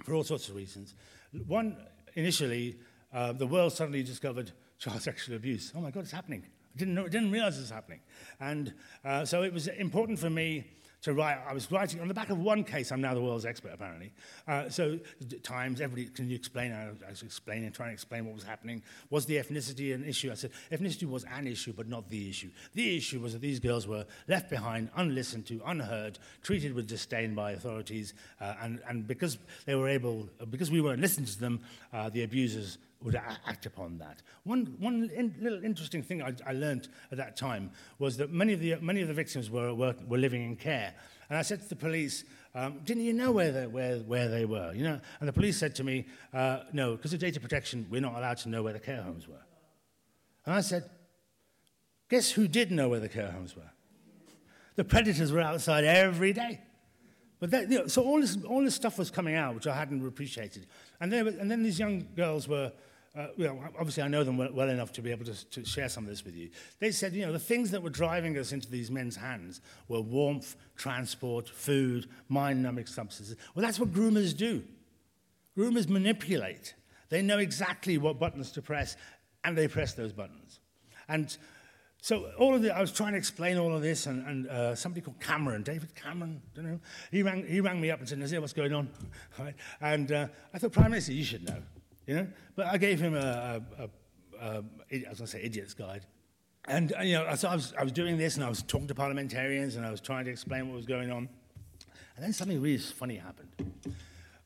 for 0.04 0.14
all 0.14 0.24
sorts 0.24 0.48
of 0.48 0.56
reasons. 0.56 0.94
One, 1.46 1.76
initially, 2.14 2.76
uh, 3.12 3.32
the 3.32 3.46
world 3.46 3.72
suddenly 3.72 4.02
discovered 4.02 4.52
child 4.78 5.02
sexual 5.10 5.36
abuse. 5.36 5.72
Oh 5.76 5.80
my 5.80 5.90
God, 5.90 6.00
it's 6.00 6.12
happening. 6.12 6.44
I 6.74 6.78
didn't, 6.78 6.94
know, 6.94 7.06
I 7.06 7.08
didn't 7.08 7.30
realize 7.30 7.56
it 7.56 7.62
was 7.62 7.70
happening. 7.70 8.00
And 8.40 8.72
uh, 9.04 9.24
so 9.24 9.42
it 9.42 9.52
was 9.52 9.66
important 9.68 10.18
for 10.18 10.30
me 10.30 10.66
to 11.08 11.14
write. 11.14 11.38
I 11.48 11.52
was 11.52 11.70
writing 11.70 12.00
on 12.00 12.08
the 12.08 12.14
back 12.14 12.30
of 12.30 12.38
one 12.38 12.64
case. 12.64 12.92
I'm 12.92 13.00
now 13.00 13.14
the 13.14 13.20
world's 13.20 13.46
expert, 13.46 13.72
apparently. 13.72 14.12
Uh, 14.46 14.68
so, 14.68 14.98
times, 15.42 15.80
everybody, 15.80 16.08
can 16.08 16.28
you 16.28 16.36
explain? 16.36 16.72
I 16.72 16.90
was 17.08 17.22
explaining, 17.22 17.72
trying 17.72 17.90
to 17.90 17.94
explain 17.94 18.26
what 18.26 18.34
was 18.34 18.44
happening. 18.44 18.82
Was 19.10 19.26
the 19.26 19.36
ethnicity 19.36 19.94
an 19.94 20.04
issue? 20.04 20.30
I 20.30 20.34
said, 20.34 20.50
ethnicity 20.70 21.08
was 21.08 21.24
an 21.24 21.46
issue, 21.46 21.72
but 21.72 21.88
not 21.88 22.08
the 22.08 22.28
issue. 22.28 22.50
The 22.74 22.96
issue 22.96 23.20
was 23.20 23.32
that 23.32 23.40
these 23.40 23.58
girls 23.58 23.86
were 23.86 24.06
left 24.28 24.50
behind, 24.50 24.90
unlistened 24.96 25.46
to, 25.46 25.60
unheard, 25.64 26.18
treated 26.42 26.74
with 26.74 26.86
disdain 26.86 27.34
by 27.34 27.52
authorities, 27.52 28.14
uh, 28.40 28.54
and, 28.62 28.80
and 28.88 29.06
because 29.06 29.38
they 29.64 29.74
were 29.74 29.88
able, 29.88 30.28
because 30.50 30.70
we 30.70 30.80
weren't 30.80 31.00
listening 31.00 31.26
to 31.26 31.40
them, 31.40 31.60
uh, 31.92 32.08
the 32.10 32.22
abusers 32.22 32.78
would 33.02 33.14
act 33.14 33.66
upon 33.66 33.98
that. 33.98 34.22
One, 34.44 34.74
one 34.78 35.10
in, 35.14 35.34
little 35.40 35.64
interesting 35.64 36.02
thing 36.02 36.20
I, 36.20 36.34
I, 36.46 36.52
learned 36.52 36.88
at 37.12 37.18
that 37.18 37.36
time 37.36 37.70
was 37.98 38.16
that 38.16 38.32
many 38.32 38.52
of 38.52 38.60
the, 38.60 38.76
many 38.80 39.02
of 39.02 39.08
the 39.08 39.14
victims 39.14 39.50
were, 39.50 39.72
were, 39.72 39.94
were 40.08 40.18
living 40.18 40.42
in 40.44 40.56
care. 40.56 40.94
And 41.28 41.38
I 41.38 41.42
said 41.42 41.62
to 41.62 41.68
the 41.68 41.76
police, 41.76 42.24
um, 42.54 42.80
didn't 42.84 43.04
you 43.04 43.12
know 43.12 43.30
where 43.30 43.52
they, 43.52 43.66
where, 43.66 43.98
where 43.98 44.28
they 44.28 44.44
were? 44.44 44.72
You 44.72 44.82
know? 44.82 45.00
And 45.20 45.28
the 45.28 45.32
police 45.32 45.56
said 45.58 45.76
to 45.76 45.84
me, 45.84 46.06
uh, 46.32 46.60
no, 46.72 46.96
because 46.96 47.12
of 47.12 47.20
data 47.20 47.38
protection, 47.38 47.86
we're 47.88 48.00
not 48.00 48.16
allowed 48.16 48.38
to 48.38 48.48
know 48.48 48.62
where 48.62 48.72
the 48.72 48.80
care 48.80 49.02
homes 49.02 49.28
were. 49.28 49.44
And 50.44 50.54
I 50.54 50.60
said, 50.60 50.90
guess 52.08 52.32
who 52.32 52.48
did 52.48 52.72
know 52.72 52.88
where 52.88 53.00
the 53.00 53.08
care 53.08 53.30
homes 53.30 53.54
were? 53.54 53.70
The 54.74 54.84
predators 54.84 55.30
were 55.30 55.40
outside 55.40 55.84
every 55.84 56.32
day. 56.32 56.62
But 57.40 57.50
that, 57.52 57.70
you 57.70 57.78
know, 57.78 57.86
so 57.86 58.02
all 58.02 58.20
this, 58.20 58.36
all 58.44 58.64
this 58.64 58.74
stuff 58.74 58.98
was 58.98 59.10
coming 59.10 59.36
out, 59.36 59.54
which 59.54 59.66
I 59.66 59.76
hadn't 59.76 60.04
appreciated. 60.04 60.66
And 61.00 61.12
then, 61.12 61.28
and 61.28 61.50
then 61.50 61.62
these 61.62 61.78
young 61.78 62.06
girls 62.16 62.48
were, 62.48 62.72
uh, 63.16 63.28
well, 63.36 63.58
obviously 63.78 64.02
I 64.02 64.08
know 64.08 64.22
them 64.24 64.36
well, 64.36 64.50
well 64.52 64.68
enough 64.68 64.92
to 64.92 65.02
be 65.02 65.10
able 65.10 65.24
to, 65.24 65.50
to, 65.50 65.64
share 65.64 65.88
some 65.88 66.04
of 66.04 66.10
this 66.10 66.24
with 66.24 66.36
you. 66.36 66.50
They 66.78 66.90
said, 66.90 67.14
you 67.14 67.24
know, 67.24 67.32
the 67.32 67.38
things 67.38 67.70
that 67.70 67.82
were 67.82 67.90
driving 67.90 68.36
us 68.38 68.52
into 68.52 68.70
these 68.70 68.90
men's 68.90 69.16
hands 69.16 69.60
were 69.88 70.00
warmth, 70.00 70.56
transport, 70.76 71.48
food, 71.48 72.08
mind-numbing 72.28 72.86
substances. 72.86 73.36
Well, 73.54 73.64
that's 73.64 73.80
what 73.80 73.92
groomers 73.92 74.36
do. 74.36 74.62
Groomers 75.56 75.88
manipulate. 75.88 76.74
They 77.08 77.22
know 77.22 77.38
exactly 77.38 77.98
what 77.98 78.18
buttons 78.18 78.52
to 78.52 78.62
press, 78.62 78.96
and 79.42 79.56
they 79.56 79.68
press 79.68 79.94
those 79.94 80.12
buttons. 80.12 80.60
And 81.08 81.36
so 82.00 82.30
all 82.38 82.54
of 82.54 82.62
the, 82.62 82.76
I 82.76 82.80
was 82.80 82.92
trying 82.92 83.12
to 83.12 83.18
explain 83.18 83.58
all 83.58 83.74
of 83.74 83.82
this, 83.82 84.06
and, 84.06 84.24
and 84.26 84.48
uh, 84.48 84.74
somebody 84.74 85.00
called 85.00 85.20
Cameron, 85.20 85.62
David 85.62 85.94
Cameron, 85.94 86.40
don't 86.54 86.66
know, 86.66 86.80
he 87.10 87.22
rang, 87.22 87.44
he 87.46 87.60
rang 87.60 87.80
me 87.80 87.90
up 87.90 87.98
and 87.98 88.08
said, 88.08 88.18
Nazir, 88.18 88.40
what's 88.40 88.52
going 88.52 88.72
on? 88.72 88.88
Right? 89.38 89.54
And 89.80 90.12
uh, 90.12 90.28
I 90.52 90.58
thought, 90.58 90.72
Prime 90.72 90.90
Minister, 90.90 91.12
you 91.12 91.24
should 91.24 91.44
know, 91.44 91.62
you 92.08 92.14
know. 92.16 92.26
But 92.56 92.66
I 92.66 92.78
gave 92.78 92.98
him 92.98 93.14
a, 93.14 93.62
a, 93.78 93.88
a, 94.40 94.64
a 94.90 95.10
I 95.10 95.24
say 95.24 95.42
idiot's 95.44 95.74
guide. 95.74 96.06
And, 96.66 96.92
uh, 96.98 97.02
you 97.02 97.14
know, 97.14 97.34
so 97.36 97.48
I 97.48 97.54
was, 97.54 97.72
I 97.78 97.82
was 97.84 97.92
doing 97.92 98.18
this, 98.18 98.34
and 98.34 98.44
I 98.44 98.48
was 98.48 98.62
talking 98.62 98.88
to 98.88 98.94
parliamentarians, 98.94 99.76
and 99.76 99.86
I 99.86 99.90
was 99.90 100.00
trying 100.00 100.24
to 100.24 100.30
explain 100.30 100.68
what 100.68 100.76
was 100.76 100.86
going 100.86 101.12
on. 101.12 101.28
And 102.16 102.24
then 102.24 102.32
something 102.32 102.60
really 102.60 102.78
funny 102.78 103.16
happened. 103.16 103.48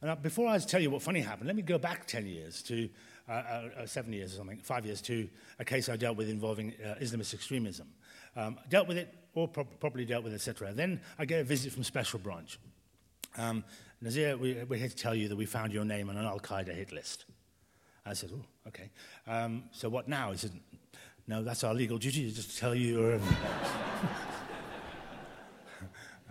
And 0.02 0.22
before 0.22 0.48
I 0.48 0.58
tell 0.58 0.80
you 0.80 0.90
what 0.90 1.00
funny 1.00 1.20
happened, 1.20 1.46
let 1.46 1.56
me 1.56 1.62
go 1.62 1.78
back 1.78 2.06
10 2.06 2.26
years 2.26 2.62
to 2.64 2.88
uh, 3.28 3.32
uh, 3.32 3.68
uh, 3.78 3.86
seven 3.86 4.12
years 4.12 4.34
or 4.34 4.38
something, 4.38 4.58
five 4.58 4.84
years 4.84 5.00
to 5.02 5.28
a 5.58 5.64
case 5.64 5.88
I 5.88 5.96
dealt 5.96 6.16
with 6.16 6.28
involving 6.28 6.74
uh, 6.84 6.96
Islamist 7.00 7.32
extremism. 7.34 7.88
Um, 8.36 8.58
dealt 8.68 8.88
with 8.88 8.98
it, 8.98 9.14
or 9.34 9.48
pro- 9.48 9.64
properly 9.64 10.04
dealt 10.04 10.24
with, 10.24 10.34
etc. 10.34 10.72
Then 10.72 11.00
I 11.18 11.24
get 11.24 11.40
a 11.40 11.44
visit 11.44 11.72
from 11.72 11.84
Special 11.84 12.18
Branch. 12.18 12.58
Um, 13.38 13.64
Nazir, 14.00 14.36
we, 14.36 14.62
we're 14.68 14.78
here 14.78 14.88
to 14.88 14.96
tell 14.96 15.14
you 15.14 15.28
that 15.28 15.36
we 15.36 15.46
found 15.46 15.72
your 15.72 15.84
name 15.84 16.10
on 16.10 16.16
an 16.16 16.24
Al 16.24 16.40
Qaeda 16.40 16.74
hit 16.74 16.92
list. 16.92 17.24
I 18.04 18.14
said, 18.14 18.30
oh, 18.34 18.44
okay. 18.68 18.90
Um, 19.26 19.64
so 19.70 19.88
what 19.88 20.08
now? 20.08 20.32
He 20.32 20.38
said, 20.38 20.52
no, 21.26 21.42
that's 21.42 21.62
our 21.62 21.72
legal 21.72 21.98
duty, 21.98 22.28
to 22.28 22.34
just 22.34 22.58
tell 22.58 22.74
you. 22.74 23.20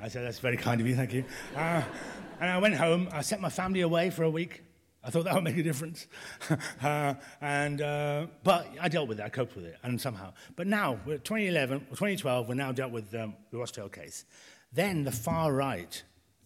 I 0.02 0.08
said, 0.08 0.26
that's 0.26 0.40
very 0.40 0.58
kind 0.58 0.82
of 0.82 0.88
you, 0.88 0.96
thank 0.96 1.14
you. 1.14 1.24
Uh, 1.56 1.84
and 2.40 2.50
I 2.50 2.58
went 2.58 2.76
home, 2.76 3.08
I 3.14 3.22
sent 3.22 3.42
my 3.42 3.50
family 3.50 3.82
away 3.82 4.10
for 4.10 4.24
a 4.24 4.30
week. 4.30 4.64
I 5.04 5.10
thought 5.10 5.24
that 5.26 5.34
would 5.34 5.44
make 5.44 5.58
a 5.58 5.64
difference. 5.64 6.08
uh, 6.84 7.14
and, 7.40 7.82
uh, 7.82 8.28
but 8.44 8.68
I 8.80 8.90
dealt 8.90 9.08
with 9.08 9.20
it, 9.20 9.24
I 9.24 9.30
coped 9.30 9.56
with 9.56 9.66
it, 9.66 9.78
and 9.84 10.00
somehow. 10.00 10.34
But 10.56 10.68
now, 10.68 11.00
we're 11.06 11.18
2011, 11.18 11.80
2012, 11.92 12.50
we're 12.50 12.56
now 12.56 12.72
dealt 12.72 12.92
with 12.92 13.14
um, 13.16 13.36
the 13.52 13.58
Rochdale 13.58 13.90
case. 13.90 14.26
Then 14.74 15.04
the 15.04 15.12
far 15.12 15.54
right, 15.54 16.02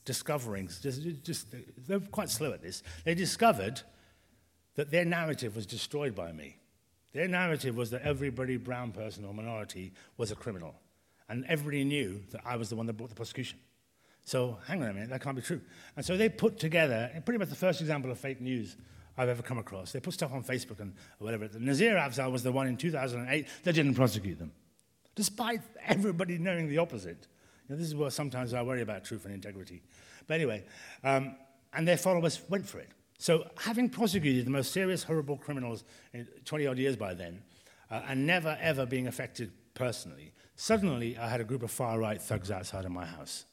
discovering, 0.05 0.69
just, 0.82 1.01
just, 1.23 1.47
they're 1.88 1.99
quite 1.99 2.30
slow 2.30 2.53
at 2.53 2.61
this, 2.61 2.84
they 3.03 3.15
discovered 3.15 3.82
that 4.76 4.91
their 4.91 5.05
narrative 5.05 5.55
was 5.55 5.65
destroyed 5.65 6.15
by 6.15 6.32
me. 6.32 6.57
Their 7.13 7.28
narrative 7.28 7.76
was 7.76 7.91
that 7.91 8.01
everybody 8.01 8.57
brown 8.57 8.91
person 8.91 9.23
or 9.23 9.34
minority 9.34 9.93
was 10.17 10.32
a 10.32 10.36
criminal. 10.36 10.76
And 11.30 11.45
everybody 11.47 11.84
knew 11.84 12.21
that 12.32 12.41
I 12.45 12.57
was 12.57 12.69
the 12.69 12.76
one 12.76 12.86
that 12.88 12.93
brought 12.93 13.09
the 13.09 13.15
prosecution. 13.15 13.57
So 14.26 14.57
hang 14.67 14.84
on 14.84 14.89
a 14.89 14.93
minute, 14.93 15.09
that 15.09 15.21
can't 15.21 15.36
be 15.36 15.41
true. 15.41 15.61
And 15.95 16.05
so 16.05 16.17
they 16.17 16.30
put 16.30 16.59
together 16.59 17.09
pretty 17.26 17.38
much 17.38 17.49
the 17.49 17.55
first 17.55 17.80
example 17.80 18.11
of 18.11 18.19
fake 18.19 18.41
news 18.41 18.76
I've 19.17 19.30
ever 19.30 19.41
come 19.41 19.59
across. 19.59 19.91
They 19.91 19.99
put 19.99 20.13
stuff 20.13 20.34
on 20.34 20.43
Facebook 20.43 20.80
and 20.80 20.93
whatever. 21.19 21.47
Nazir 21.57 21.95
Afzal 21.95 22.32
was 22.32 22.43
the 22.43 22.51
one 22.51 22.67
in 22.67 22.76
2008 22.76 23.47
that 23.63 23.73
didn't 23.73 23.93
prosecute 23.93 24.39
them, 24.39 24.51
despite 25.15 25.61
everybody 25.86 26.38
knowing 26.38 26.67
the 26.67 26.80
opposite. 26.80 27.28
You 27.67 27.76
know, 27.76 27.80
this 27.80 27.88
is 27.88 27.95
what 27.95 28.13
sometimes 28.13 28.53
I 28.53 28.61
worry 28.61 28.82
about 28.82 29.05
truth 29.05 29.26
and 29.26 29.34
integrity. 29.34 29.84
But 30.28 30.36
anyway, 30.36 30.65
um, 31.03 31.36
and 31.73 31.88
their 31.88 31.97
followers 31.97 32.41
went 32.49 32.67
for 32.67 32.80
it. 32.80 32.89
So, 33.18 33.47
having 33.57 33.89
prosecuted 33.89 34.45
the 34.45 34.51
most 34.51 34.72
serious, 34.72 35.03
horrible 35.03 35.38
criminals 35.38 35.84
in 36.13 36.28
20 36.43 36.68
odd 36.68 36.78
years 36.78 36.95
by 36.95 37.13
then, 37.13 37.41
uh, 37.89 38.01
and 38.07 38.26
never 38.26 38.57
ever 38.59 38.86
being 38.86 39.07
affected 39.07 39.51
personally, 39.74 40.34
suddenly 40.55 41.18
I 41.18 41.30
had 41.30 41.41
a 41.41 41.45
group 41.45 41.63
of 41.63 41.72
far 41.72 41.99
right 41.99 42.22
thugs 42.22 42.51
outside 42.51 42.86
of 42.86 42.91
my 42.91 43.05
house. 43.05 43.45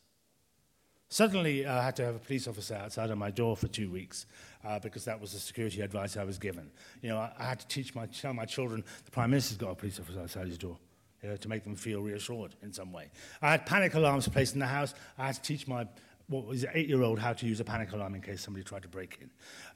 Suddenly, 1.12 1.66
I 1.66 1.84
had 1.84 1.94
to 1.96 2.04
have 2.06 2.14
a 2.14 2.18
police 2.18 2.48
officer 2.48 2.74
outside 2.74 3.10
of 3.10 3.18
my 3.18 3.30
door 3.30 3.54
for 3.54 3.68
two 3.68 3.90
weeks 3.90 4.24
uh, 4.64 4.78
because 4.78 5.04
that 5.04 5.20
was 5.20 5.34
the 5.34 5.38
security 5.38 5.82
advice 5.82 6.16
I 6.16 6.24
was 6.24 6.38
given. 6.38 6.70
You 7.02 7.10
know, 7.10 7.18
I, 7.18 7.30
I, 7.38 7.44
had 7.44 7.60
to 7.60 7.68
teach 7.68 7.94
my, 7.94 8.06
tell 8.06 8.32
my 8.32 8.46
children 8.46 8.82
the 9.04 9.10
Prime 9.10 9.28
Minister's 9.28 9.58
got 9.58 9.72
a 9.72 9.74
police 9.74 10.00
officer 10.00 10.20
outside 10.20 10.46
his 10.46 10.56
door. 10.56 10.78
you 11.22 11.28
know, 11.28 11.36
to 11.36 11.48
make 11.50 11.64
them 11.64 11.76
feel 11.76 12.00
reassured 12.00 12.54
in 12.62 12.72
some 12.72 12.92
way. 12.92 13.10
I 13.42 13.50
had 13.50 13.66
panic 13.66 13.92
alarms 13.92 14.26
placed 14.26 14.54
in 14.54 14.60
the 14.60 14.66
house. 14.66 14.94
I 15.18 15.26
had 15.26 15.34
to 15.34 15.42
teach 15.42 15.68
my 15.68 15.86
what 16.32 16.46
was 16.46 16.64
eight-year-old 16.74 17.18
how 17.18 17.32
to 17.32 17.46
use 17.46 17.60
a 17.60 17.64
panic 17.64 17.92
alarm 17.92 18.14
in 18.14 18.20
case 18.20 18.40
somebody 18.42 18.64
tried 18.64 18.82
to 18.82 18.88
break 18.88 19.18
in. 19.20 19.30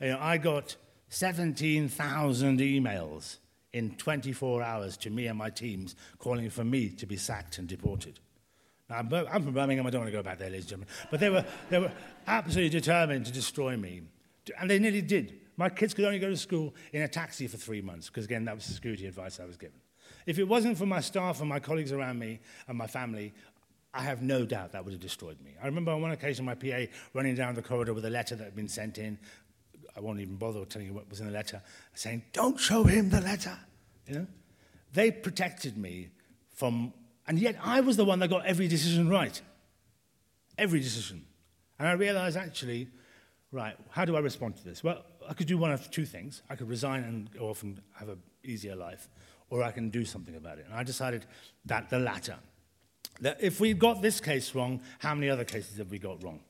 You 0.07 0.15
know, 0.15 0.19
I 0.21 0.39
got 0.39 0.77
17,000 1.11 2.61
emails 2.61 3.37
in 3.73 3.95
24 3.97 4.63
hours 4.63 4.97
to 4.97 5.11
me 5.11 5.27
and 5.27 5.39
my 5.39 5.51
teams 5.51 5.95
calling 6.19 6.49
for 6.51 6.65
me 6.65 6.89
to 6.89 7.07
be 7.07 7.17
sacked 7.17 7.59
and 7.59 7.69
deported. 7.69 8.19
Now, 8.89 8.97
I'm, 8.97 9.13
I'm 9.13 9.43
from 9.43 9.53
Birmingham, 9.53 9.87
I 9.87 9.91
don't 9.91 10.01
want 10.01 10.13
to 10.13 10.17
go 10.17 10.23
back 10.23 10.39
there, 10.39 10.49
ladies 10.49 10.65
and 10.65 10.71
gentlemen. 10.71 10.89
But 11.11 11.21
they 11.21 11.31
were, 11.31 11.45
they 11.71 11.79
were 11.79 11.93
absolutely 12.27 12.71
determined 12.71 13.27
to 13.27 13.33
destroy 13.33 13.77
me. 13.77 14.03
And 14.59 14.71
they 14.71 14.79
nearly 14.79 15.03
did. 15.03 15.41
My 15.57 15.69
kids 15.69 15.95
could 15.95 16.05
only 16.05 16.19
go 16.19 16.29
to 16.29 16.37
school 16.37 16.75
in 16.93 17.03
a 17.03 17.09
taxi 17.09 17.47
for 17.49 17.57
three 17.57 17.81
months, 17.81 18.09
because 18.09 18.25
again, 18.27 18.45
that 18.45 18.55
was 18.55 18.67
the 18.67 18.75
security 18.75 19.07
advice 19.07 19.41
I 19.41 19.45
was 19.45 19.57
given. 19.57 19.77
If 20.27 20.39
it 20.39 20.45
wasn't 20.45 20.77
for 20.77 20.87
my 20.87 21.01
staff 21.01 21.41
and 21.41 21.49
my 21.49 21.61
colleagues 21.61 21.93
around 21.93 22.19
me 22.19 22.41
and 22.69 22.77
my 22.77 22.87
family, 22.87 23.33
I 23.97 24.03
have 24.03 24.21
no 24.21 24.45
doubt 24.45 24.73
that 24.73 24.85
would 24.85 24.93
have 24.93 25.01
destroyed 25.01 25.41
me. 25.41 25.53
I 25.63 25.67
remember 25.67 25.91
on 25.91 26.03
one 26.03 26.11
occasion 26.11 26.45
my 26.45 26.55
PA 26.55 26.85
running 27.15 27.35
down 27.35 27.55
the 27.55 27.63
corridor 27.63 27.95
with 27.95 28.05
a 28.05 28.11
letter 28.11 28.37
that 28.37 28.45
had 28.45 28.55
been 28.55 28.69
sent 28.69 28.99
in. 28.99 29.19
I 29.97 30.01
won't 30.01 30.21
even 30.21 30.37
bother 30.37 30.63
telling 30.67 30.87
you 30.87 30.93
what 30.93 31.09
was 31.09 31.21
in 31.21 31.27
the 31.27 31.33
letter, 31.33 31.63
saying, 31.95 32.23
Don't 32.35 32.61
show 32.61 32.85
him 32.85 33.09
the 33.09 33.23
letter. 33.23 33.59
You 34.07 34.15
know? 34.15 34.27
They 34.93 35.11
protected 35.11 35.79
me 35.79 36.11
from, 36.53 36.93
and 37.27 37.39
yet 37.39 37.57
I 37.63 37.81
was 37.81 37.97
the 37.97 38.05
one 38.05 38.19
that 38.19 38.29
got 38.29 38.45
every 38.45 38.69
decision 38.69 39.09
right. 39.09 39.41
Every 40.59 40.81
decision. 40.81 41.25
And 41.79 41.89
I 41.89 41.93
realized 41.93 42.37
actually, 42.37 42.89
right, 43.51 43.77
how 43.89 44.05
do 44.05 44.15
I 44.15 44.21
respond 44.21 44.57
to 44.57 44.65
this? 44.65 44.85
Well, 44.85 45.05
I 45.27 45.33
could 45.33 45.47
do 45.47 45.57
one 45.57 45.73
of 45.73 45.91
two 45.91 46.05
things. 46.05 46.43
I 46.51 46.57
could 46.57 46.69
resign 46.69 47.03
and 47.05 47.31
go 47.33 47.49
off 47.49 47.63
and 47.63 47.81
have 47.95 48.11
an 48.11 48.21
easier 48.45 48.77
life, 48.77 49.09
or 49.49 49.63
I 49.63 49.71
can 49.71 49.89
do 49.89 50.05
something 50.05 50.37
about 50.37 50.59
it. 50.59 50.67
And 50.67 50.75
I 50.75 50.83
decided 50.83 51.25
that 51.65 51.89
the 51.89 51.99
latter. 51.99 52.37
If 53.21 53.61
we've 53.61 53.79
got 53.79 54.03
this 54.03 54.21
case 54.21 54.55
wrong, 54.55 54.81
how 54.99 55.15
many 55.15 55.31
other 55.31 55.45
cases 55.45 55.79
have 55.79 55.91
we 55.91 55.99
got 55.99 56.23
wrong? 56.23 56.41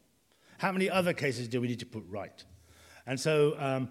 How 0.59 0.73
many 0.73 0.89
other 0.91 1.13
cases 1.13 1.49
do 1.49 1.61
we 1.61 1.69
need 1.69 1.81
to 1.81 1.87
put 1.87 2.05
right? 2.09 2.45
And 3.07 3.21
so 3.21 3.55
um, 3.59 3.89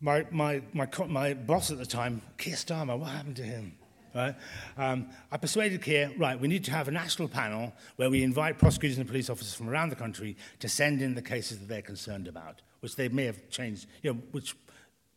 my, 0.00 0.26
my, 0.30 0.62
my, 0.72 0.88
my 1.06 1.34
boss 1.34 1.70
at 1.70 1.78
the 1.78 1.86
time, 1.86 2.22
Keir 2.36 2.54
Starmer, 2.54 2.98
what 2.98 3.10
happened 3.10 3.36
to 3.36 3.42
him? 3.42 3.78
Right? 4.14 4.34
Um, 4.76 5.10
I 5.30 5.36
persuaded 5.36 5.82
Keir, 5.82 6.12
right, 6.16 6.38
we 6.38 6.48
need 6.48 6.64
to 6.64 6.70
have 6.72 6.88
a 6.88 6.90
national 6.90 7.28
panel 7.28 7.72
where 7.96 8.10
we 8.10 8.22
invite 8.22 8.58
prosecutors 8.58 8.98
and 8.98 9.06
police 9.06 9.30
officers 9.30 9.54
from 9.54 9.68
around 9.68 9.90
the 9.90 9.96
country 9.96 10.36
to 10.60 10.68
send 10.68 11.02
in 11.02 11.14
the 11.14 11.22
cases 11.22 11.58
that 11.58 11.68
they're 11.68 11.82
concerned 11.82 12.26
about, 12.26 12.62
which 12.80 12.96
they 12.96 13.08
may 13.08 13.24
have 13.24 13.48
changed, 13.50 13.86
you 14.02 14.12
know, 14.12 14.20
which 14.32 14.56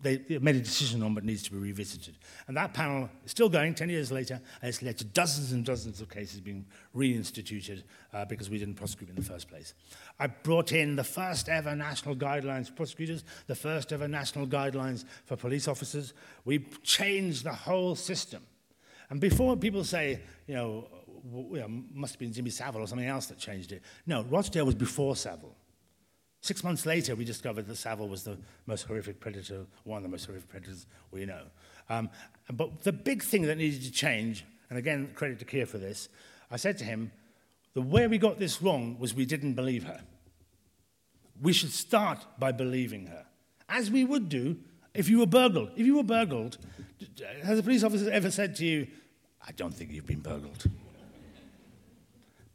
they, 0.02 0.40
made 0.40 0.56
a 0.56 0.62
decision 0.62 1.04
on 1.04 1.14
but 1.14 1.24
needs 1.24 1.44
to 1.44 1.52
be 1.52 1.58
revisited. 1.58 2.18
And 2.48 2.58
that 2.58 2.74
panel 2.74 3.10
is 3.24 3.32
still 3.32 3.50
going 3.50 3.76
10 3.76 3.90
years 3.90 4.12
later, 4.12 4.36
and 4.62 4.70
it's 4.70 4.82
led 4.82 4.98
to 5.00 5.06
dozens 5.06 5.52
and 5.52 5.64
dozens 5.64 6.02
of 6.02 6.10
cases 6.10 6.40
being 6.40 6.66
reinstituted 6.96 7.84
uh, 8.14 8.26
because 8.26 8.50
we 8.50 8.58
didn't 8.58 8.76
prosecute 8.76 9.10
in 9.10 9.16
the 9.16 9.22
first 9.22 9.48
place. 9.48 9.74
I 10.20 10.28
brought 10.28 10.72
in 10.72 10.96
the 10.96 11.04
first 11.04 11.50
ever 11.50 11.76
national 11.76 12.16
guidelines 12.16 12.68
for 12.68 12.74
prosecutors, 12.74 13.24
the 13.48 13.56
first 13.56 13.94
ever 13.94 14.08
national 14.08 14.48
guidelines 14.48 15.06
for 15.26 15.36
police 15.36 15.68
officers. 15.68 16.14
We 16.46 16.60
changed 16.84 17.44
the 17.44 17.54
whole 17.54 17.96
system. 17.96 18.44
And 19.10 19.20
before 19.20 19.58
people 19.58 19.84
say, 19.84 20.22
you 20.48 20.56
know, 20.56 20.88
you 21.52 21.60
know 21.60 21.68
must 21.94 22.14
have 22.14 22.20
been 22.20 22.34
Jimmy 22.34 22.50
Savile 22.50 22.82
or 22.82 22.88
something 22.88 23.08
else 23.08 23.28
that 23.28 23.38
changed 23.38 23.72
it, 23.72 23.82
no, 24.06 24.24
Rochdale 24.24 24.66
was 24.66 24.76
before 24.76 25.16
Savile. 25.16 25.56
Six 26.42 26.64
months 26.64 26.88
later, 26.88 27.16
we 27.16 27.24
discovered 27.24 27.68
that 27.68 27.76
Savile 27.76 28.10
was 28.10 28.24
the 28.24 28.38
most 28.66 28.84
horrific 28.84 29.20
predator, 29.20 29.66
one 29.84 29.98
of 29.98 30.04
the 30.04 30.10
most 30.10 30.26
horrific 30.26 30.50
predators 30.50 30.88
we 31.12 31.26
know. 31.26 31.44
Um, 31.88 32.10
but 32.52 32.82
the 32.82 32.92
big 32.92 33.24
thing 33.24 33.44
that 33.44 33.58
needed 33.58 33.84
to 33.84 33.92
change, 33.92 34.44
and 34.70 34.80
again, 34.80 35.12
credit 35.14 35.38
to 35.40 35.46
Keir 35.46 35.68
for 35.68 35.78
this, 35.78 36.10
I 36.50 36.58
said 36.58 36.80
to 36.80 36.84
him, 36.84 37.12
the 37.74 37.82
way 37.82 38.08
we 38.08 38.18
got 38.18 38.40
this 38.40 38.62
wrong 38.62 38.98
was 39.00 39.14
we 39.14 39.26
didn't 39.26 39.54
believe 39.54 39.84
her. 39.84 40.02
We 41.40 41.54
should 41.54 41.72
start 41.72 42.26
by 42.40 42.52
believing 42.52 43.08
her, 43.08 43.26
as 43.70 43.92
we 43.92 44.04
would 44.04 44.28
do 44.28 44.58
if 44.94 45.10
you 45.10 45.20
were 45.20 45.28
burgled. 45.28 45.70
If 45.76 45.86
you 45.86 45.96
were 45.96 46.04
burgled, 46.04 46.58
has 47.44 47.60
a 47.60 47.64
police 47.64 47.84
officer 47.84 48.10
ever 48.10 48.32
said 48.32 48.56
to 48.58 48.66
you, 48.66 48.88
I 49.48 49.52
don't 49.52 49.74
think 49.74 49.92
you've 49.92 50.08
been 50.08 50.20
burgled? 50.20 50.66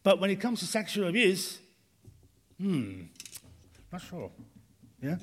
But 0.03 0.21
when 0.21 0.31
it 0.31 0.41
comes 0.41 0.61
to 0.61 0.67
sexual 0.67 1.09
abuse, 1.09 1.59
hmm, 2.61 3.03
not 3.97 4.03
sure. 4.03 4.31
Yeah? 5.03 5.17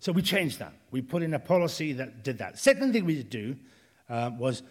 So 0.00 0.12
we 0.12 0.22
changed 0.22 0.58
that. 0.58 0.72
We 0.90 1.00
put 1.00 1.22
in 1.22 1.34
a 1.34 1.38
policy 1.38 1.92
that 1.94 2.24
did 2.24 2.38
that. 2.38 2.58
Second 2.58 2.92
thing 2.92 3.04
we 3.04 3.22
do 3.22 3.56
uh, 4.08 4.30
was 4.36 4.62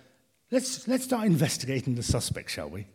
let's, 0.52 0.88
let's 0.88 1.06
start 1.06 1.26
investigating 1.26 1.96
the 1.96 2.04
suspect, 2.04 2.52
shall 2.52 2.70
we? 2.70 2.86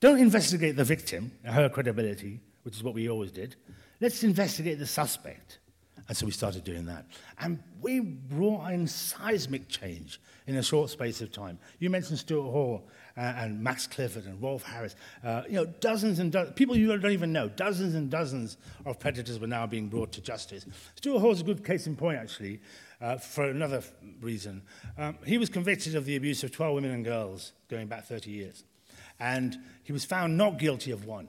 Don't 0.00 0.18
investigate 0.18 0.76
the 0.76 0.84
victim, 0.84 1.32
her 1.44 1.68
credibility, 1.68 2.40
which 2.64 2.76
is 2.76 2.82
what 2.82 2.94
we 2.94 3.08
always 3.08 3.30
did. 3.30 3.56
Let's 4.00 4.24
investigate 4.24 4.78
the 4.78 4.86
suspect. 4.86 5.60
And 6.08 6.16
so 6.16 6.26
we 6.26 6.32
started 6.32 6.64
doing 6.64 6.86
that. 6.86 7.06
And 7.38 7.62
we 7.80 8.00
brought 8.00 8.72
in 8.72 8.86
seismic 8.86 9.68
change 9.68 10.20
in 10.46 10.56
a 10.56 10.62
short 10.62 10.90
space 10.90 11.20
of 11.20 11.32
time. 11.32 11.58
You 11.78 11.90
mentioned 11.90 12.18
Stuart 12.18 12.50
Hall 12.50 12.88
and 13.16 13.62
Max 13.62 13.86
Clifford 13.86 14.24
and 14.24 14.42
Rolf 14.42 14.62
Harris. 14.62 14.96
Uh, 15.22 15.42
you 15.46 15.54
know, 15.54 15.66
dozens 15.66 16.18
and 16.18 16.32
dozens, 16.32 16.54
people 16.56 16.76
you 16.76 16.96
don't 16.96 17.12
even 17.12 17.32
know, 17.32 17.48
dozens 17.48 17.94
and 17.94 18.10
dozens 18.10 18.56
of 18.84 18.98
predators 18.98 19.38
were 19.38 19.46
now 19.46 19.66
being 19.66 19.88
brought 19.88 20.12
to 20.12 20.20
justice. 20.20 20.66
Stuart 20.96 21.20
Hall 21.20 21.32
is 21.32 21.40
a 21.40 21.44
good 21.44 21.64
case 21.64 21.86
in 21.86 21.96
point, 21.96 22.18
actually, 22.18 22.60
uh, 23.00 23.16
for 23.16 23.44
another 23.44 23.82
reason. 24.20 24.62
Um, 24.98 25.18
he 25.24 25.38
was 25.38 25.48
convicted 25.48 25.94
of 25.94 26.04
the 26.04 26.16
abuse 26.16 26.42
of 26.42 26.52
12 26.52 26.74
women 26.74 26.90
and 26.90 27.04
girls 27.04 27.52
going 27.68 27.86
back 27.86 28.04
30 28.04 28.30
years. 28.30 28.64
And 29.20 29.56
he 29.84 29.92
was 29.92 30.04
found 30.04 30.36
not 30.36 30.58
guilty 30.58 30.90
of 30.90 31.04
one. 31.06 31.28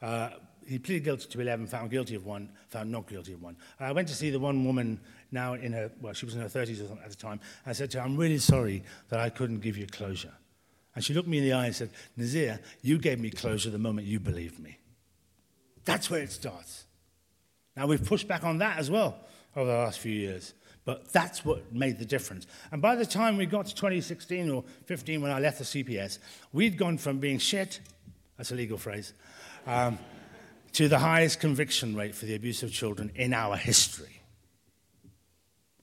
Uh, 0.00 0.30
he 0.66 0.78
pleaded 0.78 1.04
guilty 1.04 1.28
to 1.28 1.40
11, 1.40 1.66
found 1.66 1.90
guilty 1.90 2.14
of 2.14 2.24
one, 2.24 2.50
found 2.68 2.90
not 2.90 3.08
guilty 3.08 3.32
of 3.32 3.42
one. 3.42 3.56
I 3.78 3.92
went 3.92 4.08
to 4.08 4.14
see 4.14 4.30
the 4.30 4.38
one 4.38 4.64
woman 4.64 5.00
now 5.32 5.54
in 5.54 5.72
her, 5.72 5.90
well, 6.00 6.12
she 6.12 6.24
was 6.24 6.34
in 6.34 6.40
her 6.40 6.48
30s 6.48 6.90
at 7.04 7.10
the 7.10 7.16
time. 7.16 7.40
I 7.66 7.72
said 7.72 7.90
to 7.92 7.98
her, 7.98 8.04
I'm 8.04 8.16
really 8.16 8.38
sorry 8.38 8.84
that 9.08 9.20
I 9.20 9.30
couldn't 9.30 9.60
give 9.60 9.76
you 9.76 9.86
closure. 9.86 10.32
And 10.94 11.04
she 11.04 11.14
looked 11.14 11.28
me 11.28 11.38
in 11.38 11.44
the 11.44 11.52
eye 11.52 11.66
and 11.66 11.74
said, 11.74 11.90
Nazir, 12.16 12.60
you 12.82 12.98
gave 12.98 13.20
me 13.20 13.30
closure 13.30 13.70
the 13.70 13.78
moment 13.78 14.06
you 14.06 14.18
believed 14.18 14.58
me. 14.58 14.78
That's 15.84 16.10
where 16.10 16.20
it 16.20 16.32
starts. 16.32 16.84
Now, 17.76 17.86
we've 17.86 18.04
pushed 18.04 18.28
back 18.28 18.44
on 18.44 18.58
that 18.58 18.78
as 18.78 18.90
well 18.90 19.16
over 19.56 19.70
the 19.70 19.78
last 19.78 20.00
few 20.00 20.12
years. 20.12 20.54
But 20.84 21.12
that's 21.12 21.44
what 21.44 21.72
made 21.72 21.98
the 21.98 22.04
difference. 22.04 22.46
And 22.72 22.80
by 22.82 22.96
the 22.96 23.06
time 23.06 23.36
we 23.36 23.46
got 23.46 23.66
to 23.66 23.74
2016 23.74 24.50
or 24.50 24.64
15, 24.86 25.20
when 25.20 25.30
I 25.30 25.38
left 25.38 25.58
the 25.58 25.64
CPS, 25.64 26.18
we'd 26.52 26.76
gone 26.76 26.98
from 26.98 27.18
being 27.18 27.38
shit, 27.38 27.80
that's 28.36 28.50
a 28.50 28.54
legal 28.54 28.78
phrase, 28.78 29.12
um, 29.66 29.98
to 30.72 30.88
the 30.88 30.98
highest 30.98 31.40
conviction 31.40 31.94
rate 31.96 32.14
for 32.14 32.26
the 32.26 32.34
abuse 32.34 32.62
of 32.62 32.72
children 32.72 33.12
in 33.14 33.34
our 33.34 33.56
history. 33.56 34.22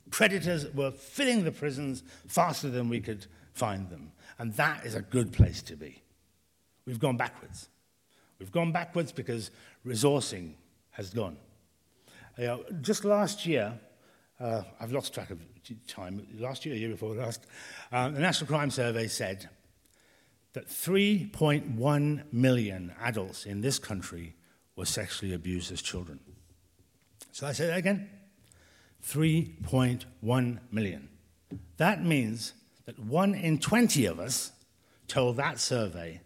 Predators 0.10 0.74
were 0.74 0.92
filling 0.92 1.44
the 1.44 1.52
prisons 1.52 2.04
faster 2.28 2.70
than 2.70 2.90
we 2.90 3.00
could 3.00 3.28
find 3.54 3.90
them. 3.90 4.12
And 4.40 4.54
that 4.54 4.86
is 4.86 4.96
a 4.96 5.02
good 5.02 5.32
place 5.34 5.62
to 5.64 5.76
be. 5.76 6.02
We've 6.86 7.00
gone 7.00 7.18
backwards. 7.18 7.70
We've 8.40 8.52
gone 8.52 8.72
backwards 8.72 9.12
because 9.12 9.52
resourcing 9.86 10.54
has 10.92 11.10
gone. 11.10 11.38
You 12.38 12.46
know, 12.46 12.64
just 12.82 13.04
last 13.04 13.46
year, 13.46 13.80
uh, 14.40 14.62
I've 14.80 14.92
lost 14.92 15.14
track 15.14 15.32
of 15.32 15.40
time, 15.88 16.26
last 16.38 16.66
year, 16.66 16.76
a 16.76 16.78
year 16.78 16.90
before 16.90 17.16
last, 17.16 17.48
uh, 17.92 18.10
the 18.10 18.20
National 18.20 18.48
Crime 18.48 18.70
Survey 18.70 19.08
said 19.08 19.50
that 20.54 20.68
3.1 20.68 22.24
million 22.32 22.94
adults 23.02 23.46
in 23.46 23.62
this 23.62 23.80
country 23.80 24.36
were 24.76 24.86
sexually 24.86 25.34
abused 25.34 25.72
as 25.72 25.82
children. 25.82 26.20
So 27.32 27.48
I 27.48 27.52
say 27.52 27.68
that 27.68 27.78
again 27.78 28.10
3.1 29.06 30.60
million. 30.72 31.10
That 31.78 32.04
means 32.04 32.54
that 32.88 32.98
one 32.98 33.36
in 33.36 33.60
20 33.60 34.06
of 34.06 34.20
us 34.20 34.52
told 35.08 35.38
that 35.38 35.60
survey 35.60 36.22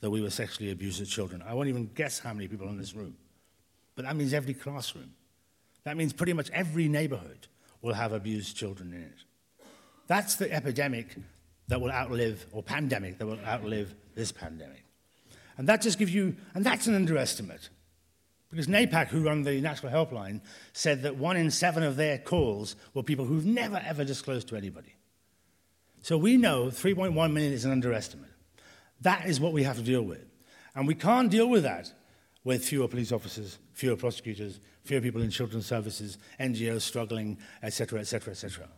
that 0.00 0.10
we 0.10 0.20
were 0.20 0.30
sexually 0.30 0.70
abused 0.70 1.00
as 1.00 1.08
children. 1.08 1.42
I 1.46 1.54
won't 1.54 1.68
even 1.68 1.88
guess 1.94 2.18
how 2.18 2.34
many 2.34 2.48
people 2.48 2.68
in 2.68 2.76
this 2.76 2.94
room. 2.94 3.16
But 3.94 4.04
that 4.04 4.16
means 4.16 4.34
every 4.34 4.54
classroom. 4.54 5.12
That 5.84 5.96
means 5.96 6.12
pretty 6.12 6.32
much 6.32 6.50
every 6.50 6.88
neighborhood 6.88 7.46
will 7.80 7.94
have 7.94 8.12
abused 8.12 8.56
children 8.56 8.92
in 8.92 9.02
it. 9.02 9.24
That's 10.08 10.34
the 10.34 10.52
epidemic 10.52 11.16
that 11.68 11.80
will 11.80 11.92
outlive, 11.92 12.44
or 12.50 12.62
pandemic 12.62 13.18
that 13.18 13.26
will 13.26 13.38
outlive 13.46 13.94
this 14.16 14.32
pandemic. 14.32 14.84
And 15.56 15.68
that 15.68 15.80
just 15.80 15.98
gives 15.98 16.12
you, 16.12 16.34
and 16.54 16.66
that's 16.66 16.88
an 16.88 16.94
underestimate. 16.96 17.68
Because 18.50 18.66
NAPAC, 18.66 19.08
who 19.08 19.22
run 19.22 19.44
the 19.44 19.60
National 19.60 19.92
Helpline, 19.92 20.40
said 20.72 21.02
that 21.02 21.16
one 21.16 21.36
in 21.36 21.52
seven 21.52 21.84
of 21.84 21.94
their 21.94 22.18
calls 22.18 22.74
were 22.94 23.04
people 23.04 23.24
who've 23.24 23.46
never 23.46 23.80
ever 23.86 24.04
disclosed 24.04 24.48
to 24.48 24.56
anybody. 24.56 24.96
So 26.02 26.16
we 26.16 26.36
know 26.36 26.66
3.1 26.66 27.32
million 27.32 27.52
is 27.52 27.64
an 27.64 27.72
underestimate. 27.72 28.30
That 29.02 29.26
is 29.26 29.40
what 29.40 29.52
we 29.52 29.62
have 29.62 29.76
to 29.76 29.82
deal 29.82 30.02
with. 30.02 30.24
And 30.74 30.86
we 30.86 30.94
can't 30.94 31.30
deal 31.30 31.48
with 31.48 31.62
that 31.64 31.92
with 32.44 32.64
fewer 32.64 32.88
police 32.88 33.12
officers, 33.12 33.58
fewer 33.72 33.96
prosecutors, 33.96 34.60
fewer 34.84 35.00
people 35.00 35.20
in 35.20 35.30
children's 35.30 35.66
services, 35.66 36.18
NGOs 36.38 36.82
struggling, 36.82 37.38
etc., 37.62 38.00
etc., 38.00 38.32
etc. 38.32 38.68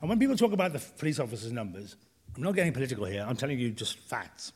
And 0.00 0.08
when 0.08 0.18
people 0.18 0.36
talk 0.36 0.52
about 0.52 0.72
the 0.72 0.82
police 0.98 1.20
officers' 1.20 1.52
numbers, 1.52 1.96
I'm 2.34 2.42
not 2.42 2.54
getting 2.54 2.72
political 2.72 3.04
here, 3.04 3.24
I'm 3.26 3.36
telling 3.36 3.58
you 3.58 3.70
just 3.70 3.98
facts. 3.98 4.52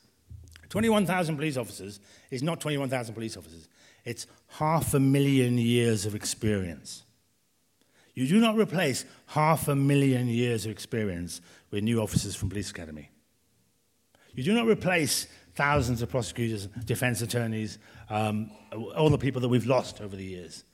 21,000 0.71 1.37
police 1.37 1.57
officers 1.57 2.01
is 2.31 2.43
not 2.43 2.61
21,000 2.61 3.14
police 3.14 3.37
officers, 3.37 3.69
it's 4.05 4.27
half 4.49 4.95
a 4.95 5.01
million 5.01 5.59
years 5.59 6.07
of 6.07 6.14
experience. 6.14 7.05
You 8.17 8.27
do 8.27 8.41
not 8.41 8.57
replace 8.57 9.05
half 9.27 9.69
a 9.69 9.77
million 9.77 10.27
years 10.27 10.64
of 10.64 10.73
experience 10.73 11.43
with 11.71 11.85
new 11.85 12.01
officers 12.01 12.35
from 12.35 12.49
Police 12.49 12.71
Academy. 12.71 13.11
You 14.35 14.43
do 14.43 14.55
not 14.55 14.67
replace 14.67 15.27
thousands 15.55 16.01
of 16.01 16.09
prosecutors, 16.09 16.67
defense 16.87 17.21
attorneys, 17.21 17.79
um, 18.09 18.51
all 18.97 19.11
the 19.11 19.19
people 19.19 19.43
that 19.43 19.49
we've 19.49 19.67
lost 19.67 20.01
over 20.01 20.17
the 20.17 20.25
years 20.25 20.64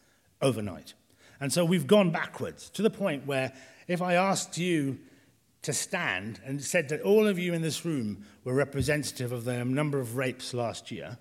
overnight. 0.40 0.94
And 1.40 1.52
so 1.52 1.64
we've 1.64 1.88
gone 1.88 2.10
backwards 2.10 2.70
to 2.70 2.82
the 2.82 2.90
point 2.90 3.26
where 3.26 3.52
if 3.88 4.00
I 4.00 4.14
asked 4.14 4.56
you 4.56 5.00
to 5.62 5.72
stand 5.72 6.40
and 6.44 6.62
said 6.62 6.88
that 6.90 7.02
all 7.02 7.26
of 7.26 7.40
you 7.40 7.54
in 7.54 7.62
this 7.62 7.84
room 7.84 8.24
were 8.44 8.54
representative 8.54 9.32
of 9.32 9.44
the 9.44 9.64
number 9.64 9.98
of 9.98 10.16
rapes 10.16 10.54
last 10.54 10.92
year, 10.92 11.18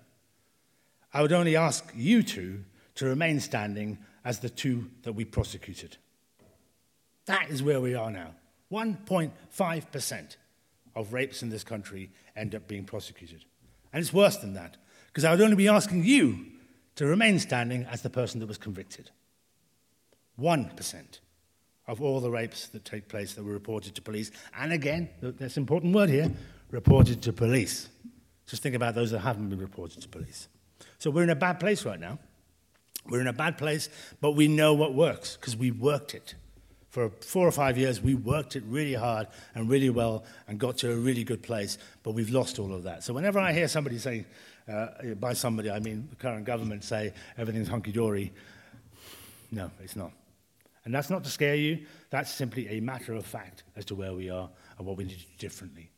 I 1.12 1.22
would 1.22 1.32
only 1.32 1.56
ask 1.56 1.92
you 1.96 2.22
two 2.22 2.64
to 2.94 3.06
remain 3.06 3.40
standing 3.40 3.98
as 4.24 4.38
the 4.38 4.50
two 4.50 4.88
that 5.02 5.14
we 5.14 5.24
prosecuted. 5.24 5.96
That 7.26 7.50
is 7.50 7.62
where 7.62 7.80
we 7.80 7.94
are 7.94 8.10
now. 8.10 8.34
1.5% 8.72 10.36
of 10.94 11.12
rapes 11.12 11.42
in 11.42 11.50
this 11.50 11.64
country 11.64 12.10
end 12.36 12.54
up 12.54 12.66
being 12.66 12.84
prosecuted. 12.84 13.44
And 13.92 14.00
it's 14.00 14.12
worse 14.12 14.36
than 14.38 14.54
that, 14.54 14.76
because 15.06 15.24
I 15.24 15.30
would 15.30 15.40
only 15.40 15.56
be 15.56 15.68
asking 15.68 16.04
you 16.04 16.46
to 16.96 17.06
remain 17.06 17.38
standing 17.38 17.84
as 17.84 18.02
the 18.02 18.10
person 18.10 18.40
that 18.40 18.46
was 18.46 18.58
convicted. 18.58 19.10
1% 20.40 21.20
of 21.86 22.00
all 22.00 22.20
the 22.20 22.30
rapes 22.30 22.68
that 22.68 22.84
take 22.84 23.08
place 23.08 23.34
that 23.34 23.44
were 23.44 23.52
reported 23.52 23.94
to 23.94 24.02
police. 24.02 24.30
And 24.58 24.72
again, 24.72 25.10
that's 25.20 25.56
an 25.56 25.62
important 25.62 25.94
word 25.94 26.08
here 26.08 26.32
reported 26.70 27.22
to 27.22 27.32
police. 27.32 27.88
Just 28.46 28.62
think 28.62 28.74
about 28.74 28.94
those 28.94 29.10
that 29.10 29.20
haven't 29.20 29.48
been 29.48 29.58
reported 29.58 30.00
to 30.02 30.08
police. 30.08 30.48
So 30.98 31.10
we're 31.10 31.24
in 31.24 31.30
a 31.30 31.36
bad 31.36 31.60
place 31.60 31.84
right 31.84 32.00
now. 32.00 32.18
We're 33.08 33.20
in 33.20 33.26
a 33.26 33.32
bad 33.32 33.58
place, 33.58 33.88
but 34.20 34.32
we 34.32 34.48
know 34.48 34.74
what 34.74 34.94
works 34.94 35.36
because 35.36 35.56
we 35.56 35.70
worked 35.70 36.14
it. 36.14 36.34
For 36.92 37.08
four 37.08 37.48
or 37.48 37.52
five 37.52 37.78
years, 37.78 38.02
we 38.02 38.14
worked 38.14 38.54
it 38.54 38.62
really 38.66 38.92
hard 38.92 39.26
and 39.54 39.66
really 39.66 39.88
well 39.88 40.24
and 40.46 40.58
got 40.58 40.76
to 40.78 40.92
a 40.92 40.94
really 40.94 41.24
good 41.24 41.42
place, 41.42 41.78
but 42.02 42.10
we've 42.10 42.28
lost 42.28 42.58
all 42.58 42.74
of 42.74 42.82
that. 42.82 43.02
So 43.02 43.14
whenever 43.14 43.38
I 43.38 43.54
hear 43.54 43.66
somebody 43.66 43.96
say, 43.96 44.26
uh, 44.70 45.14
by 45.18 45.32
somebody, 45.32 45.70
I 45.70 45.80
mean 45.80 46.06
the 46.10 46.16
current 46.16 46.44
government, 46.44 46.84
say 46.84 47.14
everything's 47.38 47.68
hunky 47.68 47.92
dory, 47.92 48.30
no, 49.50 49.70
it's 49.82 49.96
not. 49.96 50.12
And 50.84 50.94
that's 50.94 51.08
not 51.08 51.24
to 51.24 51.30
scare 51.30 51.54
you, 51.54 51.86
that's 52.10 52.30
simply 52.30 52.68
a 52.68 52.80
matter 52.80 53.14
of 53.14 53.24
fact 53.24 53.62
as 53.74 53.86
to 53.86 53.94
where 53.94 54.12
we 54.12 54.28
are 54.28 54.50
and 54.76 54.86
what 54.86 54.98
we 54.98 55.04
need 55.04 55.18
to 55.18 55.24
do 55.24 55.36
differently. 55.38 55.88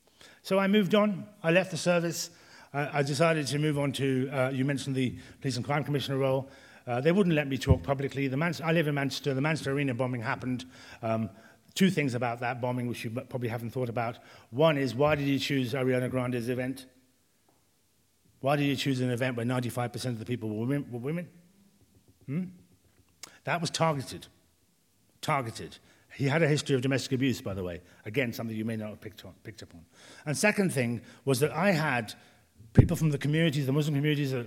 So 0.45 0.61
I 0.61 0.69
moved 0.69 0.95
on, 0.95 1.27
I 1.43 1.51
left 1.51 1.73
the 1.73 1.77
service, 1.77 2.31
I, 2.73 3.01
I 3.01 3.03
decided 3.03 3.49
to 3.49 3.59
move 3.59 3.81
on 3.81 3.91
to, 3.95 4.31
uh, 4.33 4.51
you 4.51 4.65
mentioned 4.65 4.95
the 4.95 5.19
Police 5.41 5.57
and 5.57 5.65
Crime 5.65 5.83
Commissioner 5.83 6.19
role. 6.19 6.49
Uh, 6.87 7.01
they 7.01 7.13
wouldn't 7.13 7.35
let 7.35 7.49
me 7.49 7.57
talk 7.57 7.83
publicly. 7.83 8.29
The 8.29 8.61
I 8.65 8.73
live 8.73 8.89
in 8.89 8.95
Manchester, 8.95 9.35
the 9.35 9.41
Manchester 9.41 9.73
Arena 9.73 9.95
bombing 9.95 10.21
happened. 10.21 10.65
Um, 11.03 11.31
two 11.75 11.91
things 11.91 12.15
about 12.15 12.41
that 12.41 12.61
bombing 12.61 12.87
which 12.87 13.05
you 13.05 13.11
probably 13.11 13.49
haven't 13.49 13.71
thought 13.71 13.89
about. 13.89 14.19
One 14.51 14.77
is 14.77 14.95
why 14.95 15.15
did 15.15 15.27
you 15.27 15.39
choose 15.39 15.73
Ariana 15.73 16.11
Grande's 16.11 16.49
event? 16.49 16.87
Why 18.41 18.57
did 18.57 18.65
you 18.65 18.77
choose 18.77 19.01
an 19.01 19.11
event 19.11 19.37
where 19.37 19.47
95% 19.47 20.05
of 20.07 20.19
the 20.19 20.27
people 20.27 20.51
were 20.51 20.67
women? 20.67 20.87
Were 20.91 20.99
women? 20.99 21.29
Hmm? 22.27 22.45
That 23.45 23.61
was 23.61 23.71
targeted 23.71 24.27
targeted. 25.25 25.79
He 26.15 26.27
had 26.27 26.43
a 26.43 26.49
history 26.49 26.77
of 26.77 26.83
domestic 26.83 27.13
abuse, 27.13 27.41
by 27.41 27.55
the 27.55 27.65
way. 27.65 27.81
Again, 28.05 28.33
something 28.33 28.57
you 28.57 28.65
may 28.65 28.77
not 28.77 28.91
have 28.91 29.01
picked, 29.01 29.25
on, 29.25 29.33
picked 29.43 29.65
up 29.65 29.75
on. 29.75 29.85
And 30.27 30.37
second 30.37 30.73
thing 30.73 31.01
was 31.25 31.41
that 31.41 31.51
I 31.51 31.73
had 31.73 32.15
people 32.75 32.97
from 32.97 33.11
the 33.11 33.19
communities, 33.19 33.67
the 33.67 33.73
Muslim 33.73 33.95
communities, 33.95 34.35
are 34.35 34.47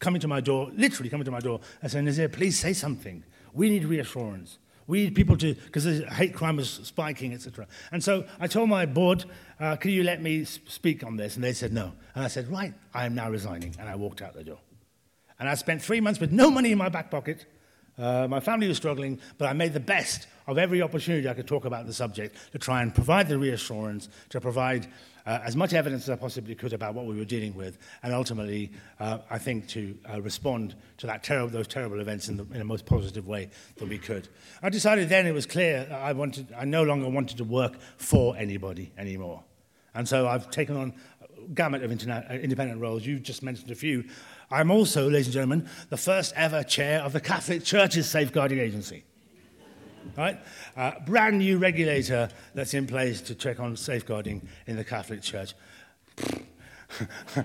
coming 0.00 0.20
to 0.20 0.28
my 0.28 0.40
door, 0.40 0.70
literally 0.74 1.08
coming 1.08 1.24
to 1.24 1.30
my 1.30 1.38
door, 1.38 1.60
and 1.80 1.90
saying, 1.90 2.04
Nazir, 2.06 2.28
please 2.28 2.58
say 2.58 2.72
something. 2.72 3.22
We 3.52 3.70
need 3.70 3.84
reassurance. 3.84 4.58
We 4.86 5.04
need 5.04 5.14
people 5.14 5.36
to, 5.36 5.54
because 5.54 5.84
hate 5.84 6.34
crime 6.34 6.56
was 6.56 6.70
spiking, 6.70 7.34
etc. 7.34 7.66
And 7.92 8.02
so 8.02 8.24
I 8.40 8.46
told 8.46 8.70
my 8.70 8.86
board, 8.86 9.26
uh, 9.60 9.76
can 9.76 9.90
you 9.90 10.02
let 10.02 10.22
me 10.22 10.44
speak 10.44 11.04
on 11.04 11.16
this? 11.16 11.36
And 11.36 11.44
they 11.44 11.52
said 11.52 11.72
no. 11.72 11.92
And 12.14 12.24
I 12.24 12.28
said, 12.28 12.50
right, 12.50 12.72
I 12.94 13.04
am 13.04 13.14
now 13.14 13.30
resigning. 13.30 13.76
And 13.78 13.88
I 13.88 13.96
walked 13.96 14.22
out 14.22 14.34
the 14.34 14.44
door. 14.44 14.60
And 15.38 15.48
I 15.48 15.54
spent 15.54 15.82
three 15.82 16.00
months 16.00 16.18
with 16.18 16.32
no 16.32 16.50
money 16.50 16.72
in 16.72 16.78
my 16.78 16.88
back 16.88 17.10
pocket 17.10 17.46
uh, 17.98 18.28
my 18.28 18.40
family 18.40 18.68
was 18.68 18.76
struggling, 18.76 19.18
but 19.38 19.48
I 19.48 19.52
made 19.52 19.72
the 19.72 19.80
best 19.80 20.28
of 20.46 20.56
every 20.56 20.80
opportunity 20.80 21.28
I 21.28 21.34
could 21.34 21.48
talk 21.48 21.64
about 21.64 21.86
the 21.86 21.92
subject 21.92 22.36
to 22.52 22.58
try 22.58 22.80
and 22.80 22.94
provide 22.94 23.28
the 23.28 23.38
reassurance, 23.38 24.08
to 24.30 24.40
provide 24.40 24.86
uh, 25.28 25.40
as 25.44 25.54
much 25.54 25.74
evidence 25.74 26.04
as 26.04 26.10
I 26.10 26.16
possibly 26.16 26.54
could 26.54 26.72
about 26.72 26.94
what 26.94 27.04
we 27.04 27.14
were 27.14 27.26
dealing 27.26 27.54
with, 27.54 27.76
and 28.02 28.14
ultimately, 28.14 28.72
uh, 28.98 29.18
I 29.28 29.36
think, 29.36 29.68
to 29.68 29.94
uh, 30.10 30.22
respond 30.22 30.74
to 30.96 31.06
that 31.06 31.22
terrible, 31.22 31.50
those 31.50 31.68
terrible 31.68 32.00
events 32.00 32.30
in 32.30 32.38
the, 32.38 32.44
in 32.44 32.58
the 32.58 32.64
most 32.64 32.86
positive 32.86 33.28
way 33.28 33.50
that 33.76 33.86
we 33.86 33.98
could. 33.98 34.26
I 34.62 34.70
decided 34.70 35.10
then 35.10 35.26
it 35.26 35.34
was 35.34 35.44
clear 35.44 35.86
I, 35.92 36.14
wanted, 36.14 36.48
I 36.56 36.64
no 36.64 36.82
longer 36.82 37.10
wanted 37.10 37.36
to 37.36 37.44
work 37.44 37.78
for 37.98 38.38
anybody 38.38 38.90
anymore. 38.96 39.44
And 39.94 40.08
so 40.08 40.26
I've 40.26 40.50
taken 40.50 40.78
on 40.78 40.94
a 41.22 41.48
gamut 41.52 41.82
of 41.82 41.92
internet, 41.92 42.30
uh, 42.30 42.34
independent 42.34 42.80
roles. 42.80 43.04
You've 43.04 43.22
just 43.22 43.42
mentioned 43.42 43.70
a 43.70 43.74
few. 43.74 44.04
I'm 44.50 44.70
also, 44.70 45.10
ladies 45.10 45.26
and 45.26 45.34
gentlemen, 45.34 45.68
the 45.90 45.98
first 45.98 46.32
ever 46.36 46.62
chair 46.62 47.02
of 47.02 47.12
the 47.12 47.20
Catholic 47.20 47.64
Church's 47.64 48.08
Safeguarding 48.08 48.60
Agency. 48.60 49.04
Right? 50.16 50.38
Uh, 50.76 50.92
brand 51.06 51.38
new 51.38 51.58
regulator 51.58 52.28
that's 52.54 52.74
in 52.74 52.86
place 52.86 53.20
to 53.22 53.34
check 53.34 53.60
on 53.60 53.76
safeguarding 53.76 54.48
in 54.66 54.76
the 54.76 54.84
Catholic 54.84 55.22
Church. 55.22 55.54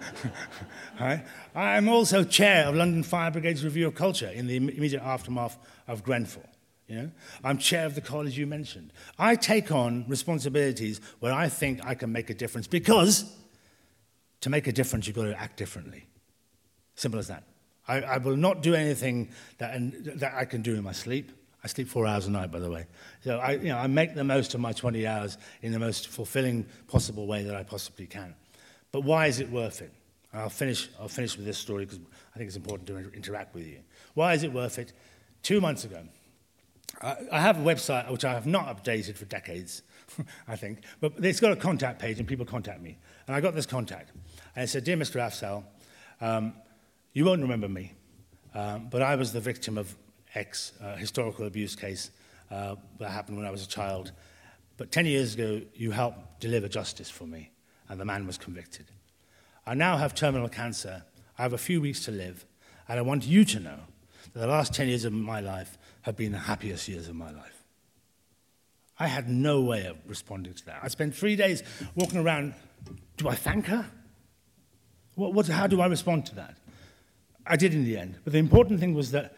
right? 1.00 1.24
I'm 1.54 1.90
also 1.90 2.24
chair 2.24 2.68
of 2.68 2.76
London 2.76 3.04
Fire 3.04 3.32
Brigade's 3.32 3.64
Review 3.64 3.88
of 3.88 3.96
Culture 3.96 4.30
in 4.30 4.48
the 4.48 4.56
immediate 4.56 5.04
aftermath 5.04 5.58
of 5.88 6.04
Grenfell. 6.04 6.50
You 6.88 6.96
know? 6.98 7.12
I'm 7.44 7.58
chair 7.58 7.86
of 7.86 7.96
the 7.96 8.02
college 8.02 8.38
you 8.38 8.48
mentioned. 8.48 8.92
I 9.18 9.36
take 9.36 9.72
on 9.72 10.06
responsibilities 10.08 11.02
where 11.20 11.34
I 11.34 11.50
think 11.50 11.86
I 11.86 11.96
can 11.96 12.12
make 12.12 12.30
a 12.30 12.34
difference 12.34 12.68
because 12.68 13.36
to 14.42 14.50
make 14.50 14.68
a 14.68 14.72
difference, 14.74 15.08
you've 15.08 15.16
got 15.16 15.24
to 15.24 15.40
act 15.40 15.58
differently. 15.58 16.06
Simple 16.96 17.20
as 17.20 17.28
that. 17.28 17.44
I, 17.88 18.02
I 18.02 18.18
will 18.18 18.36
not 18.36 18.62
do 18.62 18.76
anything 18.76 19.30
that, 19.58 19.74
that 20.20 20.34
I 20.36 20.46
can 20.46 20.62
do 20.62 20.76
in 20.76 20.84
my 20.84 20.92
sleep. 20.92 21.32
I 21.64 21.68
sleep 21.68 21.88
four 21.88 22.06
hours 22.06 22.28
a 22.28 22.32
night, 22.32 22.52
by 22.52 22.60
the 22.60 22.70
way. 22.70 22.86
So 23.24 23.38
I, 23.38 23.54
you 23.54 23.70
know, 23.70 23.78
I 23.78 23.88
make 23.88 24.16
the 24.16 24.24
most 24.24 24.54
of 24.54 24.60
my 24.60 24.74
20 24.74 25.08
hours 25.08 25.38
in 25.62 25.72
the 25.72 25.80
most 25.80 26.10
fulfilling 26.10 26.66
possible 26.88 27.26
way 27.26 27.44
that 27.44 27.56
I 27.56 27.64
possibly 27.64 28.06
can. 28.06 28.36
But 28.92 29.02
why 29.02 29.28
is 29.28 29.40
it 29.40 29.50
worth 29.50 29.82
it? 29.82 29.92
I'll 30.34 30.50
finish, 30.50 30.90
I'll 31.00 31.08
finish 31.08 31.38
with 31.38 31.46
this 31.46 31.58
story 31.58 31.86
because 31.86 32.00
I 32.34 32.38
think 32.38 32.48
it's 32.48 32.58
important 32.58 32.88
to 32.88 32.98
interact 33.14 33.54
with 33.56 33.66
you. 33.66 33.80
Why 34.14 34.34
is 34.34 34.44
it 34.44 34.52
worth 34.52 34.78
it? 34.78 34.92
Two 35.42 35.62
months 35.62 35.86
ago, 35.86 36.02
I, 37.02 37.16
I 37.32 37.40
have 37.40 37.60
a 37.60 37.64
website 37.64 38.10
which 38.12 38.26
I 38.26 38.34
have 38.34 38.48
not 38.48 38.66
updated 38.66 39.16
for 39.16 39.26
decades, 39.26 39.84
I 40.48 40.56
think, 40.56 40.80
but 41.00 41.14
it's 41.20 41.40
got 41.40 41.52
a 41.52 41.56
contact 41.56 42.00
page 42.00 42.20
and 42.20 42.28
people 42.28 42.46
contact 42.46 42.82
me. 42.82 42.98
And 43.28 43.36
I 43.36 43.42
got 43.42 43.56
this 43.56 43.66
contact. 43.66 44.12
And 44.56 44.64
it 44.64 44.68
said, 44.68 44.84
Dear 44.84 44.98
Mr. 44.98 45.22
Afzal, 45.22 45.64
um, 46.20 46.54
you 47.14 47.26
won't 47.26 47.42
remember 47.42 47.70
me, 47.70 47.94
um, 48.54 48.88
but 48.90 49.02
I 49.02 49.16
was 49.16 49.34
the 49.34 49.40
victim 49.40 49.78
of 49.78 49.96
X 50.36 50.74
uh, 50.82 50.96
historical 50.96 51.46
abuse 51.46 51.76
case 51.76 52.12
uh, 52.52 52.76
that 53.00 53.10
happened 53.10 53.38
when 53.38 53.46
I 53.46 53.52
was 53.52 53.64
a 53.64 53.68
child. 53.68 54.12
But 54.78 54.92
10 54.92 55.06
years 55.06 55.36
ago, 55.36 55.62
you 55.76 55.92
helped 55.92 56.40
deliver 56.40 56.68
justice 56.68 57.10
for 57.10 57.26
me, 57.26 57.52
and 57.90 58.00
the 58.00 58.06
man 58.06 58.26
was 58.26 58.38
convicted. 58.38 58.86
I 59.66 59.76
now 59.76 59.98
have 59.98 60.16
terminal 60.16 60.50
cancer. 60.50 61.04
I 61.38 61.44
have 61.44 61.54
a 61.54 61.58
few 61.58 61.82
weeks 61.82 62.04
to 62.06 62.12
live, 62.12 62.46
and 62.88 63.00
I 63.00 63.02
want 63.02 63.26
you 63.26 63.46
to 63.46 63.60
know 63.60 63.80
that 64.34 64.40
the 64.40 64.48
last 64.48 64.74
10 64.74 64.88
years 64.88 65.06
of 65.06 65.14
my 65.14 65.40
life 65.40 65.78
have 66.02 66.18
been 66.18 66.32
the 66.32 66.40
happiest 66.40 66.88
years 66.88 67.08
of 67.08 67.16
my 67.16 67.32
life. 67.32 67.64
I 69.00 69.08
had 69.08 69.30
no 69.30 69.62
way 69.62 69.86
of 69.86 69.98
responding 70.08 70.54
to 70.54 70.66
that. 70.66 70.80
I 70.84 70.88
spent 70.88 71.16
three 71.16 71.36
days 71.36 71.64
walking 71.96 72.20
around. 72.20 72.54
Do 73.18 73.28
I 73.28 73.36
thank 73.36 73.68
her? 73.68 73.86
What, 75.16 75.34
what, 75.34 75.48
how 75.48 75.68
do 75.68 75.82
I 75.82 75.88
respond 75.88 76.26
to 76.28 76.36
that? 76.36 76.58
I 77.46 77.56
did 77.56 77.74
in 77.74 77.84
the 77.86 77.98
end. 77.98 78.20
But 78.24 78.34
the 78.34 78.40
important 78.40 78.80
thing 78.80 78.94
was 78.94 79.12
that 79.12 79.36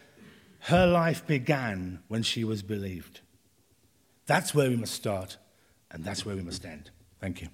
her 0.66 0.88
life 0.88 1.28
began 1.28 2.00
when 2.08 2.24
she 2.24 2.44
was 2.44 2.64
believed. 2.64 3.22
That's 4.26 4.56
where 4.56 4.68
we 4.68 4.76
must 4.76 4.94
start, 4.94 5.38
and 5.92 6.04
that's 6.04 6.26
where 6.26 6.36
we 6.36 6.42
must 6.42 6.66
end. 6.66 6.90
Thank 7.20 7.42
you. 7.42 7.50